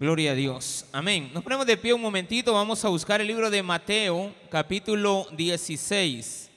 Gloria 0.00 0.30
a 0.30 0.34
Dios. 0.34 0.86
Amén. 0.92 1.30
Nos 1.34 1.44
ponemos 1.44 1.66
de 1.66 1.76
pie 1.76 1.92
un 1.92 2.00
momentito. 2.00 2.54
Vamos 2.54 2.82
a 2.86 2.88
buscar 2.88 3.20
el 3.20 3.26
libro 3.26 3.50
de 3.50 3.62
Mateo, 3.62 4.34
capítulo 4.48 5.26
16. 5.36 6.50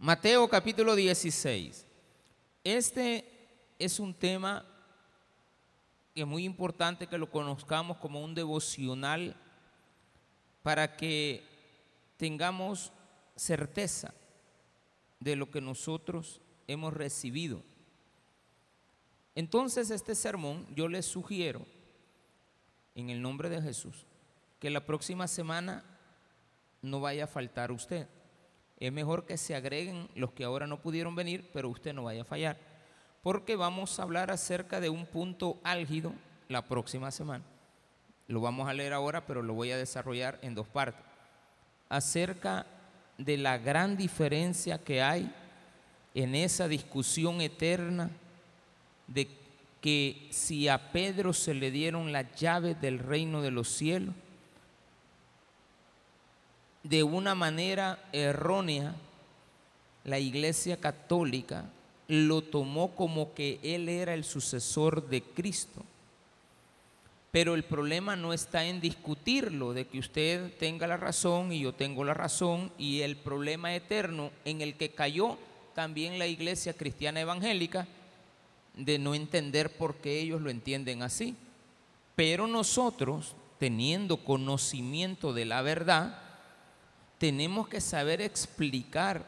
Mateo, 0.00 0.48
capítulo 0.48 0.96
16. 0.96 1.86
Este 2.64 3.24
es 3.78 4.00
un 4.00 4.12
tema 4.12 4.66
que 6.12 6.22
es 6.22 6.26
muy 6.26 6.42
importante 6.42 7.06
que 7.06 7.18
lo 7.18 7.30
conozcamos 7.30 7.98
como 7.98 8.20
un 8.20 8.34
devocional 8.34 9.36
para 10.64 10.96
que 10.96 11.44
tengamos 12.16 12.90
certeza 13.36 14.12
de 15.20 15.36
lo 15.36 15.52
que 15.52 15.60
nosotros 15.60 16.40
hemos 16.66 16.92
recibido. 16.94 17.62
Entonces 19.36 19.90
este 19.90 20.16
sermón 20.16 20.66
yo 20.74 20.88
les 20.88 21.06
sugiero 21.06 21.77
en 22.98 23.10
el 23.10 23.22
nombre 23.22 23.48
de 23.48 23.62
Jesús, 23.62 24.06
que 24.58 24.70
la 24.70 24.84
próxima 24.84 25.28
semana 25.28 25.84
no 26.82 27.00
vaya 27.00 27.24
a 27.24 27.28
faltar 27.28 27.70
usted. 27.70 28.08
Es 28.80 28.92
mejor 28.92 29.24
que 29.24 29.36
se 29.36 29.54
agreguen 29.54 30.08
los 30.16 30.32
que 30.32 30.42
ahora 30.42 30.66
no 30.66 30.82
pudieron 30.82 31.14
venir, 31.14 31.48
pero 31.52 31.68
usted 31.68 31.94
no 31.94 32.04
vaya 32.04 32.22
a 32.22 32.24
fallar, 32.24 32.58
porque 33.22 33.54
vamos 33.54 33.98
a 33.98 34.02
hablar 34.02 34.32
acerca 34.32 34.80
de 34.80 34.90
un 34.90 35.06
punto 35.06 35.60
álgido 35.62 36.12
la 36.48 36.62
próxima 36.62 37.12
semana. 37.12 37.44
Lo 38.26 38.40
vamos 38.40 38.68
a 38.68 38.74
leer 38.74 38.92
ahora, 38.92 39.26
pero 39.26 39.42
lo 39.42 39.54
voy 39.54 39.70
a 39.70 39.76
desarrollar 39.76 40.40
en 40.42 40.56
dos 40.56 40.66
partes. 40.66 41.04
Acerca 41.88 42.66
de 43.16 43.36
la 43.36 43.58
gran 43.58 43.96
diferencia 43.96 44.78
que 44.78 45.02
hay 45.02 45.32
en 46.14 46.34
esa 46.34 46.66
discusión 46.66 47.40
eterna 47.40 48.10
de 49.06 49.28
que 49.80 50.28
si 50.30 50.68
a 50.68 50.90
Pedro 50.92 51.32
se 51.32 51.54
le 51.54 51.70
dieron 51.70 52.12
las 52.12 52.34
llaves 52.36 52.80
del 52.80 52.98
reino 52.98 53.42
de 53.42 53.50
los 53.50 53.68
cielos, 53.68 54.14
de 56.82 57.02
una 57.02 57.34
manera 57.34 57.98
errónea, 58.12 58.94
la 60.04 60.18
iglesia 60.18 60.78
católica 60.78 61.64
lo 62.08 62.42
tomó 62.42 62.94
como 62.94 63.34
que 63.34 63.60
él 63.62 63.88
era 63.88 64.14
el 64.14 64.24
sucesor 64.24 65.08
de 65.08 65.22
Cristo. 65.22 65.84
Pero 67.30 67.54
el 67.54 67.64
problema 67.64 68.16
no 68.16 68.32
está 68.32 68.64
en 68.64 68.80
discutirlo, 68.80 69.74
de 69.74 69.86
que 69.86 69.98
usted 69.98 70.56
tenga 70.56 70.86
la 70.86 70.96
razón 70.96 71.52
y 71.52 71.60
yo 71.60 71.74
tengo 71.74 72.04
la 72.04 72.14
razón, 72.14 72.72
y 72.78 73.02
el 73.02 73.16
problema 73.16 73.74
eterno 73.74 74.30
en 74.46 74.62
el 74.62 74.74
que 74.74 74.90
cayó 74.90 75.36
también 75.74 76.18
la 76.18 76.26
iglesia 76.26 76.72
cristiana 76.72 77.20
evangélica, 77.20 77.86
de 78.78 78.98
no 78.98 79.14
entender 79.14 79.76
por 79.76 79.96
qué 79.96 80.20
ellos 80.20 80.40
lo 80.40 80.50
entienden 80.50 81.02
así. 81.02 81.36
Pero 82.14 82.46
nosotros, 82.46 83.34
teniendo 83.58 84.24
conocimiento 84.24 85.32
de 85.32 85.44
la 85.44 85.62
verdad, 85.62 86.22
tenemos 87.18 87.68
que 87.68 87.80
saber 87.80 88.22
explicar 88.22 89.26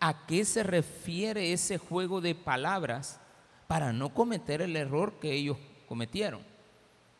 a 0.00 0.26
qué 0.26 0.46
se 0.46 0.62
refiere 0.62 1.52
ese 1.52 1.76
juego 1.76 2.22
de 2.22 2.34
palabras 2.34 3.20
para 3.66 3.92
no 3.92 4.12
cometer 4.14 4.62
el 4.62 4.76
error 4.76 5.12
que 5.20 5.32
ellos 5.32 5.58
cometieron. 5.86 6.40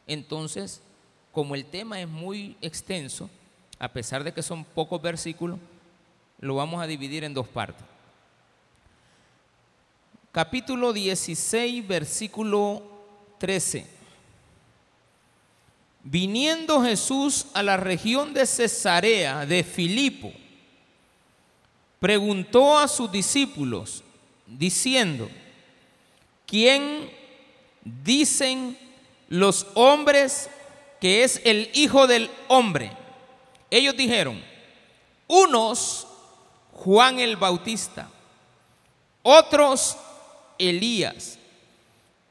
Entonces, 0.06 0.82
como 1.30 1.54
el 1.54 1.66
tema 1.66 2.00
es 2.00 2.08
muy 2.08 2.56
extenso, 2.62 3.28
a 3.78 3.92
pesar 3.92 4.24
de 4.24 4.32
que 4.32 4.42
son 4.42 4.64
pocos 4.64 5.00
versículos, 5.00 5.58
lo 6.38 6.54
vamos 6.54 6.82
a 6.82 6.86
dividir 6.86 7.22
en 7.22 7.34
dos 7.34 7.48
partes 7.48 7.84
capítulo 10.32 10.92
16, 10.92 11.86
versículo 11.86 12.82
13. 13.38 13.86
Viniendo 16.02 16.82
Jesús 16.82 17.46
a 17.52 17.62
la 17.62 17.76
región 17.76 18.32
de 18.32 18.46
Cesarea 18.46 19.44
de 19.44 19.64
Filipo, 19.64 20.32
preguntó 21.98 22.78
a 22.78 22.88
sus 22.88 23.10
discípulos, 23.10 24.02
diciendo, 24.46 25.28
¿quién 26.46 27.10
dicen 27.84 28.78
los 29.28 29.66
hombres 29.74 30.48
que 31.00 31.24
es 31.24 31.40
el 31.44 31.70
Hijo 31.74 32.06
del 32.06 32.30
Hombre? 32.48 32.92
Ellos 33.70 33.96
dijeron, 33.96 34.42
unos 35.26 36.06
Juan 36.72 37.18
el 37.18 37.36
Bautista, 37.36 38.08
otros 39.22 39.98
Elías 40.68 41.38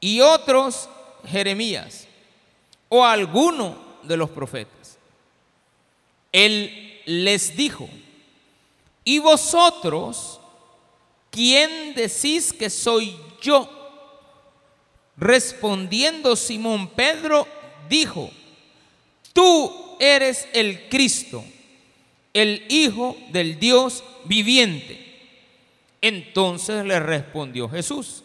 y 0.00 0.20
otros 0.20 0.88
Jeremías 1.26 2.06
o 2.88 3.04
alguno 3.04 3.76
de 4.02 4.16
los 4.16 4.30
profetas. 4.30 4.98
Él 6.32 7.00
les 7.06 7.56
dijo, 7.56 7.88
¿y 9.04 9.18
vosotros 9.18 10.40
quién 11.30 11.94
decís 11.94 12.52
que 12.52 12.70
soy 12.70 13.16
yo? 13.42 13.68
Respondiendo 15.16 16.36
Simón 16.36 16.88
Pedro, 16.88 17.46
dijo, 17.88 18.30
tú 19.32 19.96
eres 19.98 20.48
el 20.52 20.88
Cristo, 20.88 21.44
el 22.32 22.64
Hijo 22.70 23.16
del 23.30 23.58
Dios 23.58 24.02
viviente. 24.24 25.09
Entonces 26.00 26.84
le 26.84 26.98
respondió 26.98 27.68
Jesús, 27.68 28.22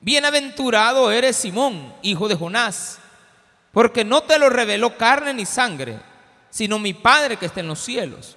bienaventurado 0.00 1.12
eres 1.12 1.36
Simón, 1.36 1.92
hijo 2.02 2.28
de 2.28 2.34
Jonás, 2.34 2.98
porque 3.72 4.04
no 4.04 4.22
te 4.22 4.38
lo 4.38 4.48
reveló 4.48 4.96
carne 4.96 5.34
ni 5.34 5.44
sangre, 5.44 5.98
sino 6.50 6.78
mi 6.78 6.94
Padre 6.94 7.36
que 7.36 7.46
está 7.46 7.60
en 7.60 7.68
los 7.68 7.80
cielos. 7.80 8.36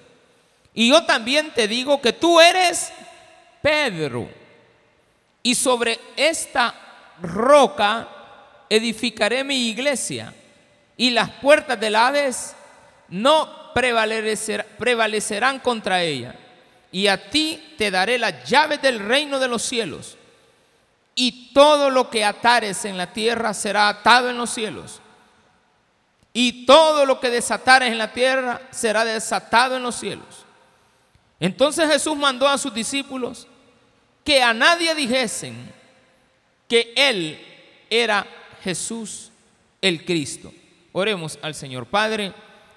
Y 0.74 0.90
yo 0.90 1.04
también 1.04 1.52
te 1.54 1.66
digo 1.66 2.02
que 2.02 2.12
tú 2.12 2.40
eres 2.40 2.92
Pedro, 3.62 4.28
y 5.42 5.54
sobre 5.54 5.98
esta 6.16 6.74
roca 7.22 8.08
edificaré 8.68 9.44
mi 9.44 9.68
iglesia, 9.68 10.34
y 10.96 11.08
las 11.10 11.30
puertas 11.30 11.80
del 11.80 11.96
Hades 11.96 12.54
no 13.08 13.72
prevalecerán 13.72 15.58
contra 15.60 16.02
ella 16.02 16.36
y 16.92 17.06
a 17.06 17.30
ti 17.30 17.74
te 17.78 17.90
daré 17.90 18.18
las 18.18 18.44
llaves 18.44 18.80
del 18.82 19.00
reino 19.00 19.38
de 19.38 19.48
los 19.48 19.62
cielos. 19.62 20.18
Y 21.14 21.52
todo 21.52 21.90
lo 21.90 22.10
que 22.10 22.24
atares 22.24 22.84
en 22.84 22.98
la 22.98 23.12
tierra 23.12 23.54
será 23.54 23.88
atado 23.88 24.28
en 24.28 24.36
los 24.36 24.50
cielos. 24.50 25.00
Y 26.34 26.66
todo 26.66 27.04
lo 27.06 27.18
que 27.18 27.30
desatares 27.30 27.90
en 27.90 27.98
la 27.98 28.12
tierra 28.12 28.60
será 28.70 29.04
desatado 29.04 29.76
en 29.76 29.82
los 29.82 29.96
cielos. 29.96 30.44
Entonces 31.40 31.90
Jesús 31.90 32.16
mandó 32.16 32.46
a 32.46 32.58
sus 32.58 32.72
discípulos 32.72 33.46
que 34.22 34.42
a 34.42 34.54
nadie 34.54 34.94
dijesen 34.94 35.72
que 36.68 36.92
Él 36.94 37.40
era 37.90 38.26
Jesús 38.62 39.30
el 39.80 40.04
Cristo. 40.04 40.52
Oremos 40.92 41.38
al 41.42 41.54
Señor. 41.54 41.86
Padre, 41.86 42.32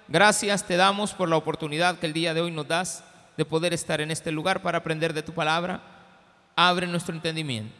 gracias 0.08 0.66
te 0.66 0.78
damos 0.78 1.14
por 1.14 1.30
la 1.30 1.38
oportunidad 1.38 2.00
que 2.00 2.08
el 2.08 2.14
día 2.14 2.34
de 2.34 2.42
hoy 2.42 2.52
nos 2.52 2.68
das 2.68 3.04
de 3.38 3.46
poder 3.46 3.74
estar 3.74 4.02
en 4.02 4.12
este 4.12 4.32
lugar 4.32 4.62
para 4.62 4.78
aprender 4.78 5.14
de 5.14 5.24
tu 5.24 5.34
palabra, 5.34 5.82
abre 6.56 6.88
nuestro 6.88 7.14
entendimiento 7.14 7.76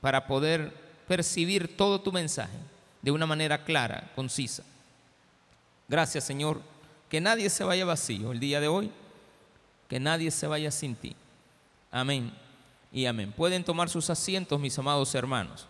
para 0.00 0.26
poder 0.26 0.72
percibir 1.08 1.76
todo 1.76 2.00
tu 2.00 2.12
mensaje 2.12 2.56
de 3.02 3.10
una 3.10 3.26
manera 3.26 3.64
clara, 3.64 4.10
concisa. 4.14 4.62
Gracias 5.88 6.24
Señor, 6.24 6.60
que 7.08 7.20
nadie 7.20 7.50
se 7.50 7.64
vaya 7.64 7.84
vacío 7.84 8.32
el 8.32 8.40
día 8.40 8.60
de 8.60 8.68
hoy, 8.68 8.90
que 9.88 10.00
nadie 10.00 10.30
se 10.30 10.46
vaya 10.46 10.70
sin 10.70 10.94
ti. 10.94 11.14
Amén 11.90 12.32
y 12.92 13.06
amén. 13.06 13.32
Pueden 13.32 13.64
tomar 13.64 13.88
sus 13.88 14.08
asientos, 14.10 14.58
mis 14.58 14.78
amados 14.78 15.14
hermanos. 15.14 15.66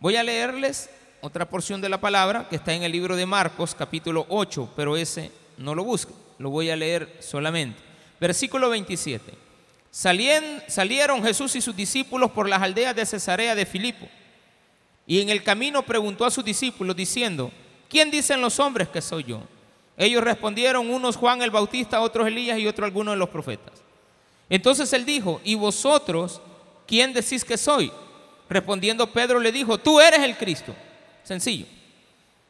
Voy 0.00 0.16
a 0.16 0.22
leerles 0.22 0.90
otra 1.20 1.48
porción 1.48 1.80
de 1.80 1.88
la 1.88 2.00
palabra 2.00 2.48
que 2.48 2.56
está 2.56 2.74
en 2.74 2.82
el 2.82 2.92
libro 2.92 3.16
de 3.16 3.26
Marcos, 3.26 3.74
capítulo 3.74 4.26
8, 4.28 4.70
pero 4.76 4.96
ese 4.96 5.32
no 5.58 5.74
lo 5.74 5.84
busque, 5.84 6.12
lo 6.38 6.50
voy 6.50 6.70
a 6.70 6.76
leer 6.76 7.18
solamente. 7.20 7.85
Versículo 8.20 8.70
27. 8.70 9.32
salieron 9.90 11.22
Jesús 11.22 11.56
y 11.56 11.60
sus 11.60 11.76
discípulos 11.76 12.30
por 12.30 12.48
las 12.48 12.62
aldeas 12.62 12.96
de 12.96 13.06
Cesarea 13.06 13.54
de 13.54 13.66
Filipo. 13.66 14.08
Y 15.06 15.20
en 15.20 15.28
el 15.28 15.42
camino 15.42 15.82
preguntó 15.84 16.24
a 16.24 16.30
sus 16.30 16.44
discípulos 16.44 16.96
diciendo, 16.96 17.52
¿quién 17.88 18.10
dicen 18.10 18.40
los 18.40 18.58
hombres 18.58 18.88
que 18.88 19.00
soy 19.00 19.24
yo? 19.24 19.42
Ellos 19.96 20.22
respondieron, 20.22 20.90
unos 20.90 21.16
Juan 21.16 21.42
el 21.42 21.50
Bautista, 21.50 22.00
otros 22.00 22.26
Elías 22.26 22.58
y 22.58 22.66
otros 22.66 22.86
algunos 22.86 23.14
de 23.14 23.18
los 23.18 23.28
profetas. 23.28 23.82
Entonces 24.50 24.92
él 24.92 25.04
dijo, 25.04 25.40
¿y 25.44 25.54
vosotros 25.54 26.40
quién 26.86 27.12
decís 27.12 27.44
que 27.44 27.56
soy? 27.56 27.90
Respondiendo 28.48 29.10
Pedro 29.10 29.40
le 29.40 29.52
dijo, 29.52 29.78
tú 29.78 30.00
eres 30.00 30.20
el 30.20 30.36
Cristo. 30.36 30.74
Sencillo. 31.22 31.66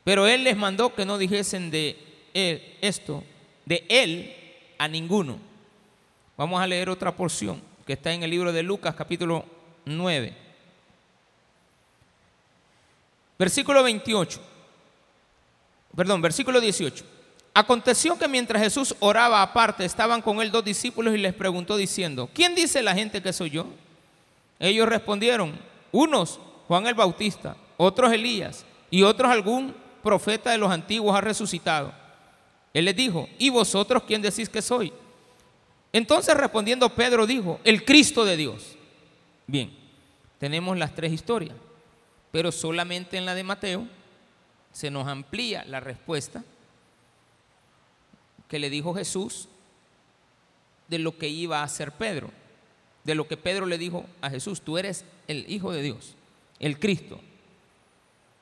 Pero 0.05 0.27
él 0.27 0.45
les 0.45 0.57
mandó 0.57 0.95
que 0.95 1.05
no 1.05 1.19
dijesen 1.19 1.71
de 1.71 1.97
él 2.35 2.77
esto, 2.81 3.25
de 3.65 3.85
él 3.89 4.35
a 4.79 4.89
ninguno. 4.89 5.39
Vamos 6.37 6.61
a 6.61 6.67
leer 6.67 6.91
otra 6.91 7.17
porción 7.17 7.63
que 7.87 7.95
está 7.95 8.13
en 8.13 8.23
el 8.23 8.31
libro 8.31 8.53
de 8.53 8.63
Lucas 8.63 8.95
capítulo 8.95 9.45
9. 9.87 10.37
Versículo 13.39 13.83
28. 13.83 14.41
Perdón, 15.97 16.21
versículo 16.21 16.61
18. 16.61 17.05
Aconteció 17.55 18.19
que 18.19 18.29
mientras 18.29 18.63
Jesús 18.63 18.95
oraba 19.01 19.41
aparte, 19.41 19.87
estaban 19.87 20.21
con 20.21 20.43
él 20.43 20.51
dos 20.51 20.63
discípulos 20.63 21.15
y 21.15 21.19
les 21.19 21.33
preguntó 21.33 21.75
diciendo, 21.77 22.29
¿quién 22.35 22.55
dice 22.55 22.83
la 22.83 22.95
gente 22.95 23.23
que 23.23 23.33
soy 23.33 23.51
yo? 23.51 23.67
Ellos 24.59 24.87
respondieron, 24.87 25.59
unos 25.91 26.39
Juan 26.69 26.87
el 26.87 26.95
Bautista, 26.95 27.57
otros 27.79 28.13
Elías 28.13 28.67
y 28.91 29.03
otros 29.03 29.31
algún 29.31 29.75
profeta 30.03 30.51
de 30.51 30.59
los 30.59 30.71
antiguos 30.71 31.17
ha 31.17 31.23
resucitado. 31.23 31.95
Él 32.75 32.85
les 32.85 32.97
dijo, 32.97 33.27
¿y 33.39 33.49
vosotros 33.49 34.03
quién 34.07 34.21
decís 34.21 34.51
que 34.51 34.61
soy? 34.61 34.93
Entonces 35.97 36.35
respondiendo 36.35 36.95
Pedro 36.95 37.27
dijo, 37.27 37.59
el 37.65 37.83
Cristo 37.83 38.27
de 38.27 38.37
Dios. 38.37 38.77
Bien, 39.47 39.75
tenemos 40.39 40.77
las 40.77 40.95
tres 40.95 41.11
historias, 41.11 41.57
pero 42.31 42.53
solamente 42.53 43.17
en 43.17 43.25
la 43.25 43.35
de 43.35 43.43
Mateo 43.43 43.89
se 44.73 44.91
nos 44.91 45.09
amplía 45.09 45.65
la 45.65 45.81
respuesta 45.81 46.45
que 48.47 48.59
le 48.59 48.69
dijo 48.69 48.93
Jesús 48.93 49.49
de 50.87 50.99
lo 50.99 51.17
que 51.17 51.29
iba 51.29 51.61
a 51.61 51.65
hacer 51.65 51.93
Pedro, 51.93 52.31
de 53.03 53.15
lo 53.15 53.27
que 53.27 53.39
Pedro 53.39 53.65
le 53.65 53.79
dijo 53.79 54.05
a 54.21 54.29
Jesús, 54.29 54.61
tú 54.61 54.77
eres 54.77 55.07
el 55.29 55.51
Hijo 55.51 55.73
de 55.73 55.81
Dios, 55.81 56.15
el 56.59 56.79
Cristo, 56.79 57.23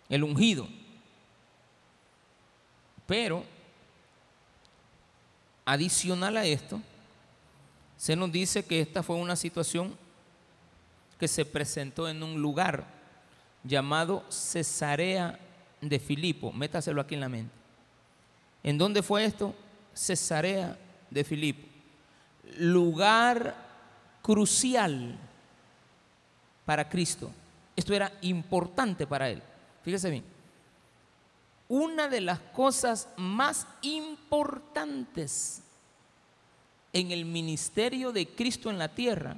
el 0.09 0.25
ungido. 0.25 0.67
Pero, 3.07 3.45
adicional 5.65 6.37
a 6.37 6.47
esto, 6.47 6.81
se 8.05 8.17
nos 8.17 8.31
dice 8.31 8.67
que 8.67 8.83
esta 8.83 9.03
fue 9.03 9.17
una 9.17 9.35
situación 9.35 9.97
que 11.19 11.27
se 11.27 11.47
presentó 11.47 12.07
en 12.07 12.23
un 12.23 12.39
lugar 12.43 12.85
llamado 13.63 14.23
Cesarea 14.29 15.39
de 15.81 15.99
Filipo. 15.99 16.53
Métaselo 16.53 17.01
aquí 17.01 17.15
en 17.15 17.21
la 17.23 17.31
mente. 17.31 17.55
¿En 18.63 18.77
dónde 18.77 19.03
fue 19.03 19.25
esto? 19.25 19.55
Cesarea 19.95 20.79
de 21.09 21.25
Filipo. 21.25 21.67
Lugar 22.59 23.57
crucial 24.21 25.19
para 26.67 26.87
Cristo. 26.87 27.31
Esto 27.75 27.95
era 27.95 28.13
importante 28.21 29.07
para 29.07 29.31
él. 29.31 29.43
Fíjese 29.83 30.11
bien. 30.11 30.25
Una 31.69 32.09
de 32.09 32.21
las 32.21 32.39
cosas 32.39 33.09
más 33.17 33.67
importantes 33.81 35.64
en 36.95 37.11
el 37.11 37.25
ministerio 37.27 38.13
de 38.13 38.27
Cristo 38.27 38.71
en 38.71 38.79
la 38.79 38.89
tierra 38.89 39.37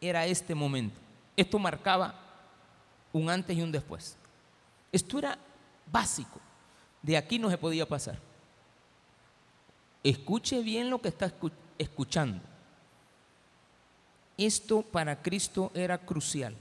era 0.00 0.26
este 0.26 0.54
momento. 0.54 0.98
Esto 1.36 1.58
marcaba 1.58 2.18
un 3.12 3.28
antes 3.28 3.56
y 3.56 3.60
un 3.60 3.70
después. 3.70 4.16
Esto 4.90 5.18
era 5.18 5.38
básico. 5.92 6.40
De 7.02 7.16
aquí 7.16 7.38
no 7.38 7.50
se 7.50 7.58
podía 7.58 7.86
pasar. 7.86 8.18
Escuche 10.02 10.62
bien 10.62 10.88
lo 10.88 11.00
que 11.00 11.08
está 11.08 11.30
escuchando. 11.76 12.40
Esto 14.38 14.80
para 14.80 15.20
Cristo 15.20 15.70
era 15.74 15.98
crucial. 15.98 16.56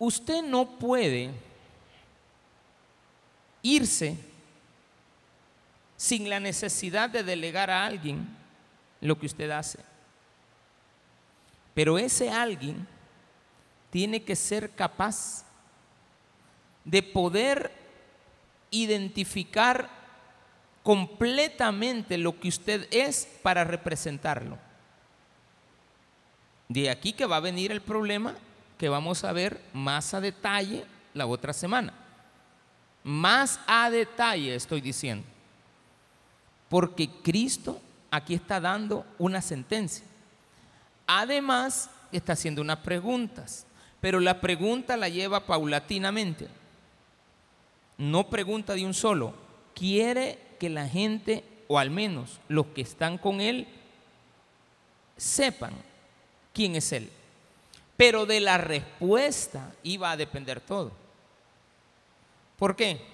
Usted 0.00 0.42
no 0.42 0.68
puede 0.78 1.30
irse 3.62 4.18
sin 6.02 6.28
la 6.28 6.40
necesidad 6.40 7.08
de 7.08 7.22
delegar 7.22 7.70
a 7.70 7.86
alguien 7.86 8.26
lo 9.00 9.16
que 9.16 9.26
usted 9.26 9.48
hace. 9.52 9.78
Pero 11.74 11.96
ese 11.96 12.28
alguien 12.28 12.88
tiene 13.88 14.24
que 14.24 14.34
ser 14.34 14.70
capaz 14.70 15.44
de 16.84 17.04
poder 17.04 17.70
identificar 18.72 19.88
completamente 20.82 22.18
lo 22.18 22.40
que 22.40 22.48
usted 22.48 22.88
es 22.90 23.28
para 23.40 23.62
representarlo. 23.62 24.58
De 26.68 26.90
aquí 26.90 27.12
que 27.12 27.26
va 27.26 27.36
a 27.36 27.40
venir 27.48 27.70
el 27.70 27.80
problema 27.80 28.34
que 28.76 28.88
vamos 28.88 29.22
a 29.22 29.30
ver 29.30 29.60
más 29.72 30.14
a 30.14 30.20
detalle 30.20 30.84
la 31.14 31.26
otra 31.26 31.52
semana. 31.52 31.94
Más 33.04 33.60
a 33.68 33.88
detalle 33.88 34.56
estoy 34.56 34.80
diciendo. 34.80 35.28
Porque 36.72 37.10
Cristo 37.22 37.82
aquí 38.10 38.32
está 38.32 38.58
dando 38.58 39.04
una 39.18 39.42
sentencia. 39.42 40.06
Además, 41.06 41.90
está 42.10 42.32
haciendo 42.32 42.62
unas 42.62 42.78
preguntas, 42.78 43.66
pero 44.00 44.20
la 44.20 44.40
pregunta 44.40 44.96
la 44.96 45.10
lleva 45.10 45.44
paulatinamente. 45.44 46.48
No 47.98 48.30
pregunta 48.30 48.72
de 48.72 48.86
un 48.86 48.94
solo. 48.94 49.34
Quiere 49.74 50.38
que 50.58 50.70
la 50.70 50.88
gente, 50.88 51.44
o 51.68 51.78
al 51.78 51.90
menos 51.90 52.40
los 52.48 52.68
que 52.68 52.80
están 52.80 53.18
con 53.18 53.42
Él, 53.42 53.68
sepan 55.18 55.74
quién 56.54 56.74
es 56.74 56.90
Él. 56.92 57.10
Pero 57.98 58.24
de 58.24 58.40
la 58.40 58.56
respuesta 58.56 59.74
iba 59.82 60.10
a 60.10 60.16
depender 60.16 60.58
todo. 60.62 60.90
¿Por 62.58 62.74
qué? 62.76 63.11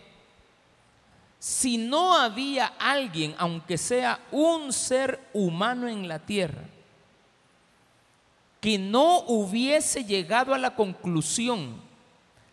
Si 1.38 1.78
no 1.78 2.18
había 2.18 2.66
alguien, 2.78 3.34
aunque 3.38 3.78
sea 3.78 4.20
un 4.32 4.72
ser 4.72 5.20
humano 5.32 5.88
en 5.88 6.08
la 6.08 6.18
tierra, 6.18 6.64
que 8.60 8.76
no 8.78 9.20
hubiese 9.20 10.04
llegado 10.04 10.52
a 10.52 10.58
la 10.58 10.74
conclusión 10.74 11.80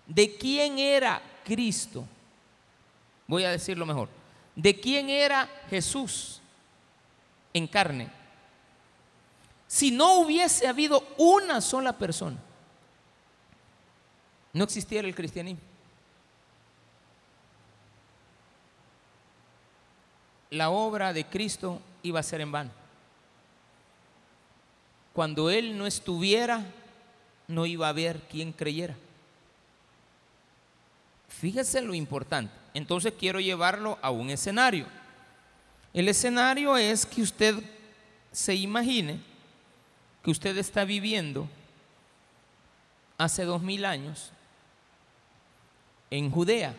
de 0.06 0.36
quién 0.36 0.78
era 0.78 1.22
Cristo, 1.44 2.06
voy 3.28 3.44
a 3.44 3.50
decirlo 3.50 3.86
mejor, 3.88 4.10
de 4.56 4.80
quién 4.80 5.10
era 5.10 5.50
Jesús 5.70 6.42
en 7.54 7.68
carne, 7.68 8.10
si 9.68 9.90
no 9.90 10.20
hubiese 10.20 10.68
habido 10.68 11.04
una 11.18 11.60
sola 11.60 11.98
persona, 11.98 12.38
no 14.54 14.64
existiera 14.64 15.08
el 15.08 15.16
cristianismo. 15.16 15.75
La 20.56 20.69
obra 20.69 21.12
de 21.12 21.25
Cristo 21.25 21.81
iba 22.02 22.22
a 22.22 22.24
ser 22.24 22.40
en 22.40 22.50
vano. 22.50 22.72
Cuando 25.12 25.50
Él 25.50 25.78
no 25.78 25.86
estuviera, 25.86 26.63
no 27.50 27.66
iba 27.66 27.88
a 27.88 27.90
haber 27.90 28.22
quien 28.22 28.54
creyera. 28.54 28.96
Fíjese 31.28 31.81
lo 31.81 31.94
importante. 31.94 32.53
Entonces 32.74 33.13
quiero 33.20 33.41
llevarlo 33.41 34.00
a 34.01 34.12
un 34.12 34.29
escenario. 34.29 34.86
El 35.94 36.08
escenario 36.08 36.77
es 36.77 37.06
que 37.06 37.22
usted 37.22 37.56
se 38.32 38.56
imagine 38.56 39.20
que 40.24 40.32
usted 40.32 40.58
está 40.58 40.86
viviendo 40.86 41.50
hace 43.18 43.44
dos 43.44 43.62
mil 43.62 43.84
años 43.84 44.32
en 46.10 46.32
Judea. 46.32 46.74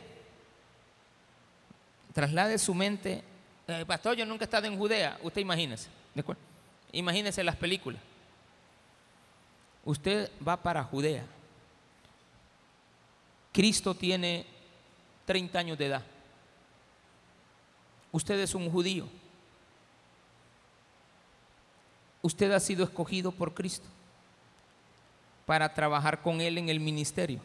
Traslade 2.15 2.57
su 2.57 2.75
mente, 2.75 3.23
eh, 3.69 3.85
pastor, 3.87 4.17
yo 4.17 4.25
nunca 4.25 4.45
he 4.45 4.47
estado 4.47 4.67
en 4.67 4.79
Judea, 4.79 5.19
usted 5.23 5.41
imagínese, 5.41 5.89
imagínese 6.93 7.43
las 7.45 7.57
películas. 7.57 8.01
Usted 9.85 10.31
va 10.47 10.57
para 10.57 10.83
Judea. 10.83 11.25
Cristo 13.53 13.95
tiene 13.95 14.45
30 15.25 15.59
años 15.59 15.79
de 15.79 15.87
edad. 15.87 16.03
Usted 18.13 18.39
es 18.41 18.55
un 18.55 18.71
judío. 18.71 19.09
Usted 22.23 22.51
ha 22.51 22.61
sido 22.61 22.85
escogido 22.85 23.31
por 23.31 23.55
Cristo 23.55 23.87
para 25.47 25.73
trabajar 25.73 26.21
con 26.23 26.41
Él 26.41 26.59
en 26.59 26.69
el 26.69 26.81
ministerio. 26.81 27.41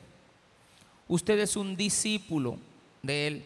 Usted 1.08 1.40
es 1.40 1.56
un 1.56 1.75
discípulo 1.75 2.58
de 3.04 3.28
Él. 3.28 3.46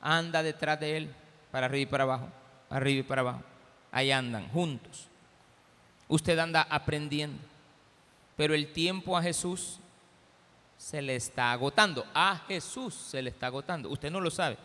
Anda 0.00 0.42
detrás 0.42 0.80
de 0.80 0.96
Él, 0.96 1.14
para 1.54 1.66
arriba 1.66 1.82
y 1.82 1.86
para 1.86 2.02
abajo, 2.02 2.28
arriba 2.68 2.98
y 2.98 3.02
para 3.04 3.20
abajo. 3.20 3.42
Ahí 3.92 4.10
andan, 4.10 4.48
juntos. 4.48 5.06
Usted 6.08 6.36
anda 6.36 6.66
aprendiendo. 6.68 7.38
Pero 8.36 8.54
el 8.54 8.72
tiempo 8.72 9.16
a 9.16 9.22
Jesús 9.22 9.78
se 10.76 11.00
le 11.00 11.14
está 11.14 11.52
agotando. 11.52 12.04
A 12.12 12.42
Jesús 12.48 12.92
se 12.92 13.22
le 13.22 13.30
está 13.30 13.46
agotando. 13.46 13.88
Usted 13.88 14.10
no 14.10 14.20
lo 14.20 14.32
sabe. 14.32 14.58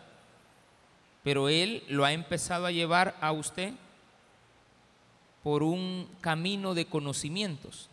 Pero 1.22 1.48
Él 1.48 1.84
lo 1.86 2.04
ha 2.04 2.12
empezado 2.12 2.66
a 2.66 2.72
llevar 2.72 3.16
a 3.20 3.30
usted 3.30 3.72
por 5.44 5.62
un 5.62 6.08
camino 6.20 6.74
de 6.74 6.86
conocimientos. 6.86 7.88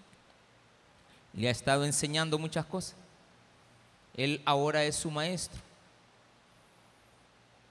Le 1.34 1.50
ha 1.50 1.52
estado 1.52 1.86
enseñando 1.86 2.40
muchas 2.40 2.66
cosas. 2.66 2.96
Él 4.16 4.42
ahora 4.44 4.86
es 4.86 4.96
su 4.96 5.12
maestro. 5.12 5.67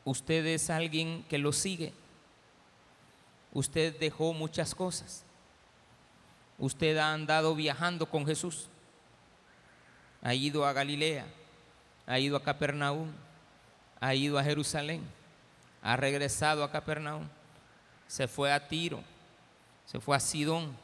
Usted 0.06 0.46
es 0.46 0.70
alguien 0.70 1.24
que 1.28 1.36
lo 1.36 1.52
sigue. 1.52 1.92
Usted 3.52 3.98
dejó 3.98 4.32
muchas 4.32 4.72
cosas. 4.72 5.24
Usted 6.58 6.96
ha 6.96 7.12
andado 7.12 7.56
viajando 7.56 8.06
con 8.08 8.24
Jesús. 8.24 8.68
Ha 10.22 10.32
ido 10.32 10.64
a 10.64 10.72
Galilea, 10.72 11.26
ha 12.06 12.20
ido 12.20 12.36
a 12.36 12.42
Capernaum, 12.44 13.10
ha 13.98 14.14
ido 14.14 14.38
a 14.38 14.44
Jerusalén, 14.44 15.02
ha 15.82 15.96
regresado 15.96 16.62
a 16.62 16.70
Capernaum, 16.70 17.26
se 18.06 18.28
fue 18.28 18.52
a 18.52 18.68
Tiro, 18.68 19.02
se 19.86 19.98
fue 19.98 20.16
a 20.16 20.20
Sidón, 20.20 20.76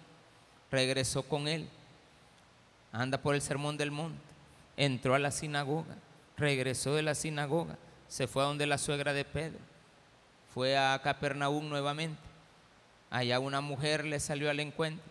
regresó 0.69 1.23
con 1.23 1.47
él, 1.47 1.69
anda 2.91 3.19
por 3.19 3.37
el 3.37 3.41
sermón 3.41 3.77
del 3.77 3.93
monte, 3.93 4.19
entró 4.77 5.15
a 5.15 5.21
la 5.21 5.31
sinagoga, 5.31 5.95
regresó 6.37 6.95
de 6.95 7.03
la 7.03 7.15
sinagoga, 7.15 7.79
se 8.13 8.27
fue 8.27 8.43
a 8.43 8.47
donde 8.47 8.67
la 8.67 8.77
suegra 8.77 9.15
de 9.15 9.25
Pedro, 9.25 9.59
fue 10.53 10.77
a 10.77 11.01
Capernaum 11.03 11.67
nuevamente, 11.67 12.21
allá 13.09 13.41
una 13.41 13.63
mujer 13.63 14.05
le 14.05 14.21
salió 14.21 14.51
al 14.51 14.61
encuentro, 14.61 15.03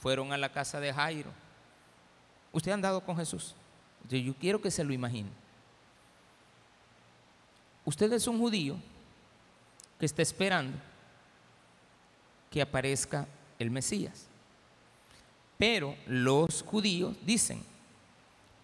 fueron 0.00 0.32
a 0.32 0.36
la 0.36 0.50
casa 0.50 0.80
de 0.80 0.92
Jairo. 0.92 1.30
¿Usted 2.50 2.72
ha 2.72 2.74
andado 2.74 3.00
con 3.00 3.16
Jesús? 3.16 3.54
Yo 4.08 4.34
quiero 4.34 4.60
que 4.60 4.72
se 4.72 4.82
lo 4.82 4.92
imagine. 4.92 5.28
Usted 7.84 8.12
es 8.12 8.26
un 8.26 8.40
judío 8.40 8.74
que 10.00 10.06
está 10.06 10.22
esperando 10.22 10.76
que 12.50 12.60
aparezca 12.60 13.28
el 13.60 13.70
Mesías. 13.70 14.26
Pero 15.58 15.94
los 16.08 16.62
judíos 16.62 17.14
dicen, 17.24 17.62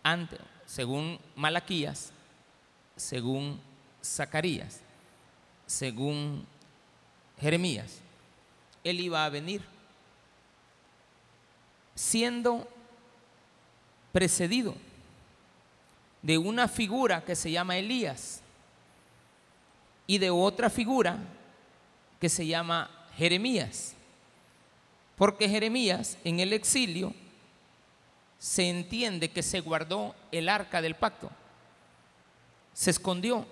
antes, 0.03 0.41
según 0.67 1.21
Malaquías, 1.37 2.11
según 2.97 3.68
Zacarías, 4.05 4.81
según 5.67 6.47
Jeremías, 7.41 7.99
él 8.85 9.01
iba 9.01 9.25
a 9.25 9.29
venir 9.29 9.63
siendo 11.95 12.69
precedido 14.13 14.75
de 16.23 16.39
una 16.39 16.69
figura 16.69 17.25
que 17.25 17.37
se 17.37 17.51
llama 17.51 17.77
Elías 17.77 18.41
y 20.07 20.19
de 20.19 20.31
otra 20.31 20.71
figura 20.71 21.19
que 22.21 22.29
se 22.29 22.47
llama 22.47 22.91
Jeremías. 23.17 23.95
Porque 25.17 25.49
Jeremías 25.49 26.17
en 26.25 26.41
el 26.41 26.53
exilio 26.53 27.13
se 28.39 28.69
entiende 28.71 29.31
que 29.31 29.43
se 29.43 29.61
guardó 29.61 30.15
el 30.31 30.49
arca 30.49 30.81
del 30.81 30.95
pacto, 30.95 31.31
se 32.73 32.91
escondió 32.91 33.47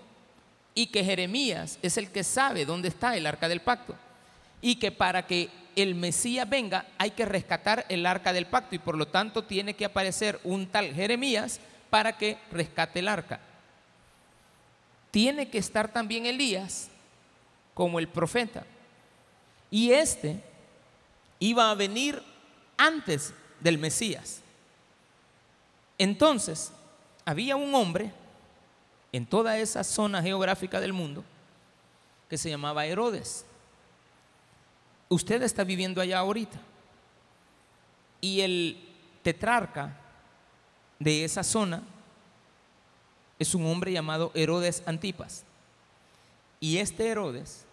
y 0.77 0.89
que 0.89 1.03
Jeremías 1.03 1.79
es 1.83 1.97
el 1.97 2.13
que 2.13 2.23
sabe 2.23 2.67
dónde 2.67 2.89
está 2.89 3.17
el 3.17 3.27
arca 3.27 3.49
del 3.49 3.63
pacto 3.63 3.97
y 4.61 4.77
que 4.77 4.93
para 4.93 5.27
que 5.27 5.49
el 5.75 5.95
Mesías 5.95 6.49
venga 6.49 6.87
hay 6.99 7.13
que 7.13 7.25
rescatar 7.25 7.87
el 7.89 8.05
arca 8.05 8.33
del 8.35 8.47
pacto 8.47 8.75
y 8.75 8.79
por 8.79 8.97
lo 8.97 9.09
tanto 9.09 9.43
tiene 9.43 9.75
que 9.75 9.87
aparecer 9.87 10.39
un 10.45 10.67
tal 10.67 10.93
Jeremías 10.93 11.61
para 11.89 12.19
que 12.19 12.37
rescate 12.53 12.99
el 12.99 13.09
arca. 13.09 13.41
Tiene 15.11 15.49
que 15.49 15.57
estar 15.57 15.91
también 15.91 16.27
Elías 16.27 16.89
como 17.73 17.99
el 17.99 18.09
profeta. 18.09 18.65
Y 19.71 19.93
este 19.93 20.43
iba 21.39 21.71
a 21.71 21.75
venir 21.75 22.23
antes 22.77 23.33
del 23.61 23.79
Mesías. 23.79 24.41
Entonces, 25.97 26.71
había 27.25 27.57
un 27.57 27.75
hombre 27.75 28.13
en 29.17 29.25
toda 29.25 29.57
esa 29.57 29.83
zona 29.83 30.23
geográfica 30.23 30.79
del 30.79 30.93
mundo 30.93 31.25
que 32.29 32.37
se 32.37 32.51
llamaba 32.51 32.85
Herodes. 32.85 33.47
Usted 35.09 35.43
está 35.43 35.65
viviendo 35.65 36.03
allá 36.03 36.19
ahorita. 36.19 36.61
Y 38.21 38.43
el 38.43 38.95
tetrarca 39.23 39.97
de 40.99 41.25
esa 41.25 41.43
zona 41.43 41.83
es 43.39 43.55
un 43.55 43.65
hombre 43.65 43.91
llamado 43.91 44.33
Herodes 44.35 44.83
Antipas. 44.85 45.45
Y 46.61 46.77
este 46.77 47.09
Herodes 47.09 47.65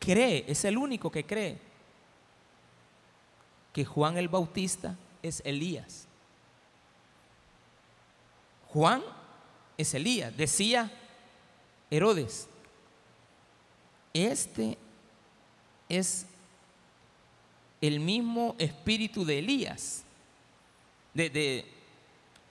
cree, 0.00 0.44
es 0.48 0.64
el 0.64 0.76
único 0.76 1.12
que 1.12 1.24
cree, 1.24 1.56
que 3.72 3.84
Juan 3.84 4.18
el 4.18 4.28
Bautista 4.28 4.96
es 5.22 5.40
Elías. 5.44 6.08
Juan 8.66 9.02
es 9.76 9.94
Elías, 9.94 10.36
decía 10.36 10.90
Herodes. 11.90 12.48
Este 14.14 14.76
es 15.88 16.26
el 17.80 18.00
mismo 18.00 18.54
espíritu 18.58 19.24
de 19.24 19.38
Elías, 19.38 20.04
de, 21.14 21.64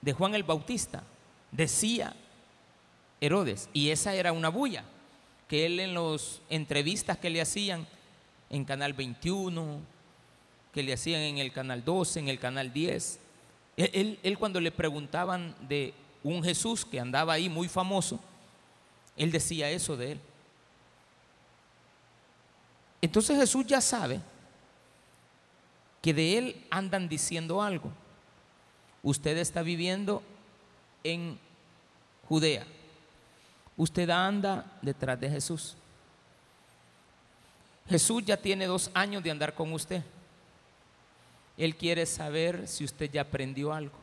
de 0.00 0.12
Juan 0.12 0.34
el 0.34 0.42
Bautista, 0.42 1.02
decía 1.50 2.14
Herodes. 3.20 3.68
Y 3.72 3.90
esa 3.90 4.14
era 4.14 4.32
una 4.32 4.48
bulla 4.48 4.84
que 5.48 5.66
él 5.66 5.80
en 5.80 5.94
las 5.94 6.40
entrevistas 6.48 7.18
que 7.18 7.30
le 7.30 7.40
hacían 7.40 7.86
en 8.50 8.64
Canal 8.64 8.92
21, 8.92 9.80
que 10.72 10.82
le 10.82 10.92
hacían 10.92 11.20
en 11.20 11.38
el 11.38 11.52
Canal 11.52 11.84
12, 11.84 12.20
en 12.20 12.28
el 12.28 12.38
Canal 12.38 12.72
10, 12.72 13.18
él, 13.76 14.18
él, 14.22 14.38
cuando 14.38 14.60
le 14.60 14.70
preguntaban 14.70 15.54
de 15.68 15.94
un 16.22 16.42
Jesús 16.42 16.84
que 16.84 17.00
andaba 17.00 17.32
ahí 17.32 17.48
muy 17.48 17.68
famoso, 17.68 18.18
él 19.16 19.30
decía 19.30 19.70
eso 19.70 19.96
de 19.96 20.12
él. 20.12 20.20
Entonces 23.00 23.36
Jesús 23.36 23.66
ya 23.66 23.80
sabe 23.80 24.20
que 26.00 26.14
de 26.14 26.38
él 26.38 26.66
andan 26.70 27.08
diciendo 27.08 27.62
algo. 27.62 27.90
Usted 29.02 29.36
está 29.38 29.62
viviendo 29.62 30.22
en 31.02 31.38
Judea. 32.28 32.64
Usted 33.76 34.08
anda 34.10 34.78
detrás 34.82 35.18
de 35.18 35.28
Jesús. 35.28 35.76
Jesús 37.88 38.24
ya 38.24 38.36
tiene 38.36 38.66
dos 38.66 38.90
años 38.94 39.22
de 39.22 39.30
andar 39.30 39.54
con 39.54 39.72
usted. 39.72 40.02
Él 41.56 41.76
quiere 41.76 42.06
saber 42.06 42.66
si 42.68 42.84
usted 42.84 43.10
ya 43.10 43.22
aprendió 43.22 43.72
algo. 43.72 44.01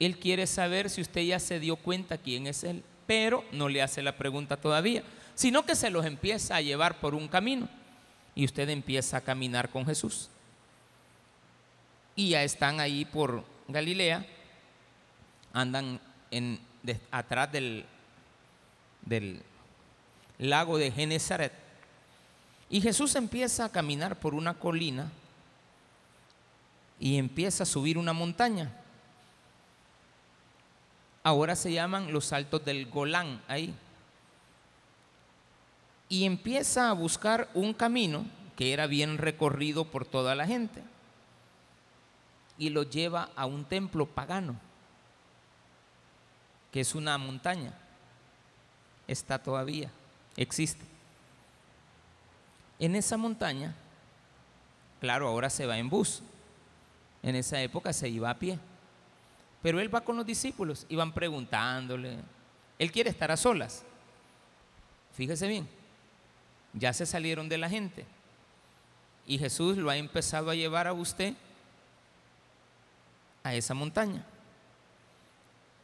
Él 0.00 0.18
quiere 0.18 0.46
saber 0.46 0.90
si 0.90 1.00
usted 1.00 1.22
ya 1.22 1.40
se 1.40 1.60
dio 1.60 1.76
cuenta 1.76 2.18
quién 2.18 2.46
es 2.46 2.64
Él 2.64 2.82
pero 3.08 3.42
no 3.52 3.70
le 3.70 3.80
hace 3.80 4.02
la 4.02 4.18
pregunta 4.18 4.58
todavía, 4.58 5.02
sino 5.34 5.64
que 5.64 5.74
se 5.74 5.88
los 5.88 6.04
empieza 6.04 6.56
a 6.56 6.60
llevar 6.60 7.00
por 7.00 7.14
un 7.14 7.26
camino 7.26 7.66
y 8.34 8.44
usted 8.44 8.68
empieza 8.68 9.16
a 9.16 9.20
caminar 9.22 9.70
con 9.70 9.86
Jesús. 9.86 10.28
Y 12.14 12.28
ya 12.30 12.44
están 12.44 12.80
ahí 12.80 13.06
por 13.06 13.44
Galilea, 13.66 14.26
andan 15.54 15.98
atrás 17.10 17.50
del, 17.50 17.86
del 19.00 19.40
lago 20.36 20.76
de 20.76 20.92
Genezaret. 20.92 21.54
Y 22.68 22.82
Jesús 22.82 23.14
empieza 23.14 23.64
a 23.64 23.72
caminar 23.72 24.20
por 24.20 24.34
una 24.34 24.52
colina 24.52 25.10
y 27.00 27.16
empieza 27.16 27.62
a 27.62 27.66
subir 27.66 27.96
una 27.96 28.12
montaña 28.12 28.70
ahora 31.28 31.54
se 31.56 31.72
llaman 31.72 32.12
los 32.12 32.24
saltos 32.24 32.64
del 32.64 32.86
Golán 32.86 33.42
ahí. 33.48 33.74
Y 36.08 36.24
empieza 36.24 36.88
a 36.88 36.94
buscar 36.94 37.48
un 37.52 37.74
camino 37.74 38.24
que 38.56 38.72
era 38.72 38.86
bien 38.86 39.18
recorrido 39.18 39.84
por 39.84 40.06
toda 40.06 40.34
la 40.34 40.46
gente. 40.46 40.82
Y 42.56 42.70
lo 42.70 42.82
lleva 42.82 43.28
a 43.36 43.46
un 43.46 43.64
templo 43.64 44.06
pagano, 44.06 44.56
que 46.72 46.80
es 46.80 46.94
una 46.94 47.16
montaña. 47.18 47.72
Está 49.06 49.38
todavía, 49.38 49.90
existe. 50.36 50.84
En 52.78 52.96
esa 52.96 53.16
montaña, 53.16 53.74
claro, 55.00 55.28
ahora 55.28 55.50
se 55.50 55.66
va 55.66 55.78
en 55.78 55.90
bus. 55.90 56.22
En 57.22 57.36
esa 57.36 57.60
época 57.60 57.92
se 57.92 58.08
iba 58.08 58.30
a 58.30 58.38
pie. 58.38 58.58
Pero 59.62 59.80
él 59.80 59.92
va 59.92 60.02
con 60.02 60.16
los 60.16 60.26
discípulos 60.26 60.86
y 60.88 60.96
van 60.96 61.12
preguntándole. 61.12 62.18
Él 62.78 62.92
quiere 62.92 63.10
estar 63.10 63.30
a 63.30 63.36
solas. 63.36 63.84
Fíjese 65.12 65.48
bien, 65.48 65.68
ya 66.72 66.92
se 66.92 67.06
salieron 67.06 67.48
de 67.48 67.58
la 67.58 67.68
gente. 67.68 68.06
Y 69.26 69.38
Jesús 69.38 69.76
lo 69.76 69.90
ha 69.90 69.96
empezado 69.96 70.50
a 70.50 70.54
llevar 70.54 70.86
a 70.86 70.92
usted 70.92 71.34
a 73.42 73.54
esa 73.54 73.74
montaña. 73.74 74.24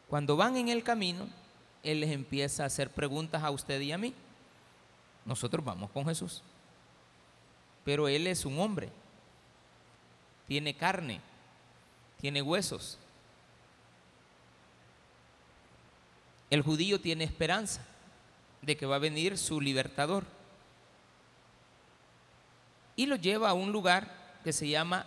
Cuando 0.09 0.37
van 0.37 0.57
en 0.57 0.69
el 0.69 0.85
camino, 0.85 1.29
Él 1.83 2.01
les 2.01 2.11
empieza 2.11 2.63
a 2.63 2.67
hacer 2.67 2.91
preguntas 2.91 3.43
a 3.43 3.51
usted 3.51 3.81
y 3.81 3.91
a 3.93 3.99
mí. 3.99 4.15
Nosotros 5.25 5.65
vamos 5.65 5.91
con 5.91 6.05
Jesús. 6.07 6.43
Pero 7.85 8.07
Él 8.07 8.27
es 8.27 8.45
un 8.45 8.59
hombre. 8.61 8.91
Tiene 10.47 10.75
carne, 10.75 11.21
tiene 12.21 12.43
huesos, 12.43 12.99
El 16.55 16.63
judío 16.63 17.01
tiene 17.01 17.25
esperanza 17.25 17.85
de 18.63 18.77
que 18.77 18.87
va 18.87 18.95
a 18.95 19.01
venir 19.01 19.37
su 19.39 19.61
libertador. 19.61 20.25
Y 22.95 23.07
lo 23.07 23.17
lleva 23.17 23.51
a 23.51 23.55
un 23.55 23.73
lugar 23.73 24.39
que 24.45 24.53
se 24.53 24.69
llama, 24.69 25.05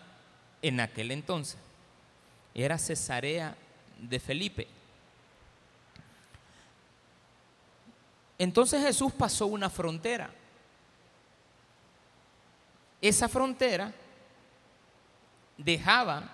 en 0.61 0.81
aquel 0.81 1.09
entonces, 1.09 1.57
era 2.53 2.77
Cesarea 2.77 3.55
de 3.97 4.19
Felipe. 4.19 4.67
Entonces 8.37 8.83
Jesús 8.83 9.13
pasó 9.13 9.47
una 9.47 9.69
frontera. 9.69 10.29
Esa 12.99 13.29
frontera 13.29 13.93
dejaba 15.57 16.29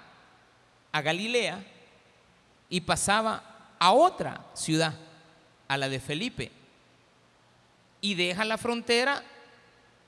a 0.92 1.02
Galilea 1.04 1.64
y 2.68 2.82
pasaba 2.82 3.53
a 3.84 3.92
otra 3.92 4.46
ciudad, 4.54 4.94
a 5.68 5.76
la 5.76 5.90
de 5.90 6.00
Felipe, 6.00 6.54
y 8.00 8.16
deja 8.16 8.46
la 8.46 8.58
frontera 8.58 9.22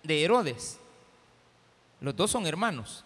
de 0.01 0.23
Herodes. 0.23 0.79
Los 1.99 2.15
dos 2.15 2.31
son 2.31 2.47
hermanos. 2.47 3.03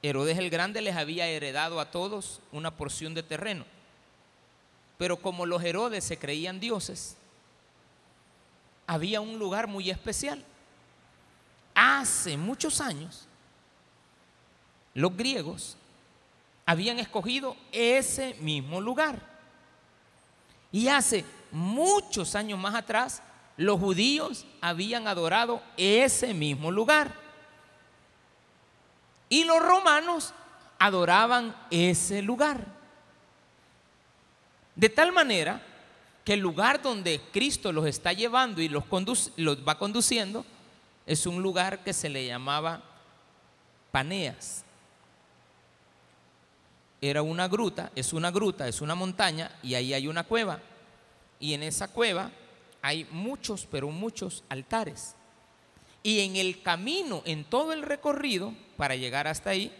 Herodes 0.00 0.38
el 0.38 0.48
Grande 0.48 0.80
les 0.80 0.94
había 0.94 1.26
heredado 1.26 1.80
a 1.80 1.90
todos 1.90 2.38
una 2.52 2.70
porción 2.70 3.14
de 3.14 3.24
terreno. 3.24 3.64
Pero 4.96 5.16
como 5.16 5.44
los 5.44 5.64
Herodes 5.64 6.04
se 6.04 6.16
creían 6.16 6.60
dioses, 6.60 7.16
había 8.86 9.20
un 9.20 9.40
lugar 9.40 9.66
muy 9.66 9.90
especial. 9.90 10.44
Hace 11.74 12.36
muchos 12.36 12.80
años, 12.80 13.26
los 14.94 15.16
griegos 15.16 15.76
habían 16.66 16.98
escogido 16.98 17.56
ese 17.72 18.34
mismo 18.40 18.80
lugar. 18.80 19.20
Y 20.72 20.88
hace 20.88 21.24
muchos 21.50 22.34
años 22.34 22.58
más 22.58 22.74
atrás, 22.74 23.22
los 23.56 23.78
judíos 23.78 24.46
habían 24.60 25.06
adorado 25.06 25.62
ese 25.76 26.34
mismo 26.34 26.70
lugar. 26.70 27.14
Y 29.28 29.44
los 29.44 29.60
romanos 29.60 30.34
adoraban 30.78 31.54
ese 31.70 32.22
lugar. 32.22 32.66
De 34.74 34.88
tal 34.88 35.12
manera 35.12 35.62
que 36.24 36.32
el 36.32 36.40
lugar 36.40 36.82
donde 36.82 37.20
Cristo 37.32 37.70
los 37.72 37.86
está 37.86 38.12
llevando 38.12 38.60
y 38.60 38.68
los, 38.68 38.84
va 38.86 39.78
conduciendo 39.78 40.44
es 41.06 41.26
un 41.26 41.42
lugar 41.42 41.84
que 41.84 41.92
se 41.92 42.08
le 42.08 42.26
llamaba 42.26 42.82
Paneas. 43.90 44.63
Era 47.04 47.20
una 47.20 47.48
gruta, 47.48 47.92
es 47.94 48.14
una 48.14 48.30
gruta, 48.30 48.66
es 48.66 48.80
una 48.80 48.94
montaña 48.94 49.50
y 49.62 49.74
ahí 49.74 49.92
hay 49.92 50.08
una 50.08 50.24
cueva. 50.24 50.58
Y 51.38 51.52
en 51.52 51.62
esa 51.62 51.88
cueva 51.88 52.30
hay 52.80 53.06
muchos, 53.10 53.68
pero 53.70 53.90
muchos 53.90 54.42
altares. 54.48 55.14
Y 56.02 56.20
en 56.20 56.36
el 56.36 56.62
camino, 56.62 57.20
en 57.26 57.44
todo 57.44 57.74
el 57.74 57.82
recorrido, 57.82 58.54
para 58.78 58.96
llegar 58.96 59.26
hasta 59.26 59.50
ahí, 59.50 59.70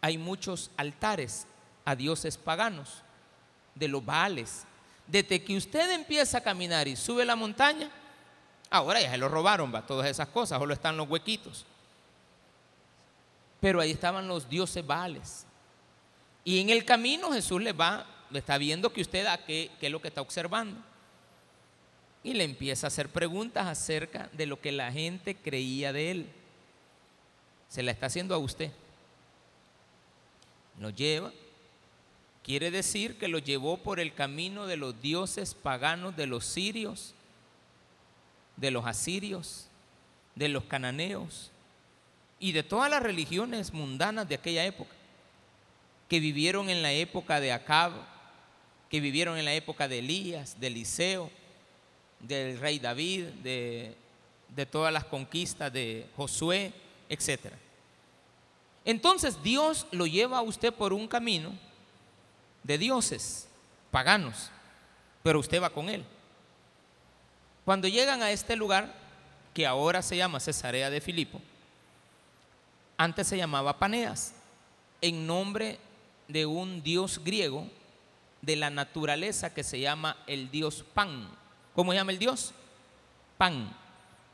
hay 0.00 0.16
muchos 0.16 0.70
altares 0.78 1.46
a 1.84 1.94
dioses 1.94 2.38
paganos 2.38 3.02
de 3.74 3.88
los 3.88 4.02
vales. 4.02 4.64
Desde 5.06 5.44
que 5.44 5.58
usted 5.58 5.90
empieza 5.90 6.38
a 6.38 6.42
caminar 6.42 6.88
y 6.88 6.96
sube 6.96 7.26
la 7.26 7.36
montaña, 7.36 7.90
ahora 8.70 9.02
ya 9.02 9.10
se 9.10 9.18
lo 9.18 9.28
robaron, 9.28 9.74
va, 9.74 9.84
todas 9.84 10.08
esas 10.08 10.28
cosas, 10.28 10.58
solo 10.58 10.72
están 10.72 10.96
los 10.96 11.06
huequitos. 11.06 11.66
Pero 13.60 13.78
ahí 13.78 13.90
estaban 13.90 14.26
los 14.26 14.48
dioses 14.48 14.86
vales. 14.86 15.44
Y 16.44 16.60
en 16.60 16.70
el 16.70 16.84
camino 16.84 17.32
Jesús 17.32 17.60
le 17.62 17.72
va, 17.72 18.06
está 18.32 18.58
viendo 18.58 18.92
que 18.92 19.00
usted 19.00 19.26
a 19.26 19.44
qué, 19.44 19.70
qué 19.78 19.86
es 19.86 19.92
lo 19.92 20.00
que 20.00 20.08
está 20.08 20.20
observando. 20.20 20.80
Y 22.22 22.34
le 22.34 22.44
empieza 22.44 22.86
a 22.86 22.88
hacer 22.88 23.08
preguntas 23.08 23.66
acerca 23.66 24.28
de 24.32 24.46
lo 24.46 24.60
que 24.60 24.72
la 24.72 24.92
gente 24.92 25.34
creía 25.34 25.92
de 25.92 26.10
él. 26.10 26.26
Se 27.68 27.82
la 27.82 27.92
está 27.92 28.06
haciendo 28.06 28.34
a 28.34 28.38
usted. 28.38 28.70
Lo 30.78 30.90
lleva 30.90 31.32
Quiere 32.42 32.70
decir 32.70 33.18
que 33.18 33.28
lo 33.28 33.38
llevó 33.38 33.76
por 33.76 34.00
el 34.00 34.14
camino 34.14 34.66
de 34.66 34.76
los 34.76 35.00
dioses 35.00 35.54
paganos 35.54 36.16
de 36.16 36.26
los 36.26 36.44
sirios, 36.44 37.14
de 38.56 38.70
los 38.70 38.86
asirios, 38.86 39.66
de 40.34 40.48
los 40.48 40.64
cananeos 40.64 41.50
y 42.38 42.52
de 42.52 42.62
todas 42.62 42.90
las 42.90 43.02
religiones 43.02 43.74
mundanas 43.74 44.28
de 44.28 44.36
aquella 44.36 44.64
época, 44.64 44.90
que 46.10 46.18
vivieron 46.18 46.68
en 46.68 46.82
la 46.82 46.90
época 46.92 47.38
de 47.38 47.52
Acab, 47.52 47.92
que 48.90 49.00
vivieron 49.00 49.38
en 49.38 49.44
la 49.44 49.54
época 49.54 49.86
de 49.86 50.00
Elías, 50.00 50.58
de 50.58 50.66
Eliseo, 50.66 51.30
del 52.18 52.58
rey 52.58 52.80
David, 52.80 53.26
de, 53.44 53.94
todas 54.72 54.92
las 54.92 55.04
conquistas 55.04 55.72
de 55.72 56.08
Josué, 56.16 56.72
etc. 57.08 57.52
Entonces 58.84 59.40
Dios 59.40 59.86
lo 59.92 60.04
lleva 60.04 60.38
a 60.38 60.42
usted 60.42 60.74
por 60.74 60.92
un 60.92 61.06
camino 61.06 61.52
de 62.64 62.76
dioses 62.76 63.46
paganos, 63.92 64.50
pero 65.22 65.38
usted 65.38 65.62
va 65.62 65.70
con 65.70 65.88
él. 65.88 66.04
Cuando 67.64 67.86
llegan 67.86 68.20
a 68.20 68.32
este 68.32 68.56
lugar, 68.56 68.92
que 69.54 69.64
ahora 69.64 70.02
se 70.02 70.16
llama 70.16 70.40
Cesarea 70.40 70.90
de 70.90 71.00
Filipo, 71.00 71.40
antes 72.96 73.28
se 73.28 73.36
llamaba 73.36 73.78
Paneas, 73.78 74.34
en 75.00 75.24
nombre 75.24 75.78
de 76.32 76.46
un 76.46 76.82
dios 76.82 77.22
griego 77.24 77.66
de 78.42 78.56
la 78.56 78.70
naturaleza 78.70 79.52
que 79.52 79.64
se 79.64 79.80
llama 79.80 80.16
el 80.26 80.50
dios 80.50 80.84
Pan. 80.94 81.28
¿Cómo 81.74 81.92
se 81.92 81.98
llama 81.98 82.12
el 82.12 82.18
dios? 82.18 82.52
Pan. 83.38 83.74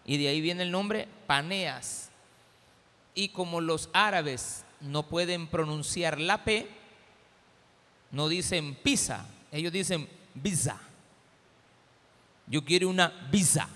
Y 0.05 0.17
de 0.19 0.29
ahí 0.29 0.41
viene 0.41 0.63
el 0.63 0.71
nombre 0.71 1.09
Paneas. 1.27 2.11
Y 3.15 3.31
como 3.31 3.61
los 3.61 3.89
árabes 3.93 4.65
no 4.81 5.05
pueden 5.05 5.47
pronunciar 5.47 6.21
la 6.21 6.45
P, 6.45 6.69
no 8.11 8.29
dicen 8.29 8.75
pizza, 8.75 9.27
ellos 9.51 9.73
dicen 9.73 10.09
visa. 10.35 10.81
Yo 12.47 12.65
quiero 12.65 12.89
una 12.89 13.09
visa 13.31 13.69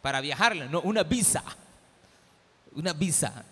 para 0.00 0.20
viajar, 0.20 0.54
no, 0.56 0.80
una 0.82 1.02
visa. 1.02 1.42
Una 2.74 2.92
visa. 2.92 3.44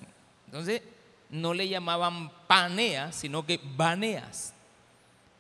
Entonces, 0.47 0.83
no 1.31 1.55
le 1.55 1.69
llamaban 1.69 2.31
paneas, 2.47 3.17
sino 3.17 3.47
que 3.47 3.61
baneas. 3.77 4.55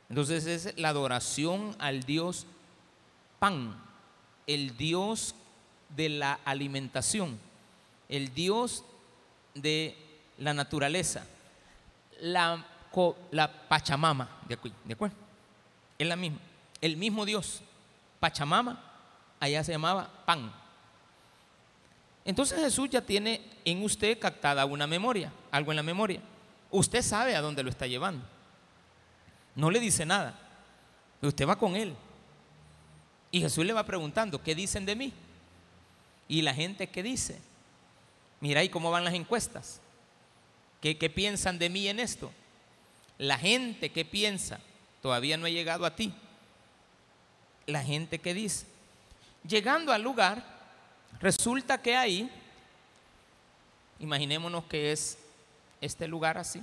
Entonces 0.09 0.47
es 0.47 0.79
la 0.79 0.89
adoración 0.89 1.77
al 1.79 2.03
Dios 2.03 2.47
pan, 3.39 3.77
el 4.47 4.77
Dios 4.77 5.35
de 5.89 6.09
la 6.09 6.41
alimentación, 6.45 7.39
el 8.09 8.35
Dios 8.35 8.85
de 9.55 9.97
la 10.39 10.55
naturaleza. 10.55 11.27
La 12.21 12.67
la 13.31 13.69
Pachamama, 13.69 14.29
¿de 14.49 14.55
acuerdo? 14.93 15.17
Es 15.99 16.07
la 16.07 16.17
misma. 16.17 16.39
El 16.81 16.97
mismo 16.97 17.25
Dios, 17.25 17.63
Pachamama, 18.19 18.83
allá 19.39 19.63
se 19.63 19.73
llamaba 19.73 20.11
pan. 20.25 20.53
Entonces 22.25 22.59
Jesús 22.61 22.91
ya 22.91 23.01
tiene 23.01 23.41
en 23.65 23.83
usted 23.83 24.19
captada 24.19 24.65
una 24.65 24.87
memoria, 24.87 25.33
algo 25.51 25.73
en 25.73 25.77
la 25.77 25.83
memoria. 25.83 26.21
Usted 26.71 27.03
sabe 27.03 27.35
a 27.35 27.41
dónde 27.41 27.63
lo 27.63 27.71
está 27.71 27.87
llevando. 27.87 28.25
No 29.55 29.71
le 29.71 29.81
dice 29.81 30.07
nada. 30.07 30.39
Usted 31.23 31.49
va 31.49 31.57
con 31.57 31.77
él. 31.77 31.95
Y 33.31 33.41
Jesús 33.41 33.65
le 33.65 33.73
va 33.73 33.85
preguntando, 33.85 34.43
¿qué 34.43 34.55
dicen 34.55 34.85
de 34.87 34.97
mí? 34.97 35.13
Y 36.29 36.43
la 36.43 36.55
gente, 36.55 36.89
¿qué 36.89 37.03
dice? 37.03 37.41
Mira 38.41 38.61
ahí 38.61 38.69
cómo 38.69 38.91
van 38.91 39.05
las 39.05 39.15
encuestas. 39.15 39.81
¿Qué, 40.81 40.97
¿Qué 40.97 41.11
piensan 41.11 41.59
de 41.59 41.69
mí 41.69 41.89
en 41.89 42.01
esto? 42.01 42.33
La 43.19 43.39
gente 43.39 43.91
que 43.91 44.05
piensa 44.05 44.61
todavía 45.03 45.37
no 45.37 45.47
ha 45.47 45.51
llegado 45.51 45.85
a 45.85 45.95
ti. 45.95 46.15
La 47.67 47.83
gente 47.83 48.19
que 48.19 48.35
dice. 48.35 48.67
Llegando 49.47 49.93
al 49.93 50.03
lugar, 50.03 50.60
resulta 51.21 51.81
que 51.81 51.97
ahí, 51.97 52.31
imaginémonos 53.99 54.65
que 54.65 54.93
es 54.93 55.19
este 55.81 56.09
lugar 56.09 56.39
así, 56.39 56.63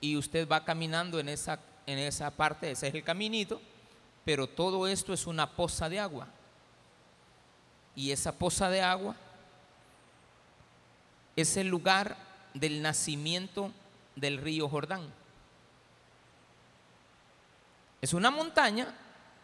y 0.00 0.16
usted 0.16 0.48
va 0.48 0.64
caminando 0.64 1.18
en 1.18 1.28
esa, 1.28 1.58
en 1.86 1.98
esa 1.98 2.30
parte, 2.30 2.70
ese 2.70 2.88
es 2.88 2.94
el 2.94 3.02
caminito, 3.02 3.60
pero 4.24 4.46
todo 4.46 4.86
esto 4.86 5.12
es 5.12 5.26
una 5.26 5.50
poza 5.50 5.88
de 5.88 5.98
agua. 5.98 6.28
Y 7.96 8.12
esa 8.12 8.32
poza 8.32 8.70
de 8.70 8.82
agua 8.82 9.16
es 11.34 11.56
el 11.56 11.68
lugar 11.68 12.16
del 12.54 12.82
nacimiento 12.82 13.72
del 14.16 14.38
río 14.38 14.68
Jordán. 14.68 15.08
Es 18.00 18.12
una 18.12 18.30
montaña 18.30 18.94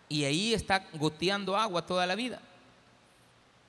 y 0.08 0.24
ahí 0.24 0.54
está 0.54 0.86
goteando 0.92 1.56
agua 1.56 1.86
toda 1.86 2.06
la 2.06 2.14
vida. 2.14 2.40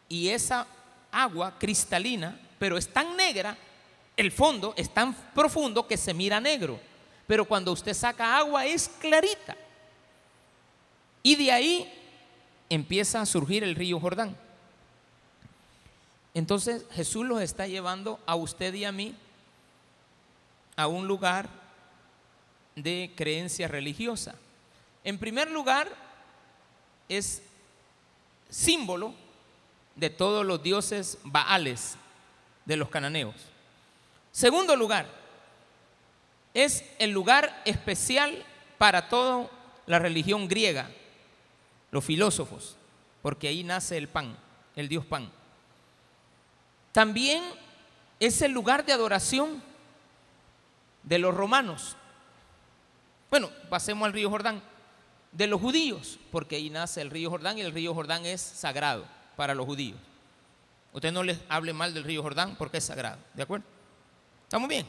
Y 0.09 0.29
esa 0.29 0.67
agua 1.11 1.57
cristalina, 1.57 2.39
pero 2.59 2.77
es 2.77 2.91
tan 2.91 3.15
negra, 3.15 3.57
el 4.17 4.31
fondo 4.31 4.73
es 4.77 4.93
tan 4.93 5.13
profundo 5.33 5.87
que 5.87 5.97
se 5.97 6.13
mira 6.13 6.39
negro. 6.39 6.79
Pero 7.27 7.45
cuando 7.45 7.71
usted 7.71 7.93
saca 7.93 8.37
agua 8.37 8.65
es 8.65 8.87
clarita. 8.87 9.55
Y 11.23 11.35
de 11.35 11.51
ahí 11.51 11.93
empieza 12.69 13.21
a 13.21 13.25
surgir 13.25 13.63
el 13.63 13.75
río 13.75 13.99
Jordán. 13.99 14.35
Entonces 16.33 16.85
Jesús 16.91 17.25
los 17.25 17.41
está 17.41 17.65
llevando 17.65 18.19
a 18.25 18.35
usted 18.35 18.73
y 18.73 18.85
a 18.85 18.91
mí 18.91 19.15
a 20.75 20.87
un 20.87 21.07
lugar 21.07 21.49
de 22.75 23.11
creencia 23.15 23.67
religiosa. 23.67 24.35
En 25.03 25.17
primer 25.17 25.49
lugar, 25.49 25.89
es 27.07 27.41
símbolo 28.49 29.13
de 29.95 30.09
todos 30.09 30.45
los 30.45 30.61
dioses 30.61 31.17
baales 31.23 31.97
de 32.65 32.77
los 32.77 32.89
cananeos. 32.89 33.35
Segundo 34.31 34.75
lugar, 34.75 35.07
es 36.53 36.83
el 36.99 37.11
lugar 37.11 37.61
especial 37.65 38.45
para 38.77 39.07
toda 39.07 39.49
la 39.85 39.99
religión 39.99 40.47
griega, 40.47 40.89
los 41.91 42.03
filósofos, 42.03 42.75
porque 43.21 43.47
ahí 43.47 43.63
nace 43.63 43.97
el 43.97 44.07
pan, 44.07 44.37
el 44.75 44.89
dios 44.89 45.05
pan. 45.05 45.31
También 46.91 47.43
es 48.19 48.41
el 48.41 48.51
lugar 48.51 48.85
de 48.85 48.93
adoración 48.93 49.61
de 51.03 51.19
los 51.19 51.33
romanos. 51.33 51.95
Bueno, 53.29 53.49
pasemos 53.69 54.05
al 54.05 54.13
río 54.13 54.29
Jordán. 54.29 54.61
De 55.31 55.47
los 55.47 55.59
judíos, 55.59 56.17
porque 56.31 56.55
ahí 56.55 56.69
nace 56.69 57.01
el 57.01 57.09
río 57.09 57.29
Jordán 57.29 57.57
y 57.57 57.61
el 57.61 57.73
río 57.73 57.93
Jordán 57.93 58.25
es 58.25 58.39
sagrado 58.39 59.05
para 59.35 59.55
los 59.55 59.65
judíos. 59.65 59.99
Usted 60.93 61.11
no 61.11 61.23
les 61.23 61.39
hable 61.49 61.73
mal 61.73 61.93
del 61.93 62.03
río 62.03 62.21
Jordán 62.21 62.55
porque 62.55 62.77
es 62.77 62.85
sagrado, 62.85 63.19
¿de 63.33 63.43
acuerdo? 63.43 63.65
¿Estamos 64.43 64.69
bien? 64.69 64.87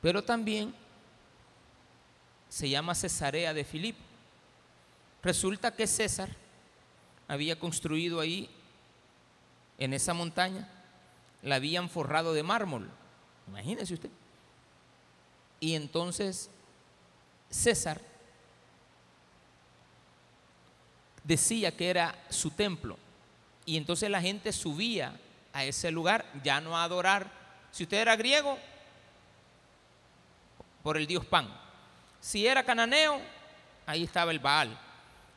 Pero 0.00 0.22
también 0.22 0.74
se 2.48 2.68
llama 2.68 2.94
Cesarea 2.94 3.52
de 3.52 3.64
Filipo. 3.64 4.00
Resulta 5.22 5.74
que 5.74 5.86
César 5.86 6.30
había 7.28 7.58
construido 7.58 8.20
ahí, 8.20 8.50
en 9.78 9.94
esa 9.94 10.14
montaña, 10.14 10.68
la 11.42 11.56
habían 11.56 11.88
forrado 11.88 12.32
de 12.32 12.42
mármol. 12.42 12.90
Imagínese 13.46 13.94
usted. 13.94 14.10
Y 15.58 15.74
entonces 15.74 16.50
César 17.50 18.00
decía 21.24 21.76
que 21.76 21.90
era 21.90 22.14
su 22.28 22.50
templo. 22.50 22.98
Y 23.66 23.76
entonces 23.76 24.10
la 24.10 24.20
gente 24.20 24.52
subía 24.52 25.18
a 25.52 25.64
ese 25.64 25.90
lugar 25.90 26.24
ya 26.42 26.60
no 26.60 26.76
a 26.76 26.84
adorar. 26.84 27.30
Si 27.70 27.84
usted 27.84 27.98
era 27.98 28.16
griego, 28.16 28.58
por 30.82 30.96
el 30.96 31.06
dios 31.06 31.24
Pan. 31.24 31.48
Si 32.20 32.46
era 32.46 32.64
cananeo, 32.64 33.20
ahí 33.86 34.04
estaba 34.04 34.30
el 34.30 34.38
Baal. 34.38 34.78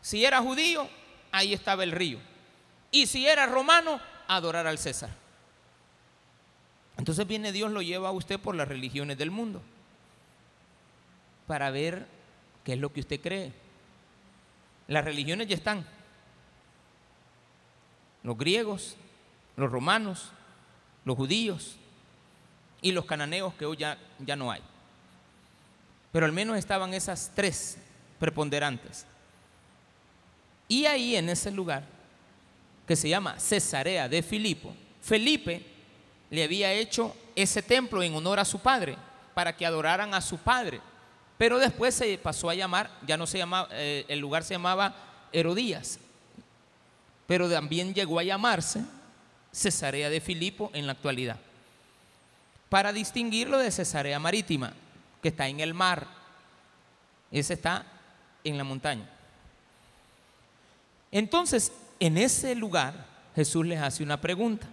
Si 0.02 0.26
era 0.26 0.41
judío, 0.41 0.88
ahí 1.32 1.54
estaba 1.54 1.84
el 1.84 1.91
río. 1.91 2.19
Y 2.91 3.08
si 3.08 3.28
era 3.28 3.46
romano, 3.46 4.00
adorar 4.28 4.67
al 4.67 4.78
César. 4.78 5.10
Entonces 6.98 7.26
viene 7.26 7.52
Dios, 7.52 7.72
lo 7.72 7.82
lleva 7.82 8.10
a 8.10 8.12
usted 8.12 8.39
por 8.39 8.56
las 8.56 8.67
religiones 8.67 9.17
del 9.17 9.32
mundo 9.32 9.62
para 11.48 11.72
ver 11.72 12.06
qué 12.63 12.74
es 12.74 12.80
lo 12.80 12.91
que 12.91 13.02
usted 13.02 13.19
cree. 13.19 13.52
Las 14.88 15.06
religiones 15.06 15.48
ya 15.48 15.56
están. 15.56 15.86
Los 18.24 18.38
griegos, 18.38 18.96
los 19.56 19.72
romanos, 19.72 20.32
los 21.06 21.15
judíos 21.15 21.78
y 22.82 22.91
los 22.91 23.06
cananeos 23.06 23.54
que 23.56 23.65
hoy 23.65 23.78
ya, 23.78 23.98
ya 24.19 24.36
no 24.36 24.52
hay. 24.52 24.62
Pero 26.12 26.26
al 26.26 26.32
menos 26.32 26.58
estaban 26.58 26.93
esas 26.93 27.32
tres 27.34 27.78
preponderantes. 28.19 29.06
Y 30.67 30.86
ahí 30.86 31.15
en 31.15 31.30
ese 31.30 31.52
lugar, 31.52 31.84
que 32.88 32.96
se 32.96 33.10
llama 33.10 33.39
Cesarea 33.39 34.08
de 34.08 34.22
Filipo, 34.22 34.74
Felipe 35.02 35.65
le 36.30 36.43
había 36.43 36.72
hecho 36.74 37.15
ese 37.36 37.62
templo 37.62 38.02
en 38.04 38.15
honor 38.15 38.39
a 38.39 38.46
su 38.46 38.60
padre, 38.60 38.98
para 39.34 39.56
que 39.56 39.65
adoraran 39.65 40.13
a 40.13 40.22
su 40.22 40.38
padre. 40.38 40.80
Pero 41.38 41.60
después 41.60 41.96
se 41.96 42.17
pasó 42.17 42.50
a 42.50 42.56
llamar, 42.56 42.89
ya 43.06 43.17
no 43.17 43.28
se 43.28 43.38
llamaba, 43.38 43.67
eh, 43.72 44.06
el 44.08 44.19
lugar 44.19 44.43
se 44.43 44.54
llamaba 44.54 44.96
Herodías, 45.32 46.00
pero 47.28 47.50
también 47.50 47.93
llegó 47.93 48.19
a 48.19 48.24
llamarse 48.24 48.84
Cesarea 49.52 50.10
de 50.10 50.22
Filipo 50.22 50.72
en 50.74 50.86
la 50.86 50.93
actualidad, 50.93 51.38
para 52.69 52.93
distinguirlo 52.93 53.58
de 53.58 53.72
Cesarea 53.72 54.19
Marítima, 54.19 54.74
que 55.22 55.30
está 55.30 55.48
en 55.48 55.60
el 55.60 55.74
mar. 55.74 56.08
Ese 57.32 57.54
está 57.54 57.86
en 58.43 58.58
la 58.58 58.63
montaña. 58.63 59.10
Entonces, 61.12 61.72
en 62.00 62.17
ese 62.17 62.56
lugar, 62.56 63.06
Jesús 63.36 63.65
les 63.65 63.80
hace 63.80 64.04
una 64.04 64.19
pregunta. 64.19 64.67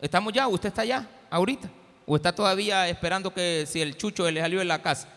¿Estamos 0.00 0.32
ya? 0.32 0.46
¿Usted 0.48 0.68
está 0.68 0.84
ya 0.84 1.08
ahorita? 1.30 1.68
¿O 2.06 2.16
está 2.16 2.34
todavía 2.34 2.88
esperando 2.88 3.32
que 3.32 3.64
si 3.66 3.80
el 3.80 3.96
chucho 3.96 4.28
le 4.30 4.40
salió 4.40 4.58
de 4.58 4.64
la 4.64 4.82
casa? 4.82 5.08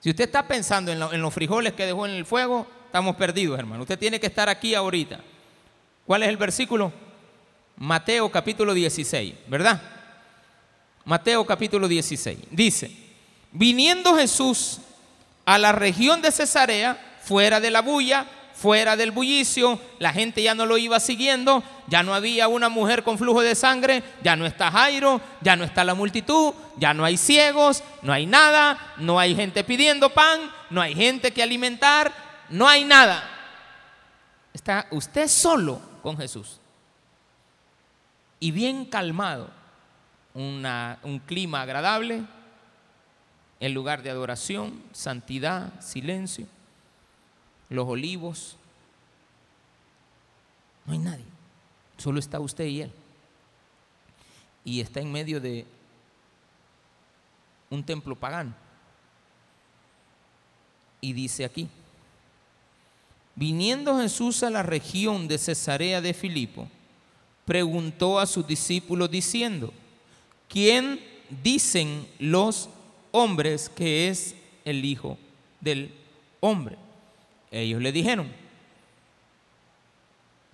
Si 0.00 0.08
usted 0.08 0.24
está 0.24 0.46
pensando 0.48 0.90
en, 0.90 1.20
los 1.20 1.34
frijoles 1.34 1.74
que 1.74 1.84
dejó 1.84 2.06
en 2.06 2.12
el 2.12 2.24
fuego, 2.24 2.66
estamos 2.86 3.16
perdidos, 3.16 3.58
hermano. 3.58 3.82
Usted 3.82 3.98
tiene 3.98 4.18
que 4.18 4.28
estar 4.28 4.48
aquí 4.48 4.74
ahorita. 4.74 5.20
¿Cuál 6.06 6.22
es 6.22 6.30
el 6.30 6.38
versículo? 6.38 6.90
Mateo 7.76 8.30
capítulo 8.30 8.72
16, 8.72 9.34
¿verdad? 9.46 9.80
Mateo 11.04 11.44
capítulo 11.44 11.86
16. 11.86 12.38
Dice, 12.50 12.90
viniendo 13.52 14.16
Jesús 14.16 14.80
a 15.44 15.58
la 15.58 15.72
región 15.72 16.22
de 16.22 16.32
Cesarea, 16.32 17.18
fuera 17.22 17.60
de 17.60 17.70
la 17.70 17.82
bulla, 17.82 18.26
fuera 18.60 18.94
del 18.94 19.10
bullicio, 19.10 19.80
la 19.98 20.12
gente 20.12 20.42
ya 20.42 20.54
no 20.54 20.66
lo 20.66 20.76
iba 20.76 21.00
siguiendo, 21.00 21.64
ya 21.86 22.02
no 22.02 22.12
había 22.12 22.46
una 22.46 22.68
mujer 22.68 23.02
con 23.02 23.16
flujo 23.16 23.40
de 23.40 23.54
sangre, 23.54 24.02
ya 24.22 24.36
no 24.36 24.44
está 24.44 24.70
Jairo, 24.70 25.18
ya 25.40 25.56
no 25.56 25.64
está 25.64 25.82
la 25.82 25.94
multitud, 25.94 26.52
ya 26.76 26.92
no 26.92 27.06
hay 27.06 27.16
ciegos, 27.16 27.82
no 28.02 28.12
hay 28.12 28.26
nada, 28.26 28.94
no 28.98 29.18
hay 29.18 29.34
gente 29.34 29.64
pidiendo 29.64 30.10
pan, 30.10 30.38
no 30.68 30.82
hay 30.82 30.94
gente 30.94 31.32
que 31.32 31.42
alimentar, 31.42 32.12
no 32.50 32.68
hay 32.68 32.84
nada. 32.84 33.24
Está 34.52 34.86
usted 34.90 35.26
solo 35.26 35.80
con 36.02 36.18
Jesús. 36.18 36.60
Y 38.40 38.50
bien 38.50 38.84
calmado, 38.84 39.48
un 40.34 41.22
clima 41.24 41.62
agradable, 41.62 42.24
el 43.58 43.72
lugar 43.72 44.02
de 44.02 44.10
adoración, 44.10 44.82
santidad, 44.92 45.80
silencio 45.80 46.46
los 47.70 47.88
olivos. 47.88 48.56
No 50.84 50.92
hay 50.92 50.98
nadie, 50.98 51.24
solo 51.96 52.18
está 52.18 52.38
usted 52.40 52.66
y 52.66 52.82
él. 52.82 52.92
Y 54.64 54.80
está 54.80 55.00
en 55.00 55.10
medio 55.10 55.40
de 55.40 55.64
un 57.70 57.82
templo 57.82 58.14
pagano. 58.14 58.52
Y 61.00 61.14
dice 61.14 61.46
aquí, 61.46 61.66
viniendo 63.34 63.98
Jesús 63.98 64.42
a 64.42 64.50
la 64.50 64.62
región 64.62 65.28
de 65.28 65.38
Cesarea 65.38 66.02
de 66.02 66.12
Filipo, 66.12 66.68
preguntó 67.46 68.18
a 68.18 68.26
sus 68.26 68.46
discípulos 68.46 69.10
diciendo, 69.10 69.72
¿quién 70.48 71.00
dicen 71.42 72.06
los 72.18 72.68
hombres 73.12 73.70
que 73.70 74.08
es 74.08 74.34
el 74.64 74.84
Hijo 74.84 75.16
del 75.60 75.94
Hombre? 76.40 76.76
Ellos 77.50 77.82
le 77.82 77.90
dijeron, 77.90 78.30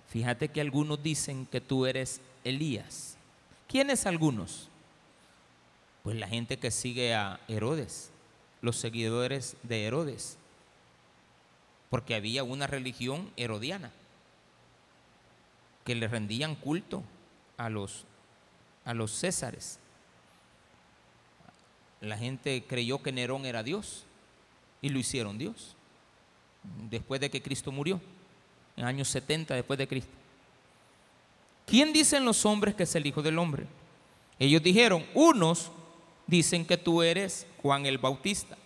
fíjate 0.09 0.49
que 0.49 0.61
algunos 0.61 1.01
dicen 1.03 1.45
que 1.45 1.61
tú 1.61 1.85
eres 1.85 2.21
Elías. 2.43 3.17
¿Quiénes 3.67 4.05
algunos? 4.07 4.69
Pues 6.03 6.17
la 6.17 6.27
gente 6.27 6.57
que 6.57 6.71
sigue 6.71 7.13
a 7.13 7.39
Herodes, 7.47 8.09
los 8.61 8.77
seguidores 8.77 9.57
de 9.61 9.85
Herodes, 9.85 10.37
porque 11.91 12.15
había 12.15 12.43
una 12.43 12.65
religión 12.65 13.31
herodiana 13.37 13.91
que 15.85 15.95
le 15.95 16.07
rendían 16.07 16.55
culto 16.55 17.03
a 17.57 17.69
los, 17.69 18.05
a 18.85 18.93
los 18.93 19.11
césares. 19.11 19.79
La 22.01 22.17
gente 22.17 22.63
creyó 22.67 23.01
que 23.03 23.11
Nerón 23.11 23.45
era 23.45 23.63
Dios 23.63 24.05
y 24.81 24.89
lo 24.89 24.99
hicieron 24.99 25.37
Dios 25.37 25.76
después 26.89 27.19
de 27.21 27.29
que 27.29 27.41
Cristo 27.41 27.71
murió, 27.71 27.99
en 28.75 28.85
años 28.85 29.07
70 29.09 29.55
después 29.55 29.77
de 29.77 29.87
Cristo. 29.87 30.11
¿Quién 31.65 31.91
dicen 31.91 32.23
los 32.23 32.45
hombres 32.45 32.75
que 32.75 32.83
es 32.83 32.95
el 32.95 33.05
Hijo 33.05 33.21
del 33.21 33.37
Hombre? 33.37 33.65
Ellos 34.39 34.63
dijeron, 34.63 35.05
unos 35.13 35.71
dicen 36.25 36.65
que 36.65 36.77
tú 36.77 37.01
eres 37.01 37.45
Juan 37.61 37.85
el 37.85 37.97
Bautista, 37.97 38.57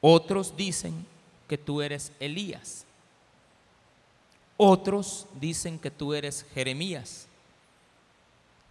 otros 0.00 0.56
dicen 0.56 1.06
que 1.48 1.56
tú 1.56 1.80
eres 1.80 2.12
Elías, 2.20 2.84
otros 4.56 5.26
dicen 5.40 5.78
que 5.78 5.90
tú 5.90 6.12
eres 6.12 6.44
Jeremías, 6.54 7.28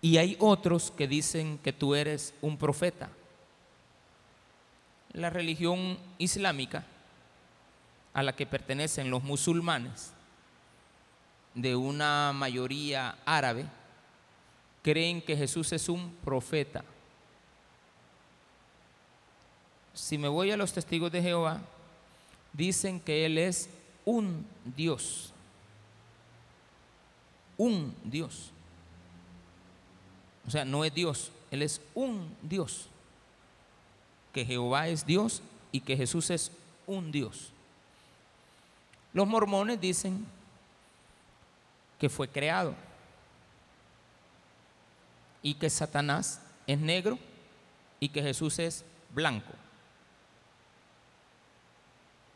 y 0.02 0.18
hay 0.18 0.38
otros 0.40 0.92
que 0.92 1.08
dicen 1.08 1.58
que 1.64 1.74
tú 1.74 1.96
eres 1.96 2.34
un 2.42 2.58
profeta. 2.58 3.10
La 5.14 5.32
religión 5.32 5.98
islámica 6.20 6.86
a 8.16 8.24
la 8.24 8.36
que 8.36 8.48
pertenecen 8.48 9.12
los 9.12 9.22
musulmanes 9.22 10.12
de 11.54 11.76
una 11.76 12.34
mayoría 12.34 13.16
árabe 13.26 13.68
creen 14.82 15.22
que 15.22 15.38
Jesús 15.38 15.72
es 15.72 15.88
un 15.88 16.16
profeta. 16.24 16.84
si 19.96 20.18
me 20.18 20.28
voy 20.28 20.52
a 20.52 20.58
los 20.58 20.74
testigos 20.74 21.12
de 21.12 21.22
Jehová, 21.22 21.62
dicen 22.54 23.00
que 23.00 23.26
Él 23.26 23.38
es 23.38 23.70
un 24.04 24.46
Dios. 24.76 25.32
Un 27.58 27.96
Dios. 28.04 28.52
O 30.46 30.52
sea, 30.52 30.66
no 30.66 30.84
es 30.84 30.94
Dios, 30.94 31.32
Él 31.50 31.62
es 31.62 31.82
un 31.96 32.30
Dios. 32.42 32.88
Que 34.34 34.46
Jehová 34.46 34.90
es 34.90 35.06
Dios 35.06 35.42
y 35.72 35.80
que 35.80 35.96
Jesús 35.96 36.30
es 36.30 36.52
un 36.86 37.12
Dios. 37.12 37.52
Los 39.16 39.26
mormones 39.26 39.80
dicen 39.80 40.26
que 41.98 42.10
fue 42.10 42.28
creado 42.28 42.76
y 45.42 45.54
que 45.54 45.70
Satanás 45.70 46.42
es 46.68 46.78
negro 46.78 47.18
y 48.02 48.10
que 48.10 48.22
Jesús 48.22 48.60
es 48.60 48.84
blanco. 49.12 49.54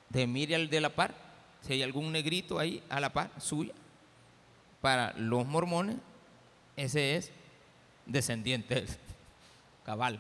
De 0.08 0.26
mire 0.26 0.56
al 0.56 0.70
de 0.70 0.80
la 0.80 0.90
par, 0.90 1.14
si 1.64 1.74
hay 1.74 1.84
algún 1.84 2.14
negrito 2.14 2.58
ahí 2.58 2.82
a 2.88 3.02
la 3.02 3.12
par 3.12 3.30
suya, 3.42 3.74
para 4.80 5.12
los 5.18 5.46
mormones, 5.46 5.98
ese 6.78 7.18
es 7.18 7.30
descendiente 8.06 8.86
cabal. 9.86 10.18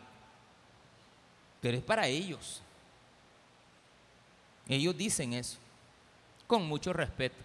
Pero 1.61 1.77
es 1.77 1.83
para 1.83 2.05
ellos. 2.09 2.61
Ellos 4.67 4.97
dicen 4.97 5.31
eso, 5.31 5.57
con 6.49 6.67
mucho 6.67 6.93
respeto. 6.93 7.37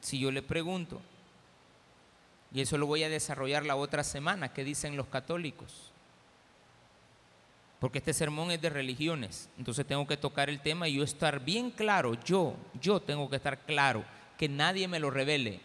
Si 0.00 0.18
yo 0.18 0.32
le 0.32 0.42
pregunto, 0.42 1.00
y 2.52 2.60
eso 2.62 2.76
lo 2.76 2.86
voy 2.86 3.04
a 3.04 3.08
desarrollar 3.08 3.64
la 3.64 3.76
otra 3.76 4.02
semana, 4.02 4.52
¿qué 4.52 4.64
dicen 4.64 4.96
los 4.96 5.06
católicos? 5.06 5.92
Porque 7.78 7.98
este 7.98 8.12
sermón 8.12 8.50
es 8.50 8.60
de 8.60 8.70
religiones, 8.70 9.48
entonces 9.56 9.86
tengo 9.86 10.04
que 10.08 10.16
tocar 10.16 10.50
el 10.50 10.58
tema 10.58 10.88
y 10.88 10.94
yo 10.94 11.04
estar 11.04 11.44
bien 11.44 11.70
claro, 11.70 12.14
yo, 12.24 12.56
yo 12.80 12.98
tengo 12.98 13.30
que 13.30 13.36
estar 13.36 13.56
claro, 13.60 14.04
que 14.36 14.48
nadie 14.48 14.88
me 14.88 14.98
lo 14.98 15.12
revele. 15.12 15.60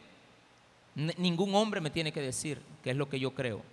ningún 0.94 1.56
hombre 1.56 1.82
me 1.82 1.90
tiene 1.90 2.12
que 2.12 2.22
decir 2.22 2.62
qué 2.84 2.92
es 2.92 2.96
lo 2.96 3.10
que 3.10 3.20
yo 3.20 3.32
creo. 3.32 3.64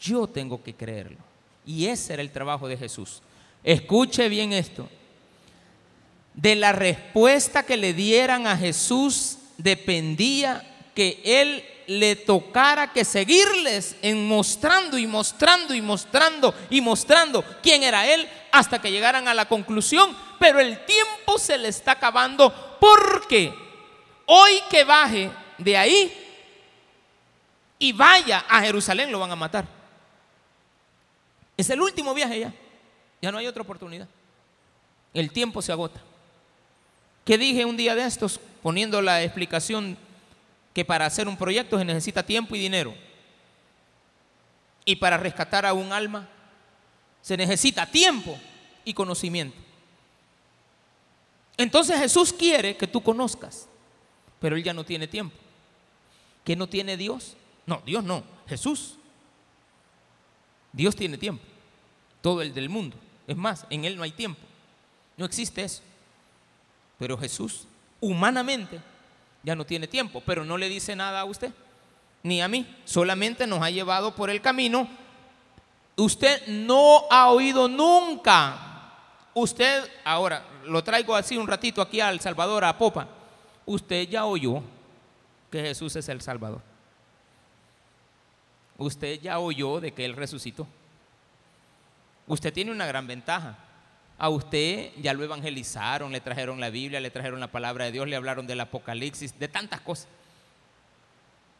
Yo 0.00 0.26
tengo 0.26 0.64
que 0.64 0.74
creerlo. 0.74 1.18
Y 1.64 1.86
ese 1.86 2.14
era 2.14 2.22
el 2.22 2.32
trabajo 2.32 2.66
de 2.66 2.76
Jesús. 2.76 3.22
Escuche 3.62 4.28
bien 4.28 4.52
esto. 4.52 4.88
De 6.36 6.54
la 6.54 6.72
respuesta 6.72 7.64
que 7.64 7.78
le 7.78 7.94
dieran 7.94 8.46
a 8.46 8.56
Jesús 8.56 9.38
dependía 9.56 10.62
que 10.94 11.20
Él 11.24 11.64
le 11.86 12.14
tocara 12.14 12.92
que 12.92 13.04
seguirles 13.04 13.96
en 14.02 14.28
mostrando 14.28 14.98
y 14.98 15.06
mostrando 15.06 15.74
y 15.74 15.80
mostrando 15.80 16.54
y 16.68 16.80
mostrando 16.82 17.42
quién 17.62 17.82
era 17.82 18.06
Él 18.06 18.28
hasta 18.52 18.80
que 18.80 18.90
llegaran 18.90 19.28
a 19.28 19.34
la 19.34 19.48
conclusión. 19.48 20.14
Pero 20.38 20.60
el 20.60 20.84
tiempo 20.84 21.38
se 21.38 21.56
le 21.56 21.68
está 21.68 21.92
acabando 21.92 22.76
porque 22.78 23.54
hoy 24.26 24.60
que 24.68 24.84
baje 24.84 25.30
de 25.56 25.76
ahí 25.76 26.12
y 27.78 27.92
vaya 27.92 28.44
a 28.46 28.60
Jerusalén 28.60 29.10
lo 29.10 29.20
van 29.20 29.30
a 29.30 29.36
matar. 29.36 29.66
Es 31.56 31.70
el 31.70 31.80
último 31.80 32.12
viaje 32.12 32.40
ya. 32.40 32.52
Ya 33.22 33.32
no 33.32 33.38
hay 33.38 33.46
otra 33.46 33.62
oportunidad. 33.62 34.06
El 35.14 35.30
tiempo 35.30 35.62
se 35.62 35.72
agota. 35.72 36.00
¿Qué 37.26 37.36
dije 37.36 37.64
un 37.64 37.76
día 37.76 37.96
de 37.96 38.04
estos 38.04 38.40
poniendo 38.62 39.02
la 39.02 39.24
explicación 39.24 39.98
que 40.72 40.84
para 40.84 41.06
hacer 41.06 41.26
un 41.26 41.36
proyecto 41.36 41.76
se 41.76 41.84
necesita 41.84 42.22
tiempo 42.22 42.54
y 42.54 42.60
dinero? 42.60 42.94
Y 44.84 44.94
para 44.94 45.16
rescatar 45.16 45.66
a 45.66 45.72
un 45.72 45.92
alma 45.92 46.28
se 47.20 47.36
necesita 47.36 47.84
tiempo 47.84 48.38
y 48.84 48.94
conocimiento. 48.94 49.58
Entonces 51.56 51.98
Jesús 51.98 52.32
quiere 52.32 52.76
que 52.76 52.86
tú 52.86 53.02
conozcas, 53.02 53.66
pero 54.38 54.54
Él 54.54 54.62
ya 54.62 54.72
no 54.72 54.84
tiene 54.84 55.08
tiempo. 55.08 55.36
¿Qué 56.44 56.54
no 56.54 56.68
tiene 56.68 56.96
Dios? 56.96 57.36
No, 57.66 57.82
Dios 57.84 58.04
no, 58.04 58.22
Jesús. 58.46 58.98
Dios 60.72 60.94
tiene 60.94 61.18
tiempo, 61.18 61.42
todo 62.20 62.40
el 62.40 62.54
del 62.54 62.68
mundo. 62.68 62.96
Es 63.26 63.36
más, 63.36 63.66
en 63.68 63.84
Él 63.84 63.96
no 63.96 64.04
hay 64.04 64.12
tiempo. 64.12 64.42
No 65.16 65.24
existe 65.24 65.64
eso. 65.64 65.82
Pero 66.98 67.18
Jesús, 67.18 67.66
humanamente, 68.00 68.80
ya 69.42 69.54
no 69.54 69.64
tiene 69.64 69.86
tiempo, 69.86 70.22
pero 70.24 70.44
no 70.44 70.56
le 70.56 70.68
dice 70.68 70.96
nada 70.96 71.20
a 71.20 71.24
usted, 71.24 71.52
ni 72.22 72.40
a 72.40 72.48
mí. 72.48 72.66
Solamente 72.84 73.46
nos 73.46 73.62
ha 73.62 73.70
llevado 73.70 74.14
por 74.14 74.30
el 74.30 74.40
camino. 74.40 74.88
Usted 75.96 76.46
no 76.48 77.04
ha 77.10 77.30
oído 77.30 77.68
nunca. 77.68 78.92
Usted, 79.34 79.90
ahora, 80.04 80.44
lo 80.64 80.82
traigo 80.82 81.14
así 81.14 81.36
un 81.36 81.46
ratito 81.46 81.82
aquí 81.82 82.00
al 82.00 82.20
Salvador, 82.20 82.64
a 82.64 82.76
Popa. 82.76 83.08
Usted 83.66 84.08
ya 84.08 84.24
oyó 84.24 84.62
que 85.50 85.60
Jesús 85.60 85.94
es 85.96 86.08
el 86.08 86.20
Salvador. 86.20 86.62
Usted 88.78 89.20
ya 89.20 89.38
oyó 89.38 89.80
de 89.80 89.92
que 89.92 90.04
Él 90.04 90.14
resucitó. 90.14 90.66
Usted 92.26 92.52
tiene 92.52 92.72
una 92.72 92.86
gran 92.86 93.06
ventaja. 93.06 93.56
A 94.18 94.30
usted 94.30 94.92
ya 95.00 95.12
lo 95.12 95.24
evangelizaron, 95.24 96.10
le 96.10 96.20
trajeron 96.20 96.58
la 96.58 96.70
Biblia, 96.70 97.00
le 97.00 97.10
trajeron 97.10 97.38
la 97.38 97.50
palabra 97.50 97.84
de 97.84 97.92
Dios, 97.92 98.08
le 98.08 98.16
hablaron 98.16 98.46
del 98.46 98.60
Apocalipsis, 98.60 99.38
de 99.38 99.48
tantas 99.48 99.80
cosas. 99.80 100.08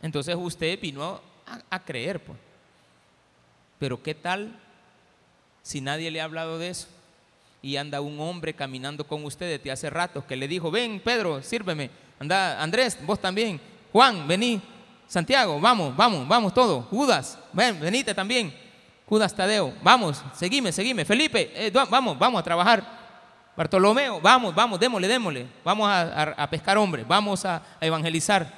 Entonces 0.00 0.34
usted 0.38 0.80
vino 0.80 1.20
a, 1.70 1.84
creer. 1.84 2.20
Pues. 2.20 2.38
Pero 3.78 4.02
¿qué 4.02 4.14
tal 4.14 4.58
si 5.62 5.80
nadie 5.80 6.10
le 6.10 6.20
ha 6.20 6.24
hablado 6.24 6.58
de 6.58 6.70
eso? 6.70 6.88
Y 7.60 7.76
anda 7.76 8.00
un 8.00 8.20
hombre 8.20 8.54
caminando 8.54 9.06
con 9.06 9.24
usted 9.24 9.58
desde 9.58 9.70
hace 9.70 9.90
rato 9.90 10.26
que 10.26 10.36
le 10.36 10.48
dijo, 10.48 10.70
ven 10.70 11.00
Pedro, 11.00 11.42
sírveme. 11.42 11.90
Anda 12.18 12.62
Andrés, 12.62 12.96
vos 13.04 13.20
también. 13.20 13.60
Juan, 13.92 14.26
vení. 14.26 14.62
Santiago, 15.08 15.60
vamos, 15.60 15.94
vamos, 15.96 16.26
vamos 16.26 16.54
todos. 16.54 16.86
Judas, 16.86 17.38
ven, 17.52 17.78
venite 17.78 18.14
también. 18.14 18.65
Judas 19.08 19.34
Tadeo, 19.34 19.72
vamos, 19.82 20.22
seguime, 20.34 20.72
seguime. 20.72 21.04
Felipe, 21.04 21.52
eh, 21.54 21.70
vamos, 21.88 22.18
vamos 22.18 22.40
a 22.40 22.42
trabajar. 22.42 22.84
Bartolomeo, 23.56 24.20
vamos, 24.20 24.54
vamos, 24.54 24.80
démosle, 24.80 25.06
démosle. 25.06 25.46
Vamos 25.64 25.88
a, 25.88 26.46
pescar 26.50 26.76
hombres, 26.76 27.06
vamos 27.06 27.44
a, 27.44 27.62
evangelizar. 27.80 28.52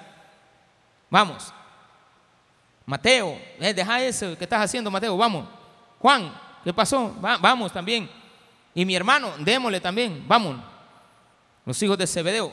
Vamos. 1.10 1.52
Mateo, 2.86 3.38
eh, 3.60 3.74
deja 3.74 4.02
eso 4.02 4.36
que 4.38 4.44
estás 4.44 4.62
haciendo, 4.62 4.90
Mateo, 4.90 5.16
vamos. 5.16 5.46
Juan, 5.98 6.32
¿qué 6.64 6.72
pasó? 6.72 7.14
vamos 7.20 7.70
también. 7.70 8.10
Y 8.74 8.86
mi 8.86 8.96
hermano, 8.96 9.32
démosle 9.38 9.80
también, 9.80 10.24
vamos. 10.26 10.56
Los 11.66 11.82
hijos 11.82 11.98
de 11.98 12.06
Zebedeo, 12.06 12.52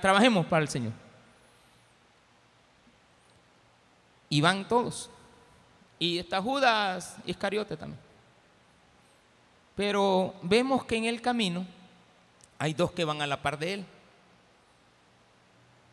trabajemos 0.00 0.46
para 0.46 0.62
el 0.62 0.68
Señor. 0.68 0.92
Y 4.28 4.40
van 4.40 4.68
todos. 4.68 5.10
Y 6.04 6.18
está 6.18 6.42
Judas 6.42 7.16
Iscariote 7.24 7.78
también. 7.78 7.98
Pero 9.74 10.34
vemos 10.42 10.84
que 10.84 10.96
en 10.96 11.06
el 11.06 11.22
camino 11.22 11.66
hay 12.58 12.74
dos 12.74 12.92
que 12.92 13.06
van 13.06 13.22
a 13.22 13.26
la 13.26 13.40
par 13.40 13.58
de 13.58 13.72
él. 13.72 13.86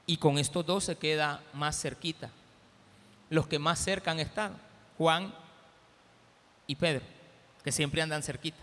Y 0.05 0.17
con 0.17 0.37
estos 0.37 0.65
dos 0.65 0.83
se 0.83 0.97
queda 0.97 1.41
más 1.53 1.81
cerquita. 1.81 2.29
Los 3.29 3.47
que 3.47 3.57
más 3.57 3.79
cerca 3.79 4.11
han 4.11 4.19
estado, 4.19 4.55
Juan 4.97 5.33
y 6.67 6.75
Pedro, 6.75 7.05
que 7.63 7.71
siempre 7.71 8.01
andan 8.01 8.21
cerquita. 8.21 8.59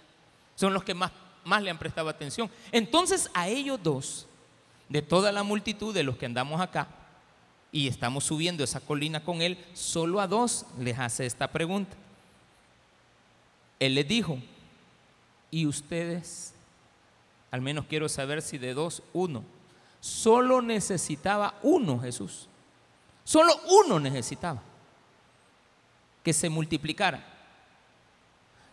Son 0.55 0.75
los 0.75 0.85
que 0.85 0.93
más, 0.93 1.13
más 1.45 1.63
le 1.63 1.71
han 1.71 1.79
prestado 1.79 2.11
atención. 2.11 2.51
Entonces 2.73 3.31
a 3.33 3.49
ellos 3.49 3.81
dos, 3.83 4.27
de 4.91 5.01
toda 5.01 5.33
la 5.33 5.45
multitud 5.45 5.95
de 5.95 6.03
los 6.03 6.19
que 6.19 6.27
andamos 6.27 6.61
acá, 6.61 6.89
y 7.71 7.89
estamos 7.89 8.25
subiendo 8.25 8.65
esa 8.65 8.81
colina 8.81 9.25
con 9.25 9.43
él, 9.43 9.59
solo 9.75 10.21
a 10.21 10.27
dos 10.27 10.67
les 10.79 10.99
hace 10.99 11.27
esta 11.27 11.49
pregunta. 11.49 11.97
Él 13.79 13.95
les 13.95 14.09
dijo, 14.09 14.39
¿y 15.51 15.67
ustedes? 15.67 16.55
Al 17.51 17.61
menos 17.61 17.87
quiero 17.87 18.09
saber 18.09 18.43
si 18.43 18.59
de 18.59 18.75
dos, 18.75 19.03
uno. 19.13 19.45
Solo 20.01 20.63
necesitaba 20.63 21.55
uno 21.63 22.01
Jesús. 22.01 22.49
Solo 23.25 23.53
uno 23.69 24.01
necesitaba 24.01 24.63
que 26.23 26.33
se 26.33 26.49
multiplicara. 26.49 27.25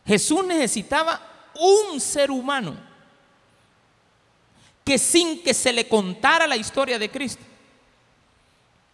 Jesús 0.05 0.45
necesitaba 0.45 1.21
un 1.59 1.99
ser 1.99 2.31
humano 2.31 2.75
que 4.83 4.99
sin 4.99 5.41
que 5.41 5.53
se 5.53 5.73
le 5.73 5.87
contara 5.87 6.45
la 6.45 6.55
historia 6.55 6.99
de 6.99 7.09
Cristo, 7.09 7.43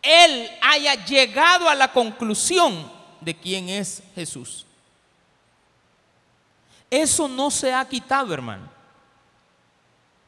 él 0.02 0.50
haya 0.62 1.06
llegado 1.06 1.70
a 1.70 1.76
la 1.76 1.92
conclusión 1.92 2.92
de 3.20 3.36
quién 3.36 3.70
es 3.70 4.02
Jesús. 4.16 4.66
Eso 6.90 7.28
no 7.28 7.52
se 7.52 7.74
ha 7.74 7.88
quitado, 7.88 8.34
hermano. 8.34 8.70